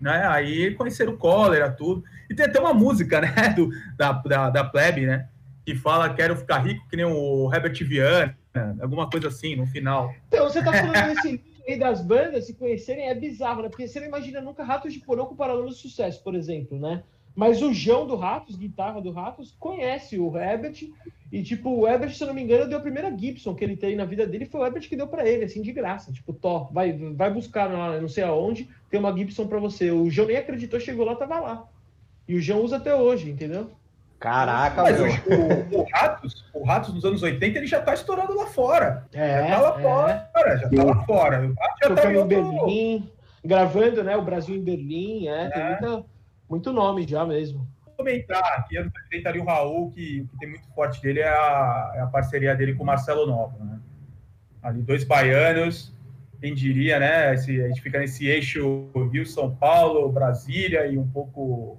né? 0.00 0.26
Aí 0.26 0.74
conheceram 0.74 1.14
o 1.14 1.16
cólera, 1.16 1.70
tudo. 1.70 2.04
E 2.30 2.34
tem 2.34 2.46
até 2.46 2.60
uma 2.60 2.74
música, 2.74 3.20
né, 3.20 3.32
do, 3.56 3.70
da, 3.96 4.12
da, 4.12 4.50
da 4.50 4.64
plebe, 4.64 5.06
né? 5.06 5.28
Que 5.64 5.74
fala 5.74 6.14
quero 6.14 6.36
ficar 6.36 6.58
rico 6.58 6.88
que 6.88 6.96
nem 6.96 7.04
o 7.04 7.52
Herbert 7.52 7.84
Viana, 7.84 8.36
alguma 8.80 9.08
coisa 9.08 9.28
assim, 9.28 9.54
no 9.54 9.66
final. 9.66 10.14
Então, 10.28 10.48
você 10.48 10.62
tá 10.62 10.72
falando 10.72 11.14
desse 11.14 11.42
aí 11.68 11.78
das 11.78 12.00
bandas 12.00 12.46
se 12.46 12.54
conhecerem, 12.54 13.10
é 13.10 13.14
bizarro, 13.14 13.62
né? 13.62 13.68
Porque 13.68 13.86
você 13.86 14.00
não 14.00 14.06
imagina 14.06 14.40
nunca 14.40 14.64
Ratos 14.64 14.92
de 14.92 15.00
Porão 15.00 15.26
com 15.26 15.36
Paralelo 15.36 15.68
de 15.68 15.74
Sucesso, 15.74 16.22
por 16.22 16.34
exemplo, 16.34 16.78
né? 16.78 17.02
Mas 17.38 17.62
o 17.62 17.72
João 17.72 18.04
do 18.04 18.16
Ratos, 18.16 18.56
guitarra 18.56 19.00
do 19.00 19.12
Ratos, 19.12 19.54
conhece 19.60 20.18
o 20.18 20.36
Herbert. 20.36 20.90
E, 21.30 21.40
tipo, 21.40 21.70
o 21.70 21.86
Herbert, 21.86 22.10
se 22.10 22.20
eu 22.20 22.26
não 22.26 22.34
me 22.34 22.42
engano, 22.42 22.68
deu 22.68 22.78
a 22.78 22.82
primeira 22.82 23.16
Gibson 23.16 23.54
que 23.54 23.62
ele 23.62 23.76
tem 23.76 23.94
na 23.94 24.04
vida 24.04 24.26
dele. 24.26 24.44
Foi 24.44 24.60
o 24.60 24.66
Herbert 24.66 24.88
que 24.88 24.96
deu 24.96 25.06
para 25.06 25.24
ele, 25.24 25.44
assim, 25.44 25.62
de 25.62 25.70
graça. 25.70 26.12
Tipo, 26.12 26.32
Thor, 26.32 26.72
vai, 26.72 26.92
vai 27.14 27.32
buscar 27.32 27.66
lá, 27.72 28.00
não 28.00 28.08
sei 28.08 28.24
aonde, 28.24 28.68
tem 28.90 28.98
uma 28.98 29.16
Gibson 29.16 29.46
para 29.46 29.60
você. 29.60 29.88
O 29.92 30.10
João 30.10 30.26
nem 30.26 30.36
acreditou, 30.36 30.80
chegou 30.80 31.06
lá, 31.06 31.14
tava 31.14 31.38
lá. 31.38 31.64
E 32.26 32.34
o 32.34 32.40
João 32.40 32.60
usa 32.60 32.78
até 32.78 32.92
hoje, 32.92 33.30
entendeu? 33.30 33.70
Caraca, 34.18 34.82
Mas 34.82 34.98
meu. 35.00 35.06
o, 35.06 35.82
o 35.82 35.86
Ratos, 35.92 36.44
o 36.52 36.64
Ratos 36.64 36.92
nos 36.92 37.04
anos 37.04 37.22
80, 37.22 37.56
ele 37.56 37.68
já 37.68 37.80
tá 37.80 37.94
estourando 37.94 38.34
lá 38.34 38.46
fora. 38.46 39.06
É, 39.12 39.46
já 39.46 39.54
tá 39.54 39.60
lá 39.60 39.78
é. 39.78 39.82
fora, 40.32 40.56
já 40.56 40.68
tá 40.68 40.82
lá 40.82 41.04
fora. 41.04 41.46
O 41.46 41.54
Ratos 41.54 41.78
já 41.84 41.88
tá 41.88 41.94
Tocando 41.94 42.10
em 42.10 42.14
em 42.14 42.18
outro... 42.18 42.66
Berlim, 42.66 43.10
gravando, 43.44 44.02
né? 44.02 44.16
O 44.16 44.22
Brasil 44.22 44.56
em 44.56 44.64
Berlim, 44.64 45.28
é, 45.28 45.50
tem 45.50 45.64
muita, 45.64 46.04
muito 46.48 46.72
nome 46.72 47.06
já 47.06 47.26
mesmo. 47.26 47.66
comentar 47.96 48.58
aqui, 48.58 48.78
80 48.78 49.28
ali 49.28 49.38
o 49.40 49.44
Raul, 49.44 49.90
que, 49.90 50.26
que 50.30 50.38
tem 50.38 50.48
muito 50.48 50.66
forte 50.68 51.02
dele 51.02 51.20
é 51.20 51.28
a, 51.28 51.92
é 51.96 52.00
a 52.00 52.06
parceria 52.06 52.54
dele 52.54 52.74
com 52.74 52.82
o 52.82 52.86
Marcelo 52.86 53.26
Nova, 53.26 53.62
né? 53.64 53.80
Ali, 54.62 54.82
dois 54.82 55.04
baianos, 55.04 55.94
quem 56.40 56.54
diria, 56.54 56.98
né? 56.98 57.34
Esse, 57.34 57.60
a 57.62 57.68
gente 57.68 57.82
fica 57.82 57.98
nesse 57.98 58.26
eixo 58.26 58.88
Rio, 59.12 59.26
São 59.26 59.54
Paulo, 59.54 60.10
Brasília 60.10 60.86
e 60.86 60.96
um 60.96 61.08
pouco 61.08 61.78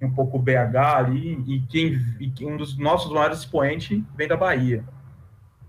um 0.00 0.12
pouco 0.12 0.36
BH 0.36 0.76
ali, 0.96 1.44
e 1.46 1.60
quem 1.68 1.96
e 2.18 2.28
que 2.28 2.44
um 2.44 2.56
dos 2.56 2.76
nossos 2.76 3.12
maiores 3.12 3.38
expoentes 3.38 4.02
vem 4.16 4.26
da 4.26 4.36
Bahia. 4.36 4.84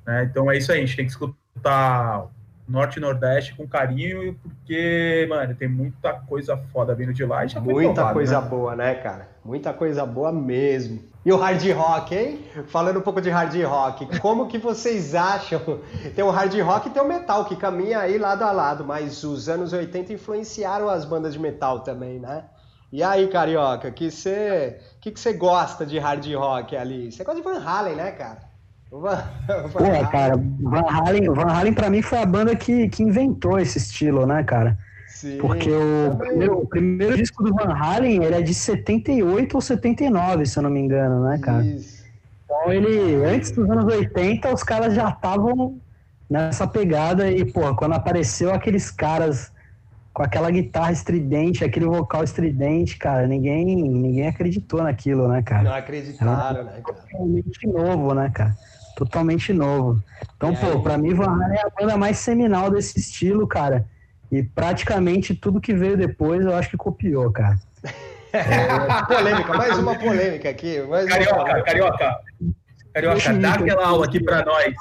Né? 0.06 0.23
Então 0.23 0.49
é 0.52 0.58
isso 0.58 0.71
aí, 0.71 0.80
a 0.80 0.86
gente 0.86 0.95
tem 0.95 1.06
que 1.06 1.12
escutar 1.12 2.28
Norte 2.67 2.97
e 2.97 3.02
Nordeste 3.02 3.56
com 3.56 3.67
carinho, 3.67 4.39
porque, 4.41 5.26
mano, 5.30 5.54
tem 5.56 5.67
muita 5.67 6.13
coisa 6.13 6.58
foda 6.71 6.95
vindo 6.95 7.13
de 7.13 7.26
lá 7.26 7.45
e 7.45 7.49
já 7.49 7.62
foi 7.62 7.73
Muita 7.73 7.93
provado, 7.93 8.13
coisa 8.13 8.41
né? 8.41 8.47
boa, 8.47 8.76
né, 8.76 8.95
cara? 8.95 9.28
Muita 9.43 9.73
coisa 9.73 10.06
boa 10.06 10.32
mesmo. 10.32 11.04
E 11.26 11.32
o 11.32 11.38
hard 11.38 11.62
rock, 11.71 12.15
hein? 12.15 12.45
Falando 12.67 12.99
um 12.99 13.02
pouco 13.02 13.21
de 13.21 13.30
hard 13.30 13.56
rock, 13.63 14.19
como 14.19 14.47
que 14.47 14.58
vocês 14.58 15.15
acham? 15.15 15.80
Tem 16.15 16.23
o 16.23 16.30
hard 16.30 16.54
rock 16.60 16.88
e 16.88 16.91
tem 16.91 17.02
o 17.02 17.08
metal, 17.08 17.45
que 17.45 17.56
caminha 17.56 17.99
aí 17.99 18.17
lado 18.17 18.43
a 18.43 18.52
lado, 18.52 18.84
mas 18.84 19.23
os 19.23 19.47
anos 19.47 19.71
80 19.71 20.13
influenciaram 20.13 20.89
as 20.89 21.06
bandas 21.06 21.34
de 21.34 21.39
metal 21.39 21.82
também, 21.82 22.19
né? 22.19 22.45
E 22.91 23.02
aí, 23.02 23.28
Carioca, 23.28 23.89
que 23.89 24.12
você 24.12 24.80
que 25.02 25.12
que 25.12 25.19
você 25.19 25.34
gosta 25.34 25.86
de 25.86 25.97
hard 25.97 26.26
rock 26.36 26.76
ali? 26.76 27.12
Você 27.12 27.23
gosta 27.23 27.41
de 27.41 27.47
Van 27.47 27.60
Halen, 27.60 27.95
né, 27.95 28.12
cara? 28.12 28.53
Van, 29.00 29.24
Van 29.48 29.70
Pô, 29.70 30.08
cara, 30.12 30.36
Van 30.38 30.86
Halen, 30.88 31.26
Van 31.30 31.50
Halen 31.50 31.74
pra 31.74 31.90
mim 31.90 32.02
foi 32.02 32.20
a 32.20 32.26
banda 32.26 32.56
que, 32.56 32.90
que 32.90 33.04
inventou 33.04 33.60
esse 33.60 33.78
estilo, 33.78 34.26
né, 34.26 34.44
cara? 34.44 34.78
Sim, 35.08 35.38
Porque 35.38 35.70
o 35.72 36.16
primeiro, 36.18 36.60
o 36.60 36.68
primeiro 36.68 37.16
disco 37.16 37.44
do 37.44 37.54
Van 37.54 37.74
Halen, 37.74 38.24
ele 38.24 38.36
é 38.36 38.42
de 38.42 38.54
78 38.54 39.54
ou 39.56 39.62
79, 39.62 40.46
se 40.46 40.58
eu 40.58 40.64
não 40.64 40.70
me 40.70 40.80
engano, 40.80 41.24
né, 41.24 41.40
cara? 41.40 41.64
Isso. 41.64 42.04
Então 42.46 42.72
ele, 42.72 43.24
antes 43.24 43.52
dos 43.52 43.70
anos 43.70 43.86
80, 43.86 44.54
os 44.54 44.64
caras 44.64 44.94
já 44.94 45.10
estavam 45.10 45.80
nessa 46.30 46.68
pegada 46.68 47.32
e, 47.32 47.46
pô, 47.46 47.74
quando 47.76 47.94
apareceu 47.94 48.54
aqueles 48.54 48.92
caras 48.92 49.52
com 50.14 50.22
aquela 50.22 50.52
guitarra 50.52 50.92
estridente, 50.92 51.64
aquele 51.64 51.86
vocal 51.86 52.24
estridente, 52.24 52.98
cara, 52.98 53.26
ninguém, 53.26 53.66
ninguém 53.66 54.28
acreditou 54.28 54.84
naquilo, 54.84 55.28
né, 55.28 55.42
cara? 55.42 55.64
Não 55.64 55.74
acreditaram, 55.74 56.64
né, 56.64 56.82
cara? 56.84 56.98
Totalmente 56.98 57.68
novo, 57.68 58.14
né, 58.14 58.30
cara? 58.34 58.56
Totalmente 59.06 59.52
novo. 59.54 60.02
Então, 60.38 60.54
E 60.54 60.58
pô, 60.58 60.68
aí? 60.68 60.82
pra 60.82 60.98
mim, 60.98 61.13
Van 61.13 61.26
Halen 61.32 61.58
é 61.58 61.62
a 61.62 61.70
banda 61.70 61.98
mais 61.98 62.18
seminal 62.18 62.70
desse 62.72 62.98
estilo, 63.00 63.46
cara. 63.48 63.86
E 64.32 64.42
praticamente 64.42 65.36
tudo 65.36 65.60
que 65.62 65.74
veio 65.74 65.98
depois 65.98 66.44
eu 66.46 66.56
acho 66.56 66.70
que 66.70 66.78
copiou, 66.78 67.32
cara. 67.32 67.58
polêmica, 69.08 69.54
mais 69.54 69.78
uma 69.78 69.96
polêmica 69.96 70.50
aqui. 70.50 70.80
Mais 70.82 71.06
uma 71.06 71.12
Carioca, 71.12 71.36
polêmica. 71.36 71.63
Carioca. 71.63 72.16
Carioca, 72.94 73.13
Deixa 73.16 73.34
dá 73.34 73.54
aquela 73.54 73.86
aula 73.88 74.06
aqui 74.06 74.24
pra 74.24 74.44
nós. 74.46 74.74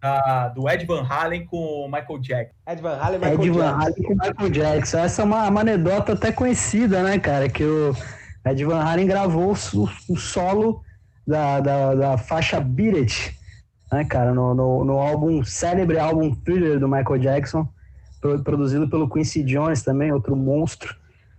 da- 0.00 0.48
do 0.48 0.68
Ed 0.68 0.84
Van 0.86 1.06
Halen 1.08 1.46
com 1.46 1.56
o 1.56 1.86
Michael 1.86 2.18
Jackson. 2.20 2.54
Ed 2.68 2.82
Van 2.82 2.96
Halen, 3.00 3.18
Michael 3.20 3.42
Ed 3.42 3.50
Van 3.50 3.54
Jackson. 3.62 3.80
Halen 3.80 4.02
com 4.02 4.14
Michael 4.14 4.50
Jackson. 4.50 4.98
Essa 4.98 5.22
é 5.22 5.24
uma, 5.24 5.48
uma 5.48 5.60
anedota 5.60 6.12
até 6.14 6.32
conhecida, 6.32 7.02
né, 7.02 7.18
cara? 7.18 7.48
Que 7.48 7.62
o 7.64 7.94
Ed 8.46 8.64
Van 8.64 8.80
Halen 8.82 9.06
gravou 9.06 9.52
o, 9.52 9.88
o 10.12 10.16
solo 10.16 10.82
da, 11.26 11.60
da, 11.60 11.94
da 11.94 12.18
faixa 12.18 12.60
Beat 12.60 12.96
It, 12.96 13.38
né, 13.90 14.04
cara? 14.04 14.32
No, 14.34 14.54
no, 14.54 14.84
no 14.84 14.98
álbum, 14.98 15.44
célebre 15.44 15.98
álbum 15.98 16.34
Thriller 16.34 16.78
do 16.78 16.88
Michael 16.88 17.18
Jackson, 17.18 17.68
pro- 18.20 18.42
produzido 18.42 18.88
pelo 18.88 19.08
Quincy 19.08 19.42
Jones 19.42 19.82
também, 19.82 20.12
outro 20.12 20.34
monstro. 20.36 20.94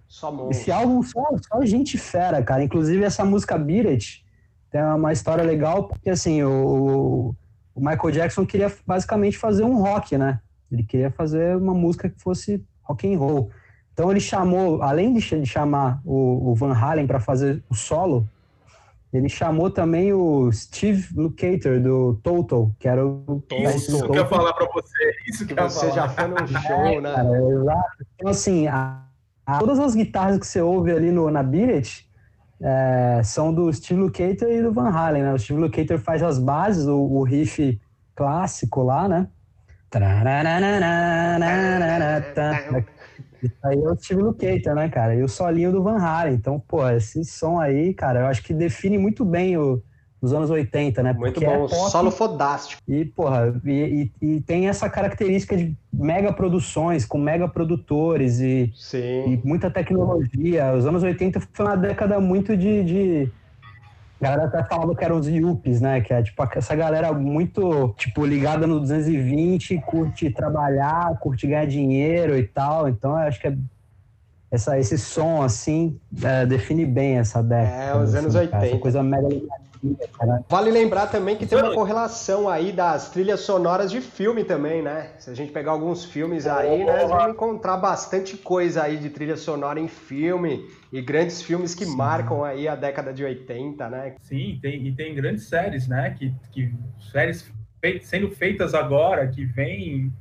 Só 0.08 0.32
monstro. 0.32 0.52
Esse 0.52 0.72
álbum 0.72 1.02
só, 1.02 1.24
só 1.48 1.66
gente 1.66 1.98
fera, 1.98 2.42
cara. 2.44 2.64
Inclusive 2.64 3.04
essa 3.04 3.26
música 3.26 3.58
Beat 3.58 3.88
It 3.88 4.26
tem 4.72 4.82
uma 4.82 5.14
história 5.14 5.44
legal, 5.44 5.88
porque 5.88 6.10
assim, 6.10 6.42
o, 6.44 7.36
o 7.76 7.80
Michael 7.80 8.12
Jackson 8.12 8.46
queria 8.46 8.72
basicamente 8.88 9.38
fazer 9.38 9.64
um 9.64 9.80
rock, 9.82 10.18
né? 10.18 10.40
Ele 10.72 10.84
queria 10.84 11.12
fazer 11.12 11.56
uma 11.56 11.74
música 11.74 12.10
que 12.10 12.20
fosse 12.20 12.64
rock 12.82 13.14
and 13.14 13.20
roll. 13.20 13.52
Então 13.94 14.10
ele 14.10 14.20
chamou, 14.20 14.82
além 14.82 15.14
de 15.14 15.46
chamar 15.46 16.02
o, 16.04 16.50
o 16.50 16.56
Van 16.56 16.74
Halen 16.74 17.06
para 17.06 17.20
fazer 17.20 17.64
o 17.70 17.76
solo, 17.76 18.28
ele 19.14 19.30
chamou 19.30 19.70
também 19.70 20.12
o 20.12 20.52
Steve 20.52 21.08
Lukather 21.16 21.82
do 21.82 22.16
Total, 22.24 22.72
que 22.80 22.88
era 22.88 23.06
o 23.06 23.44
Isso 23.76 24.04
que 24.04 24.10
eu 24.12 24.16
ia 24.16 24.26
falar 24.26 24.54
pra 24.54 24.68
você. 24.74 25.16
Isso 25.28 25.46
que 25.46 25.54
você 25.54 25.92
já 25.92 26.10
foi 26.10 26.28
num 26.28 26.48
show, 26.48 27.02
né? 27.02 27.14
É 27.16 27.52
exato. 27.52 28.06
Então, 28.16 28.32
assim, 28.32 28.68
a- 28.68 29.04
a- 29.46 29.60
todas 29.60 29.80
as 29.80 29.94
guitarras 29.94 30.40
que 30.40 30.48
você 30.48 30.62
ouve 30.62 30.92
ali 30.92 31.12
no, 31.12 31.30
na 31.30 31.42
It, 31.42 32.10
é, 32.62 33.22
são 33.24 33.54
do 33.54 33.72
Steve 33.72 34.00
Lukather 34.02 34.50
e 34.50 34.62
do 34.64 34.74
Van 34.74 34.90
Halen, 34.90 35.22
né? 35.24 35.34
O 35.34 35.38
Steve 35.40 35.60
Lukather 35.60 36.00
faz 36.00 36.24
as 36.24 36.40
bases, 36.40 36.88
o, 36.88 36.98
o 37.00 37.24
riff 37.24 37.80
clássico 38.16 38.82
lá, 38.82 39.08
né? 39.08 39.28
Isso 43.44 43.58
aí 43.64 43.78
é 43.78 43.90
o 43.90 43.96
Steve 43.98 44.22
Lukather, 44.22 44.74
né, 44.76 44.90
cara? 44.90 45.16
E 45.16 45.22
o 45.24 45.28
solinho 45.28 45.72
do 45.72 45.84
Van 45.84 45.98
Halen. 45.98 46.36
Então, 46.36 46.60
pô, 46.60 46.88
esse 46.90 47.24
som 47.26 47.60
aí, 47.60 47.94
cara, 47.94 48.22
eu 48.22 48.26
acho 48.28 48.42
que 48.44 48.54
define 48.54 48.98
muito 48.98 49.26
bem 49.26 49.58
o, 49.58 49.84
os 50.22 50.32
anos 50.34 50.50
80, 50.50 51.04
né? 51.04 51.12
Muito 51.14 51.34
Porque 51.34 51.46
é 51.46 51.58
bom. 51.58 51.68
pop, 51.68 51.92
Solo 51.92 52.10
fodástico. 52.10 52.82
e, 52.88 53.04
porra, 53.04 53.54
e, 53.66 54.10
e- 54.22 54.36
e 54.36 54.42
tem 54.42 54.70
essa 54.70 54.90
característica 54.90 55.58
de 55.58 55.76
mega 55.92 56.32
produções, 56.32 57.06
com 57.06 57.18
mega 57.18 57.48
produtores 57.48 58.40
e, 58.40 58.72
e 59.28 59.42
muita 59.44 59.70
tecnologia. 59.70 60.74
Os 60.74 60.86
anos 60.86 61.04
80 61.04 61.42
foi 61.52 61.66
uma 61.66 61.76
década 61.76 62.20
muito 62.22 62.56
de. 62.56 62.84
de... 62.84 63.30
A 64.24 64.30
galera 64.30 64.46
até 64.46 64.64
falava 64.64 64.96
que 64.96 65.04
eram 65.04 65.18
os 65.18 65.28
Yuppies, 65.28 65.82
né? 65.82 66.00
Que 66.00 66.14
é 66.14 66.24
tipo 66.24 66.42
essa 66.56 66.74
galera 66.74 67.12
muito, 67.12 67.94
tipo, 67.98 68.26
ligada 68.26 68.66
no 68.66 68.80
220, 68.80 69.82
curte 69.86 70.30
trabalhar, 70.32 71.20
curte 71.20 71.46
ganhar 71.46 71.68
dinheiro 71.68 72.38
e 72.38 72.44
tal. 72.44 72.88
Então, 72.88 73.12
eu 73.12 73.28
acho 73.28 73.42
que 73.42 73.48
é- 73.50 73.58
essa, 74.50 74.80
esse 74.80 74.98
som, 74.98 75.42
assim, 75.42 76.00
é, 76.24 76.46
define 76.46 76.86
bem 76.86 77.18
essa 77.18 77.44
década. 77.44 77.76
É, 77.76 77.98
os 78.02 78.16
anos 78.16 78.34
assim, 78.34 78.48
cara, 78.48 78.64
80. 78.64 78.66
Essa 78.68 78.82
coisa 78.82 79.04
mega 79.04 79.28
cara. 80.18 80.44
Vale 80.50 80.72
lembrar 80.72 81.08
também 81.08 81.36
que 81.36 81.46
tem 81.46 81.58
uma 81.58 81.74
correlação 81.74 82.48
aí 82.50 82.72
das 82.72 83.10
trilhas 83.10 83.42
sonoras 83.42 83.92
de 83.92 84.02
filme 84.02 84.44
também, 84.44 84.82
né? 84.82 85.12
Se 85.20 85.30
a 85.30 85.34
gente 85.34 85.52
pegar 85.52 85.72
alguns 85.72 86.06
filmes 86.06 86.48
aí, 86.48 86.84
né, 86.86 87.06
vamos 87.06 87.34
encontrar 87.34 87.78
bastante 87.78 88.38
coisa 88.38 88.84
aí 88.84 88.98
de 88.98 89.10
trilha 89.10 89.36
sonora 89.36 89.80
em 89.80 89.88
filme 89.88 90.68
e 90.92 91.02
grandes 91.02 91.42
filmes 91.42 91.76
que 91.76 91.86
marcam 91.86 92.44
aí 92.44 92.68
a 92.68 92.76
década 92.76 93.14
de 93.14 93.24
80, 93.24 93.90
né? 93.90 94.16
Sim, 94.22 94.60
tem, 94.62 94.88
e 94.88 94.92
tem 94.94 95.14
grandes 95.14 95.48
séries, 95.48 95.88
né? 95.88 96.16
Que, 96.18 96.34
que 96.52 96.74
séries 97.12 97.52
fei- 97.82 98.00
sendo 98.02 98.30
feitas 98.32 98.74
agora, 98.74 99.28
que 99.28 99.46
vêm 99.46 100.12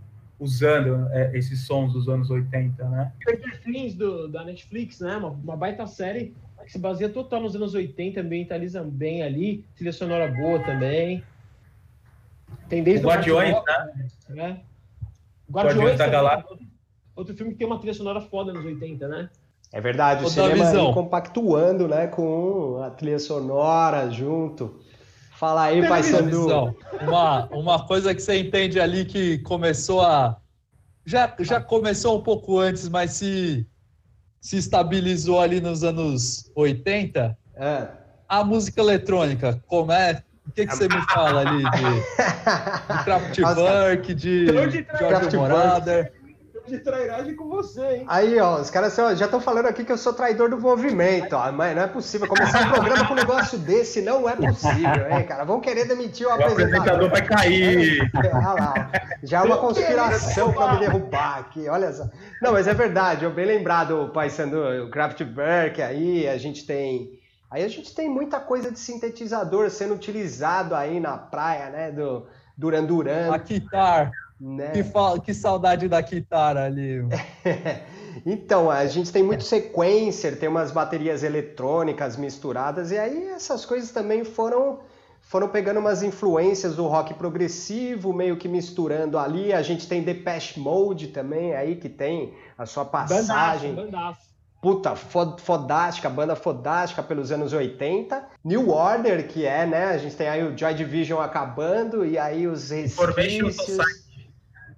usando 0.41 1.07
é, 1.13 1.31
esses 1.39 1.65
sons 1.65 1.93
dos 1.93 2.09
anos 2.09 2.29
80, 2.29 2.89
né? 2.89 3.13
Stranger 3.23 3.61
Things 3.63 3.95
do, 3.95 4.27
da 4.27 4.45
Netflix, 4.45 4.99
né? 4.99 5.17
Uma, 5.17 5.29
uma 5.29 5.57
baita 5.57 5.87
série 5.87 6.35
se 6.67 6.79
baseia 6.79 7.09
total 7.11 7.41
nos 7.41 7.55
anos 7.57 7.75
80, 7.75 8.21
ambientaliza 8.21 8.83
bem 8.83 9.23
ali, 9.23 9.65
trilha 9.77 9.93
sonora 9.93 10.29
boa 10.29 10.59
também. 10.61 11.23
Tem 12.69 12.83
desde 12.83 13.05
O 13.05 13.09
Guardiões, 13.09 13.55
Guardiões, 13.55 14.19
né? 14.29 14.61
Guardiões 15.51 15.99
da 15.99 16.05
também, 16.05 16.11
Galáxia. 16.13 16.59
outro- 17.15 17.35
filme 17.35 17.53
que 17.53 17.59
tem 17.59 17.67
uma 17.67 17.79
trilha 17.79 17.95
sonora 17.95 18.21
foda 18.21 18.53
nos 18.53 18.65
80, 18.65 19.07
né? 19.09 19.29
É 19.73 19.81
verdade, 19.81 20.23
o 20.23 20.27
Ô, 20.27 20.31
cinema 20.31 20.69
aí 20.69 20.93
compactuando, 20.95 21.89
né, 21.89 22.07
com 22.07 22.83
a 22.83 22.91
trilha 22.91 23.19
sonora 23.19 24.11
junto. 24.11 24.81
Fala 25.39 25.65
aí, 25.65 25.87
Pai 25.89 26.03
Sandu. 26.03 26.43
Visão. 26.45 26.77
Uma, 27.01 27.47
uma 27.47 27.87
coisa 27.87 28.15
que 28.15 28.21
você 28.23 28.39
entende 28.39 28.79
ali 28.79 29.05
que 29.05 29.39
começou 29.39 30.03
a. 30.03 30.37
Já, 31.05 31.35
já 31.41 31.61
começou 31.61 32.19
um 32.19 32.23
pouco 32.23 32.59
antes, 32.61 32.89
mas 32.89 33.13
se, 33.13 33.67
se 34.43 34.57
estabilizou 34.57 35.41
ali 35.41 35.61
nos 35.61 35.85
anos 35.85 36.51
80. 36.57 37.39
É. 37.55 37.87
A 38.29 38.43
música 38.43 38.81
eletrônica, 38.81 39.63
como 39.69 39.93
é? 39.93 40.23
O 40.45 40.51
que, 40.51 40.67
que 40.67 40.77
você 40.77 40.89
me 40.89 41.01
fala 41.13 41.43
ali 41.43 41.63
de, 41.63 41.81
de 41.81 43.05
Kraftwerk, 43.05 44.15
de 44.15 44.47
Kraftwerk. 44.99 45.37
Moroder? 45.37 46.13
De 46.67 46.79
trairagem 46.79 47.35
com 47.35 47.49
você, 47.49 47.81
hein? 47.81 48.05
Aí, 48.09 48.39
ó, 48.39 48.61
os 48.61 48.71
caras 48.71 48.95
já 48.95 49.25
estão 49.25 49.41
falando 49.41 49.67
aqui 49.67 49.85
que 49.85 49.93
eu 49.93 49.99
sou 49.99 50.13
traidor 50.13 50.49
do 50.49 50.61
movimento, 50.61 51.35
ó, 51.35 51.51
mas 51.51 51.75
não 51.75 51.83
é 51.83 51.87
possível. 51.87 52.29
Começar 52.29 52.67
um 52.67 52.71
programa 52.71 53.07
com 53.07 53.13
um 53.15 53.17
negócio 53.17 53.59
desse 53.59 54.01
não 54.03 54.29
é 54.29 54.37
possível, 54.37 55.11
hein, 55.11 55.27
cara? 55.27 55.45
Vão 55.45 55.61
querer 55.61 55.87
demitir 55.87 56.27
o 56.27 56.31
O 56.31 56.33
apresentador. 56.33 56.79
apresentador 56.79 57.11
vai 57.11 57.27
cair. 57.27 58.11
Olha 58.15 58.53
lá, 58.53 58.91
já 59.23 59.39
é 59.39 59.43
uma 59.43 59.59
conspiração 59.59 60.53
para 60.53 60.75
me 60.75 60.81
derrubar 60.81 61.39
aqui, 61.41 61.69
olha 61.69 61.93
só. 61.93 62.05
Não, 62.41 62.53
mas 62.53 62.67
é 62.67 62.75
verdade, 62.75 63.25
eu 63.25 63.31
bem 63.31 63.47
lembrado, 63.47 64.01
o 64.03 64.09
Pai 64.11 64.31
Sandu, 64.31 64.85
o 64.85 64.91
Kraftwerk 64.91 65.83
aí, 65.83 66.29
a 66.29 66.39
gente 66.39 66.65
tem 66.67 67.21
Aí 67.51 67.63
a 67.63 67.69
gente 67.69 67.95
tem 67.95 68.09
muita 68.09 68.41
coisa 68.41 68.73
de 68.73 68.79
sintetizador 68.79 69.69
sendo 69.69 69.93
utilizado 69.93 70.75
aí 70.75 70.99
na 70.99 71.19
praia, 71.19 71.69
né? 71.69 71.91
Do 71.91 72.27
Duran 72.57 72.85
Duran. 72.85 73.31
A 73.31 73.37
guitarra. 73.37 74.11
Né? 74.43 74.73
Que, 74.73 74.83
que 75.25 75.33
saudade 75.33 75.89
da 75.89 76.01
guitarra 76.01 76.65
ali. 76.65 77.01
então, 78.27 78.69
a 78.69 78.85
gente 78.87 79.13
tem 79.13 79.23
muito 79.23 79.45
sequencer, 79.45 80.37
tem 80.37 80.49
umas 80.49 80.73
baterias 80.73 81.23
eletrônicas 81.23 82.17
misturadas, 82.17 82.91
e 82.91 82.99
aí 82.99 83.29
essas 83.29 83.65
coisas 83.65 83.93
também 83.93 84.25
foram 84.25 84.81
foram 85.21 85.49
pegando 85.49 85.79
umas 85.79 86.03
influências 86.03 86.75
do 86.75 86.89
rock 86.89 87.15
progressivo, 87.15 88.13
meio 88.13 88.37
que 88.37 88.49
misturando 88.49 89.17
ali. 89.17 89.53
A 89.53 89.63
gente 89.63 89.87
tem 89.87 90.03
Depeche 90.03 90.59
Mode 90.59 91.09
também 91.09 91.55
aí, 91.55 91.77
que 91.77 91.89
tem 91.89 92.35
a 92.59 92.67
sua 92.67 92.85
passagem. 92.85 93.77
Bandaço, 93.77 93.93
bandaço. 93.93 94.33
Puta, 94.61 94.95
fodástica, 94.95 96.11
banda 96.11 96.37
fodástica 96.37 97.03
pelos 97.03 97.33
anos 97.33 97.53
80. 97.53 98.29
New 98.45 98.71
Order, 98.71 99.27
que 99.27 99.47
é, 99.47 99.65
né? 99.65 99.87
A 99.87 99.99
gente 99.99 100.17
tem 100.17 100.29
aí 100.29 100.43
o 100.43 100.57
Joy 100.59 100.75
Division 100.75 101.21
acabando 101.21 102.05
e 102.05 102.19
aí 102.19 102.47
os 102.47 102.71
resquícios. 102.71 104.02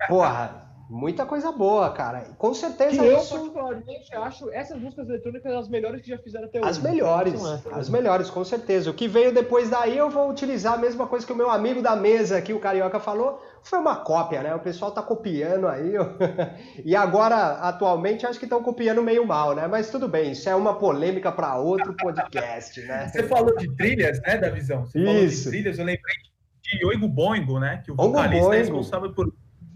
Porra, 0.09 0.65
Muita 0.89 1.25
coisa 1.25 1.51
boa, 1.51 1.91
cara. 1.91 2.21
Com 2.37 2.53
certeza 2.53 3.03
que 3.03 3.05
eu, 3.05 3.17
particularmente, 3.17 4.15
acho 4.15 4.51
essas 4.53 4.79
músicas 4.79 5.09
eletrônicas 5.09 5.53
as 5.53 5.69
melhores 5.69 6.03
que 6.03 6.11
já 6.11 6.19
fizeram 6.19 6.45
até 6.45 6.61
hoje. 6.61 6.69
As 6.69 6.79
melhores, 6.79 7.43
as 7.73 7.89
melhores, 7.89 8.31
com 8.31 8.45
certeza. 8.45 8.91
O 8.91 8.95
que 8.95 9.09
veio 9.09 9.33
depois 9.33 9.71
daí 9.71 9.97
eu 9.97 10.11
vou 10.11 10.31
utilizar 10.31 10.75
a 10.75 10.77
mesma 10.77 11.07
coisa 11.07 11.27
que 11.27 11.33
o 11.33 11.37
meu 11.37 11.51
amigo 11.51 11.81
da 11.81 11.97
mesa 11.97 12.37
aqui, 12.37 12.53
o 12.53 12.61
Carioca, 12.61 13.01
falou. 13.01 13.43
Foi 13.63 13.79
uma 13.79 13.97
cópia, 13.97 14.43
né? 14.43 14.55
O 14.55 14.61
pessoal 14.61 14.93
tá 14.93 15.03
copiando 15.03 15.67
aí. 15.67 15.95
e 16.85 16.95
agora, 16.95 17.53
atualmente, 17.61 18.27
acho 18.27 18.39
que 18.39 18.45
estão 18.45 18.63
copiando 18.63 19.03
meio 19.03 19.27
mal, 19.27 19.55
né? 19.55 19.67
Mas 19.67 19.89
tudo 19.89 20.07
bem, 20.07 20.33
isso 20.33 20.51
é 20.51 20.55
uma 20.55 20.79
polêmica 20.79 21.33
para 21.33 21.57
outro 21.57 21.95
podcast, 21.97 22.81
né? 22.83 23.09
Você 23.09 23.23
falou 23.23 23.57
de 23.57 23.75
trilhas, 23.75 24.21
né, 24.21 24.37
da 24.37 24.51
visão? 24.51 24.85
Você 24.85 24.99
isso. 24.99 25.07
falou 25.07 25.29
de 25.29 25.45
trilhas, 25.45 25.79
eu 25.79 25.85
lembrei 25.87 26.15
de 26.63 26.85
Oingo 26.85 27.09
Boingo, 27.09 27.59
né? 27.59 27.83
Que 27.83 27.91
o 27.91 27.97
vocalista 27.97 28.55
é 28.55 28.59
responsável 28.59 29.15
por 29.15 29.33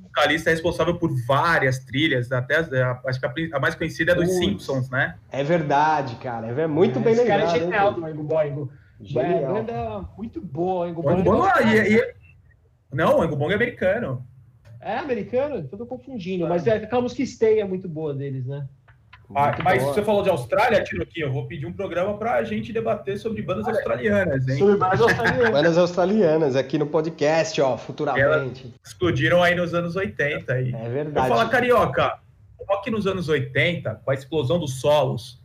vocalista 0.09 0.51
é 0.51 0.53
responsável 0.53 0.99
por 0.99 1.11
várias 1.27 1.79
trilhas, 1.81 2.33
até 2.33 2.57
acho 2.57 3.21
que 3.21 3.27
a, 3.27 3.57
a 3.57 3.61
mais 3.61 3.75
conhecida 3.75 4.13
é 4.13 4.15
dos 4.15 4.29
Ui, 4.29 4.35
Simpsons, 4.35 4.91
né? 4.91 5.17
É 5.31 5.45
verdade, 5.45 6.17
cara. 6.17 6.49
É 6.49 6.67
muito 6.67 6.99
é, 6.99 7.03
bem 7.03 7.15
lembrado. 7.15 7.43
Esse 7.43 7.49
cara 7.49 7.57
é 7.57 7.61
genial 7.61 7.95
do 7.95 8.05
Oingo 8.05 8.23
Boingo. 8.23 8.73
É, 9.17 9.47
banda 9.47 10.09
muito 10.17 10.41
boa, 10.41 10.87
Oingo 10.87 11.03
Boingo. 11.03 11.47
É, 11.47 11.89
e, 11.89 11.97
e, 11.97 12.15
não, 12.93 13.17
o 13.17 13.21
Oingo 13.21 13.37
Boingo 13.37 13.53
é 13.53 13.57
americano. 13.57 14.27
É 14.81 14.97
americano? 14.97 15.67
Tô 15.69 15.87
confundindo, 15.87 16.49
mas 16.49 16.67
é 16.67 16.77
aquela 16.77 17.03
música 17.03 17.25
Stay 17.25 17.61
é 17.61 17.65
muito 17.65 17.89
boa 17.89 18.15
deles, 18.15 18.47
né? 18.47 18.67
Ah, 19.35 19.57
mas 19.63 19.83
boa. 19.83 19.93
você 19.93 20.03
falou 20.03 20.23
de 20.23 20.31
Austrália, 20.31 20.83
Tiroquinho, 20.83 21.27
eu 21.27 21.33
vou 21.33 21.47
pedir 21.47 21.67
um 21.67 21.73
programa 21.73 22.17
para 22.17 22.35
a 22.35 22.45
gente 22.45 22.73
debater 22.73 23.19
sobre 23.19 23.43
bandas 23.43 23.67
ah, 23.67 23.73
australianas, 23.73 24.49
hein? 24.49 24.57
Sobre 24.57 24.77
bandas 24.77 25.01
australianas. 25.03 25.51
bandas 25.51 25.79
australianas 25.79 26.57
aqui 26.57 26.79
no 26.79 26.87
podcast, 26.87 27.61
ó, 27.61 27.77
futuramente. 27.77 28.23
Elas 28.65 28.75
explodiram 28.87 29.43
aí 29.43 29.55
nos 29.55 29.75
anos 29.75 29.97
80. 29.97 30.51
Aí. 30.51 30.75
É 30.75 30.89
verdade. 30.89 31.27
Eu 31.27 31.37
falar, 31.37 31.49
Carioca, 31.51 32.19
rock 32.67 32.91
nos 32.91 33.07
anos 33.07 33.29
80, 33.29 34.01
com 34.03 34.11
a 34.11 34.15
explosão 34.15 34.59
dos 34.59 34.81
solos, 34.81 35.39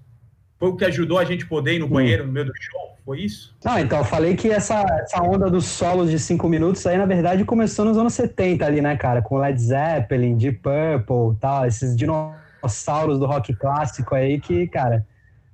foi 0.58 0.70
o 0.70 0.78
que 0.78 0.86
ajudou 0.86 1.20
a 1.20 1.26
gente 1.26 1.46
poder 1.46 1.74
ir 1.74 1.80
no 1.80 1.86
hum. 1.88 1.90
banheiro 1.90 2.26
no 2.26 2.32
meio 2.32 2.46
do 2.46 2.54
show? 2.58 2.94
Foi 3.06 3.20
isso? 3.20 3.54
Não, 3.66 3.78
então, 3.78 3.98
eu 3.98 4.06
falei 4.06 4.34
que 4.34 4.50
essa, 4.50 4.82
essa 5.02 5.22
onda 5.22 5.50
dos 5.50 5.66
solos 5.66 6.10
de 6.10 6.18
cinco 6.18 6.48
minutos 6.48 6.88
aí, 6.88 6.98
na 6.98 7.06
verdade, 7.06 7.44
começou 7.44 7.84
nos 7.84 7.98
anos 7.98 8.14
70 8.14 8.66
ali, 8.66 8.80
né, 8.80 8.96
cara? 8.96 9.22
Com 9.22 9.40
Led 9.40 9.60
Zeppelin, 9.60 10.38
Deep 10.38 10.60
Purple 10.60 11.38
tal, 11.42 11.66
esses 11.66 11.98
dinossauros 11.98 12.44
dinossauros 12.64 13.20
do 13.20 13.26
rock 13.26 13.54
clássico 13.54 14.16
aí 14.16 14.40
que, 14.40 14.68
cara, 14.68 15.06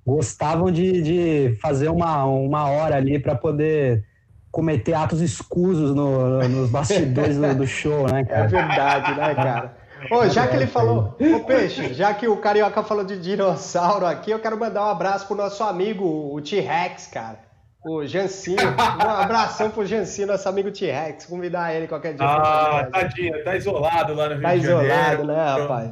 gostavam 0.05 0.71
de, 0.71 1.01
de 1.01 1.57
fazer 1.61 1.89
uma, 1.89 2.25
uma 2.25 2.69
hora 2.69 2.95
ali 2.95 3.19
para 3.19 3.35
poder 3.35 4.05
cometer 4.51 4.93
atos 4.93 5.21
escusos 5.21 5.95
no, 5.95 6.39
nos 6.47 6.69
bastidores 6.69 7.37
do, 7.37 7.55
do, 7.55 7.67
show, 7.67 8.07
né, 8.11 8.23
cara? 8.23 8.45
É 8.45 8.47
verdade, 8.47 9.15
né, 9.15 9.35
cara? 9.35 9.77
Ô, 10.09 10.27
já 10.29 10.47
que 10.47 10.55
ele 10.55 10.65
falou, 10.65 11.15
ô 11.19 11.39
Peixe, 11.41 11.93
já 11.93 12.13
que 12.13 12.27
o 12.27 12.37
Carioca 12.37 12.81
falou 12.83 13.03
de 13.03 13.19
dinossauro 13.19 14.05
aqui, 14.05 14.31
eu 14.31 14.39
quero 14.39 14.57
mandar 14.57 14.85
um 14.85 14.89
abraço 14.89 15.27
pro 15.27 15.35
nosso 15.35 15.61
amigo, 15.63 16.33
o 16.33 16.41
T-Rex, 16.41 17.07
cara. 17.07 17.49
O 17.85 18.05
Jancino. 18.05 18.61
Um 18.61 19.09
abração 19.09 19.69
pro 19.69 19.85
Jancino, 19.85 20.33
nosso 20.33 20.47
amigo 20.49 20.71
T-Rex. 20.71 21.25
Convidar 21.25 21.73
ele 21.73 21.87
qualquer 21.87 22.13
dia. 22.13 22.25
Ah, 22.25 22.87
tadinho, 22.91 23.43
tá 23.43 23.55
isolado 23.55 24.13
lá 24.13 24.29
no 24.29 24.35
Rio 24.35 24.41
tá 24.41 24.55
de 24.55 24.61
Janeiro. 24.61 24.89
Tá 24.89 25.13
isolado, 25.13 25.27
né, 25.27 25.61
rapaz? 25.61 25.91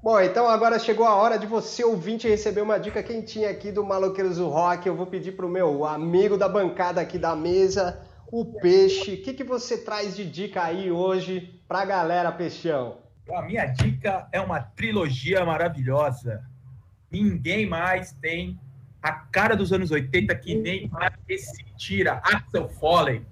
Bom, 0.00 0.20
então 0.20 0.48
agora 0.48 0.78
chegou 0.78 1.04
a 1.04 1.16
hora 1.16 1.36
de 1.36 1.46
você, 1.46 1.82
ouvinte, 1.82 2.28
receber 2.28 2.60
uma 2.60 2.78
dica 2.78 3.02
quentinha 3.02 3.50
aqui 3.50 3.72
do 3.72 3.84
Maloqueiros 3.84 4.36
do 4.36 4.48
Rock. 4.48 4.86
Eu 4.86 4.94
vou 4.94 5.06
pedir 5.06 5.32
pro 5.32 5.48
meu 5.48 5.84
amigo 5.84 6.38
da 6.38 6.48
bancada 6.48 7.00
aqui 7.00 7.18
da 7.18 7.34
mesa, 7.34 8.00
o 8.30 8.44
Peixe. 8.44 9.14
O 9.14 9.22
que, 9.22 9.34
que 9.34 9.42
você 9.42 9.76
traz 9.76 10.14
de 10.14 10.24
dica 10.24 10.62
aí 10.62 10.88
hoje 10.92 11.60
pra 11.66 11.84
galera, 11.84 12.30
Peixão? 12.30 12.98
A 13.34 13.42
minha 13.42 13.66
dica 13.66 14.28
é 14.30 14.40
uma 14.40 14.60
trilogia 14.60 15.44
maravilhosa. 15.44 16.44
Ninguém 17.10 17.66
mais 17.66 18.12
tem 18.12 18.56
a 19.02 19.10
cara 19.12 19.56
dos 19.56 19.72
anos 19.72 19.90
80 19.90 20.32
que 20.36 20.54
nem 20.54 20.88
esse 21.28 21.64
tira, 21.76 22.22
Axel 22.24 22.68
Foley. 22.68 23.26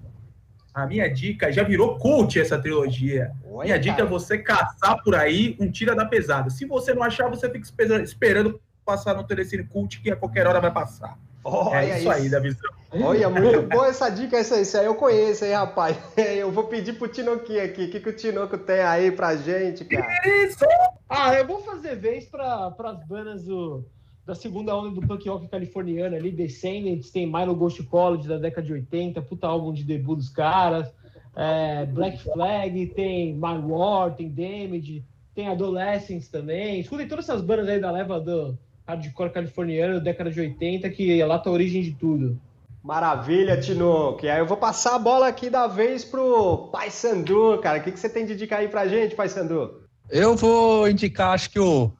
A 0.77 0.85
minha 0.85 1.11
dica 1.11 1.51
já 1.51 1.63
virou 1.63 1.97
cult 1.97 2.39
essa 2.39 2.59
trilogia. 2.59 3.31
Oi, 3.43 3.65
minha 3.65 3.79
dica 3.79 4.03
é 4.03 4.05
você 4.05 4.37
caçar 4.37 5.01
por 5.03 5.15
aí 5.15 5.57
um 5.59 5.71
tira 5.71 5.95
da 5.95 6.05
pesada. 6.05 6.51
Se 6.51 6.65
você 6.65 6.93
não 6.93 7.01
achar, 7.01 7.27
você 7.27 7.49
fica 7.49 7.67
esperando 8.03 8.61
passar 8.85 9.15
no 9.15 9.23
Telecine 9.23 9.63
Cult, 9.63 9.99
que 9.99 10.11
a 10.11 10.15
qualquer 10.15 10.45
hora 10.45 10.61
vai 10.61 10.71
passar. 10.71 11.17
Olha 11.43 11.77
é 11.77 11.97
isso, 11.97 12.11
aí, 12.11 12.29
da 12.29 12.39
visão. 12.39 12.69
Olha, 12.91 13.27
muito 13.27 13.63
boa 13.63 13.87
essa 13.87 14.07
dica, 14.11 14.37
essa, 14.37 14.61
isso 14.61 14.77
aí 14.77 14.85
eu 14.85 14.93
conheço, 14.93 15.45
hein, 15.45 15.53
rapaz. 15.53 15.97
Eu 16.15 16.51
vou 16.51 16.65
pedir 16.65 16.93
pro 16.93 17.07
Tinoquinho 17.07 17.65
aqui. 17.65 17.85
O 17.85 17.89
que, 17.89 17.99
que 17.99 18.09
o 18.09 18.15
Tinoco 18.15 18.55
tem 18.55 18.81
aí 18.81 19.11
pra 19.11 19.35
gente, 19.35 19.83
cara? 19.83 20.05
Isso! 20.43 20.63
Ah, 21.09 21.33
eu 21.33 21.47
vou 21.47 21.59
fazer 21.61 21.95
vez 21.95 22.25
para 22.25 22.67
as 22.67 23.07
bandas 23.07 23.43
do 23.45 23.83
da 24.27 24.35
segunda 24.35 24.75
onda 24.75 24.89
do 24.89 25.07
punk 25.07 25.27
rock 25.29 25.47
californiano 25.47 26.13
ali, 26.13 26.29
Descendants, 26.29 27.09
tem 27.09 27.25
Milo 27.25 27.55
Ghost 27.55 27.81
College 27.83 28.27
da 28.27 28.37
década 28.37 28.67
de 28.67 28.73
80, 28.73 29.21
puta 29.21 29.47
álbum 29.47 29.71
de 29.71 29.85
debut 29.85 30.17
dos 30.17 30.27
caras, 30.27 30.91
é, 31.33 31.85
Black 31.85 32.21
Flag, 32.21 32.87
tem 32.87 33.33
My 33.33 33.57
War, 33.65 34.13
tem 34.13 34.29
Damage, 34.29 35.01
tem 35.33 35.47
Adolescence 35.47 36.29
também. 36.29 36.81
Escutem 36.81 37.07
todas 37.07 37.29
essas 37.29 37.41
bandas 37.41 37.69
aí 37.69 37.79
da 37.79 37.89
leva 37.89 38.19
do 38.19 38.57
hardcore 38.85 39.29
californiano 39.29 39.93
da 39.93 39.99
década 40.01 40.29
de 40.29 40.41
80, 40.41 40.89
que 40.89 41.21
é 41.21 41.25
lá 41.25 41.39
tá 41.39 41.49
a 41.49 41.53
origem 41.53 41.81
de 41.81 41.93
tudo. 41.93 42.37
Maravilha, 42.83 43.57
Tino. 43.57 44.17
Que 44.17 44.27
aí 44.27 44.39
eu 44.39 44.45
vou 44.45 44.57
passar 44.57 44.95
a 44.95 44.99
bola 44.99 45.27
aqui 45.27 45.49
da 45.49 45.67
vez 45.67 46.03
pro 46.03 46.67
Pai 46.69 46.89
Sandu, 46.89 47.59
cara. 47.59 47.79
O 47.79 47.83
que, 47.83 47.93
que 47.93 47.99
você 47.99 48.09
tem 48.09 48.25
de 48.25 48.35
dica 48.35 48.57
aí 48.57 48.67
pra 48.67 48.87
gente, 48.87 49.15
Pai 49.15 49.29
Sandu? 49.29 49.83
Eu 50.09 50.35
vou 50.35 50.89
indicar, 50.89 51.33
acho 51.33 51.49
que 51.49 51.59
o 51.59 51.91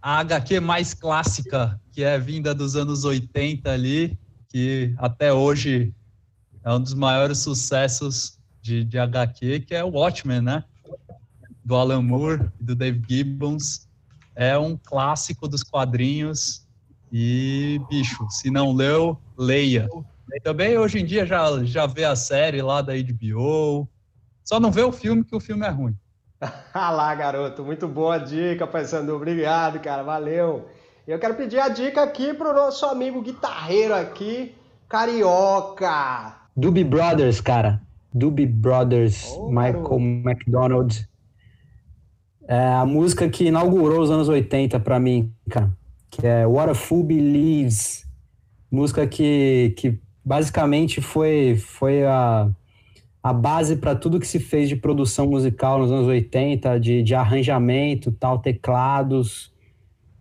a 0.00 0.18
HQ 0.20 0.60
mais 0.60 0.94
clássica, 0.94 1.80
que 1.92 2.02
é 2.02 2.18
vinda 2.18 2.54
dos 2.54 2.76
anos 2.76 3.04
80 3.04 3.70
ali, 3.70 4.18
que 4.48 4.94
até 4.98 5.32
hoje 5.32 5.92
é 6.64 6.72
um 6.72 6.80
dos 6.80 6.94
maiores 6.94 7.38
sucessos 7.38 8.38
de, 8.62 8.84
de 8.84 8.98
HQ, 8.98 9.60
que 9.60 9.74
é 9.74 9.84
o 9.84 9.90
Watchmen, 9.90 10.40
né? 10.40 10.64
Do 11.64 11.74
Alan 11.74 12.02
Moore 12.02 12.50
e 12.60 12.64
do 12.64 12.74
Dave 12.74 13.02
Gibbons. 13.08 13.88
É 14.34 14.56
um 14.56 14.76
clássico 14.76 15.48
dos 15.48 15.62
quadrinhos 15.62 16.66
e, 17.12 17.80
bicho, 17.90 18.26
se 18.30 18.50
não 18.50 18.72
leu, 18.72 19.18
leia. 19.36 19.88
Também 20.42 20.78
hoje 20.78 20.98
em 21.00 21.04
dia 21.04 21.26
já, 21.26 21.64
já 21.64 21.86
vê 21.86 22.04
a 22.04 22.14
série 22.14 22.62
lá 22.62 22.80
da 22.80 22.92
HBO. 22.94 23.88
Só 24.44 24.60
não 24.60 24.70
vê 24.70 24.82
o 24.82 24.92
filme, 24.92 25.24
que 25.24 25.34
o 25.34 25.40
filme 25.40 25.66
é 25.66 25.70
ruim. 25.70 25.96
ah 26.72 26.90
lá, 26.90 27.14
garoto, 27.14 27.64
muito 27.64 27.88
boa 27.88 28.18
dica, 28.18 28.66
Pai 28.66 28.84
Sandu. 28.84 29.14
Obrigado, 29.14 29.80
cara, 29.80 30.02
valeu. 30.02 30.68
Eu 31.06 31.18
quero 31.18 31.34
pedir 31.34 31.58
a 31.58 31.68
dica 31.68 32.02
aqui 32.02 32.34
pro 32.34 32.52
nosso 32.52 32.86
amigo 32.86 33.22
guitarreiro 33.22 33.94
aqui, 33.94 34.54
Carioca. 34.88 36.36
Doobie 36.56 36.84
Brothers, 36.84 37.40
cara. 37.40 37.80
Doobie 38.12 38.46
Brothers, 38.46 39.24
oh, 39.36 39.48
Michael 39.48 39.82
garoto. 39.82 39.94
McDonald. 39.96 41.08
É 42.46 42.72
a 42.74 42.86
música 42.86 43.28
que 43.28 43.46
inaugurou 43.46 44.00
os 44.00 44.10
anos 44.10 44.28
80 44.28 44.78
para 44.80 44.98
mim, 44.98 45.32
cara. 45.50 45.70
Que 46.10 46.26
é 46.26 46.46
What 46.46 46.70
a 46.70 46.74
Fool 46.74 47.04
Believes. 47.04 48.06
Música 48.70 49.06
que, 49.06 49.74
que 49.76 50.00
basicamente 50.24 51.00
foi, 51.00 51.56
foi 51.56 52.04
a 52.04 52.48
a 53.28 53.32
base 53.32 53.76
para 53.76 53.94
tudo 53.94 54.18
que 54.18 54.26
se 54.26 54.40
fez 54.40 54.70
de 54.70 54.76
produção 54.76 55.26
musical 55.26 55.78
nos 55.78 55.92
anos 55.92 56.06
80, 56.06 56.80
de, 56.80 57.02
de 57.02 57.14
arranjamento, 57.14 58.10
tal, 58.10 58.38
teclados, 58.38 59.52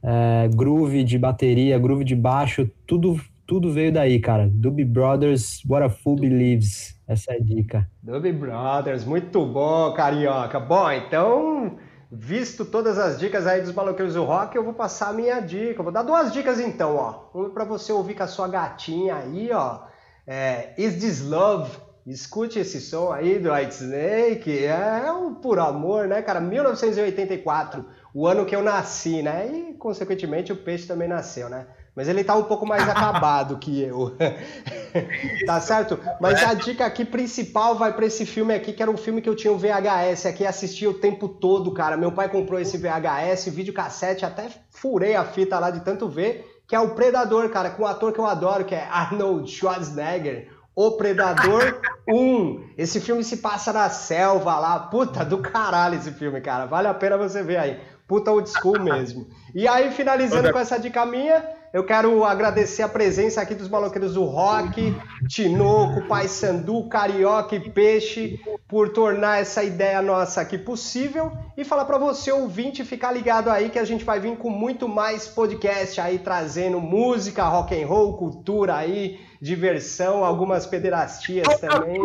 é, 0.04 0.50
groove 0.54 1.06
de 1.06 1.18
bateria, 1.18 1.80
groove 1.80 2.04
de 2.04 2.18
baixo, 2.18 2.70
tudo, 2.86 3.18
tudo 3.46 3.72
veio 3.72 3.94
daí, 3.94 4.20
cara. 4.20 4.50
Doobie 4.52 4.84
Brothers, 4.84 5.64
What 5.66 5.86
a 5.86 5.90
Fool 5.90 6.18
Believes. 6.18 7.00
Essa 7.08 7.32
é 7.32 7.38
a 7.38 7.40
dica. 7.40 7.90
Doobie 8.04 8.34
Brothers, 8.34 9.06
muito 9.06 9.46
bom, 9.46 9.94
carioca. 9.94 10.60
Bom, 10.60 10.92
então 10.92 11.78
visto 12.12 12.66
todas 12.66 13.00
as 13.00 13.18
dicas 13.18 13.48
aí 13.48 13.62
dos 13.62 13.74
maloqueiros 13.74 14.16
do 14.16 14.24
rock, 14.26 14.54
eu 14.54 14.66
vou 14.66 14.74
passar 14.74 15.12
a 15.12 15.14
minha 15.14 15.40
dica. 15.40 15.80
Eu 15.80 15.84
vou 15.84 15.94
dar 15.94 16.04
duas 16.04 16.34
dicas 16.34 16.60
então, 16.60 16.98
ó. 16.98 17.30
Uma 17.34 17.50
para 17.52 17.64
você 17.64 17.94
ouvir 17.94 18.16
com 18.16 18.24
a 18.24 18.28
sua 18.28 18.50
gatinha 18.50 19.16
aí, 19.16 19.50
ó. 19.54 19.80
É, 20.28 20.74
Is 20.78 20.96
This 21.00 21.26
Love? 21.26 21.87
Escute 22.08 22.58
esse 22.58 22.80
som 22.80 23.12
aí 23.12 23.38
do 23.38 23.52
White 23.52 23.76
Snake. 23.76 24.64
É 24.64 25.12
um 25.12 25.34
por 25.34 25.60
amor, 25.60 26.08
né, 26.08 26.22
cara? 26.22 26.40
1984, 26.40 27.86
o 28.14 28.26
ano 28.26 28.46
que 28.46 28.56
eu 28.56 28.64
nasci, 28.64 29.22
né? 29.22 29.46
E, 29.52 29.74
consequentemente, 29.74 30.54
o 30.54 30.56
peixe 30.56 30.88
também 30.88 31.10
nasceu, 31.10 31.50
né? 31.50 31.68
Mas 31.94 32.08
ele 32.08 32.24
tá 32.24 32.34
um 32.34 32.44
pouco 32.44 32.66
mais 32.66 32.88
acabado 32.88 33.58
que 33.58 33.82
eu. 33.82 34.16
tá 35.46 35.60
certo? 35.60 36.00
Mas 36.22 36.42
a 36.42 36.54
dica 36.54 36.86
aqui 36.86 37.04
principal 37.04 37.76
vai 37.76 37.92
para 37.92 38.06
esse 38.06 38.26
filme 38.26 38.54
aqui, 38.54 38.72
que 38.72 38.82
era 38.82 38.90
um 38.90 38.96
filme 38.96 39.22
que 39.22 39.28
eu 39.28 39.36
tinha 39.36 39.52
o 39.52 39.58
VHS 39.58 40.28
aqui, 40.28 40.46
assistia 40.46 40.90
o 40.90 40.94
tempo 40.94 41.28
todo, 41.28 41.74
cara. 41.74 41.98
Meu 41.98 42.14
pai 42.14 42.30
comprou 42.30 42.58
esse 42.58 42.78
VHS, 42.78 43.48
videocassete, 43.48 44.24
até 44.24 44.48
furei 44.70 45.14
a 45.16 45.26
fita 45.26 45.60
lá 45.60 45.72
de 45.72 45.82
tanto 45.82 46.08
ver, 46.08 46.62
que 46.66 46.76
é 46.76 46.80
o 46.80 46.96
Predador, 46.96 47.50
cara, 47.50 47.72
com 47.72 47.84
um 47.84 47.88
ator 47.88 48.14
que 48.14 48.20
eu 48.20 48.26
adoro, 48.26 48.64
que 48.64 48.76
é 48.76 48.88
Arnold 48.90 49.52
Schwarzenegger. 49.52 50.56
O 50.78 50.92
Predador 50.92 51.82
1. 52.08 52.66
Esse 52.78 53.02
filme 53.02 53.24
se 53.24 53.38
passa 53.38 53.74
na 53.74 53.90
selva 53.90 54.60
lá. 54.60 54.78
Puta 54.78 55.26
do 55.26 55.40
caralho 55.40 55.96
esse 55.96 56.12
filme, 56.12 56.40
cara. 56.40 56.68
Vale 56.68 56.88
a 56.88 56.94
pena 56.94 57.18
você 57.18 57.42
ver 57.42 57.58
aí. 57.58 57.82
Puta 58.08 58.30
old 58.30 58.48
school 58.48 58.80
mesmo. 58.80 59.28
E 59.56 59.68
aí, 59.68 59.90
finalizando 59.90 60.52
com 60.54 60.60
essa 60.60 60.78
dica 60.78 61.04
minha, 61.04 61.44
eu 61.78 61.84
quero 61.84 62.24
agradecer 62.26 62.82
a 62.82 62.90
presença 62.90 63.40
aqui 63.40 63.54
dos 63.54 63.70
maloqueiros 63.70 64.16
do 64.16 64.24
rock, 64.24 64.96
Tinoco, 65.28 66.08
Pai 66.08 66.28
Sandu, 66.28 66.90
Carioca 66.90 67.56
e 67.56 67.70
Peixe, 67.70 68.40
por 68.68 68.90
tornar 68.90 69.42
essa 69.42 69.64
ideia 69.64 70.02
nossa 70.02 70.42
aqui 70.42 70.58
possível. 70.58 71.32
E 71.56 71.64
falar 71.64 71.86
para 71.86 72.00
você, 72.00 72.32
ouvinte, 72.32 72.84
ficar 72.84 73.12
ligado 73.12 73.52
aí 73.52 73.70
que 73.70 73.78
a 73.78 73.86
gente 73.86 74.04
vai 74.04 74.20
vir 74.20 74.36
com 74.38 74.50
muito 74.50 74.90
mais 74.90 75.28
podcast 75.28 76.02
aí, 76.02 76.18
trazendo 76.18 76.82
música, 76.82 77.44
rock 77.44 77.80
and 77.80 77.86
roll, 77.86 78.18
cultura 78.18 78.76
aí, 78.76 79.20
diversão, 79.40 80.26
algumas 80.26 80.66
pederastias 80.66 81.60
também 81.60 82.02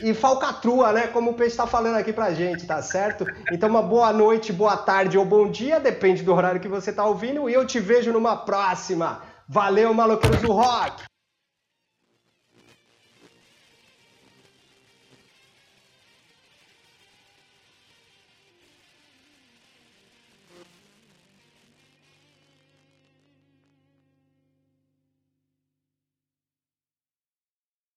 e 0.00 0.14
falcatrua, 0.14 0.92
né? 0.92 1.06
Como 1.08 1.30
o 1.30 1.34
Peixe 1.34 1.52
está 1.52 1.66
falando 1.66 1.96
aqui 1.96 2.12
pra 2.12 2.32
gente, 2.32 2.66
tá 2.66 2.80
certo? 2.82 3.26
Então, 3.52 3.68
uma 3.68 3.82
boa 3.82 4.12
noite, 4.12 4.52
boa 4.52 4.76
tarde 4.76 5.18
ou 5.18 5.24
bom 5.24 5.50
dia, 5.50 5.80
depende 5.80 6.22
do 6.22 6.34
horário 6.34 6.60
que 6.60 6.68
você 6.68 6.92
tá 6.92 7.04
ouvindo, 7.04 7.48
e 7.48 7.54
eu 7.54 7.66
te 7.66 7.80
vejo 7.80 8.12
numa 8.12 8.36
próxima. 8.36 9.22
Valeu, 9.48 9.92
maloqueiros 9.94 10.40
do 10.42 10.52
rock! 10.52 11.02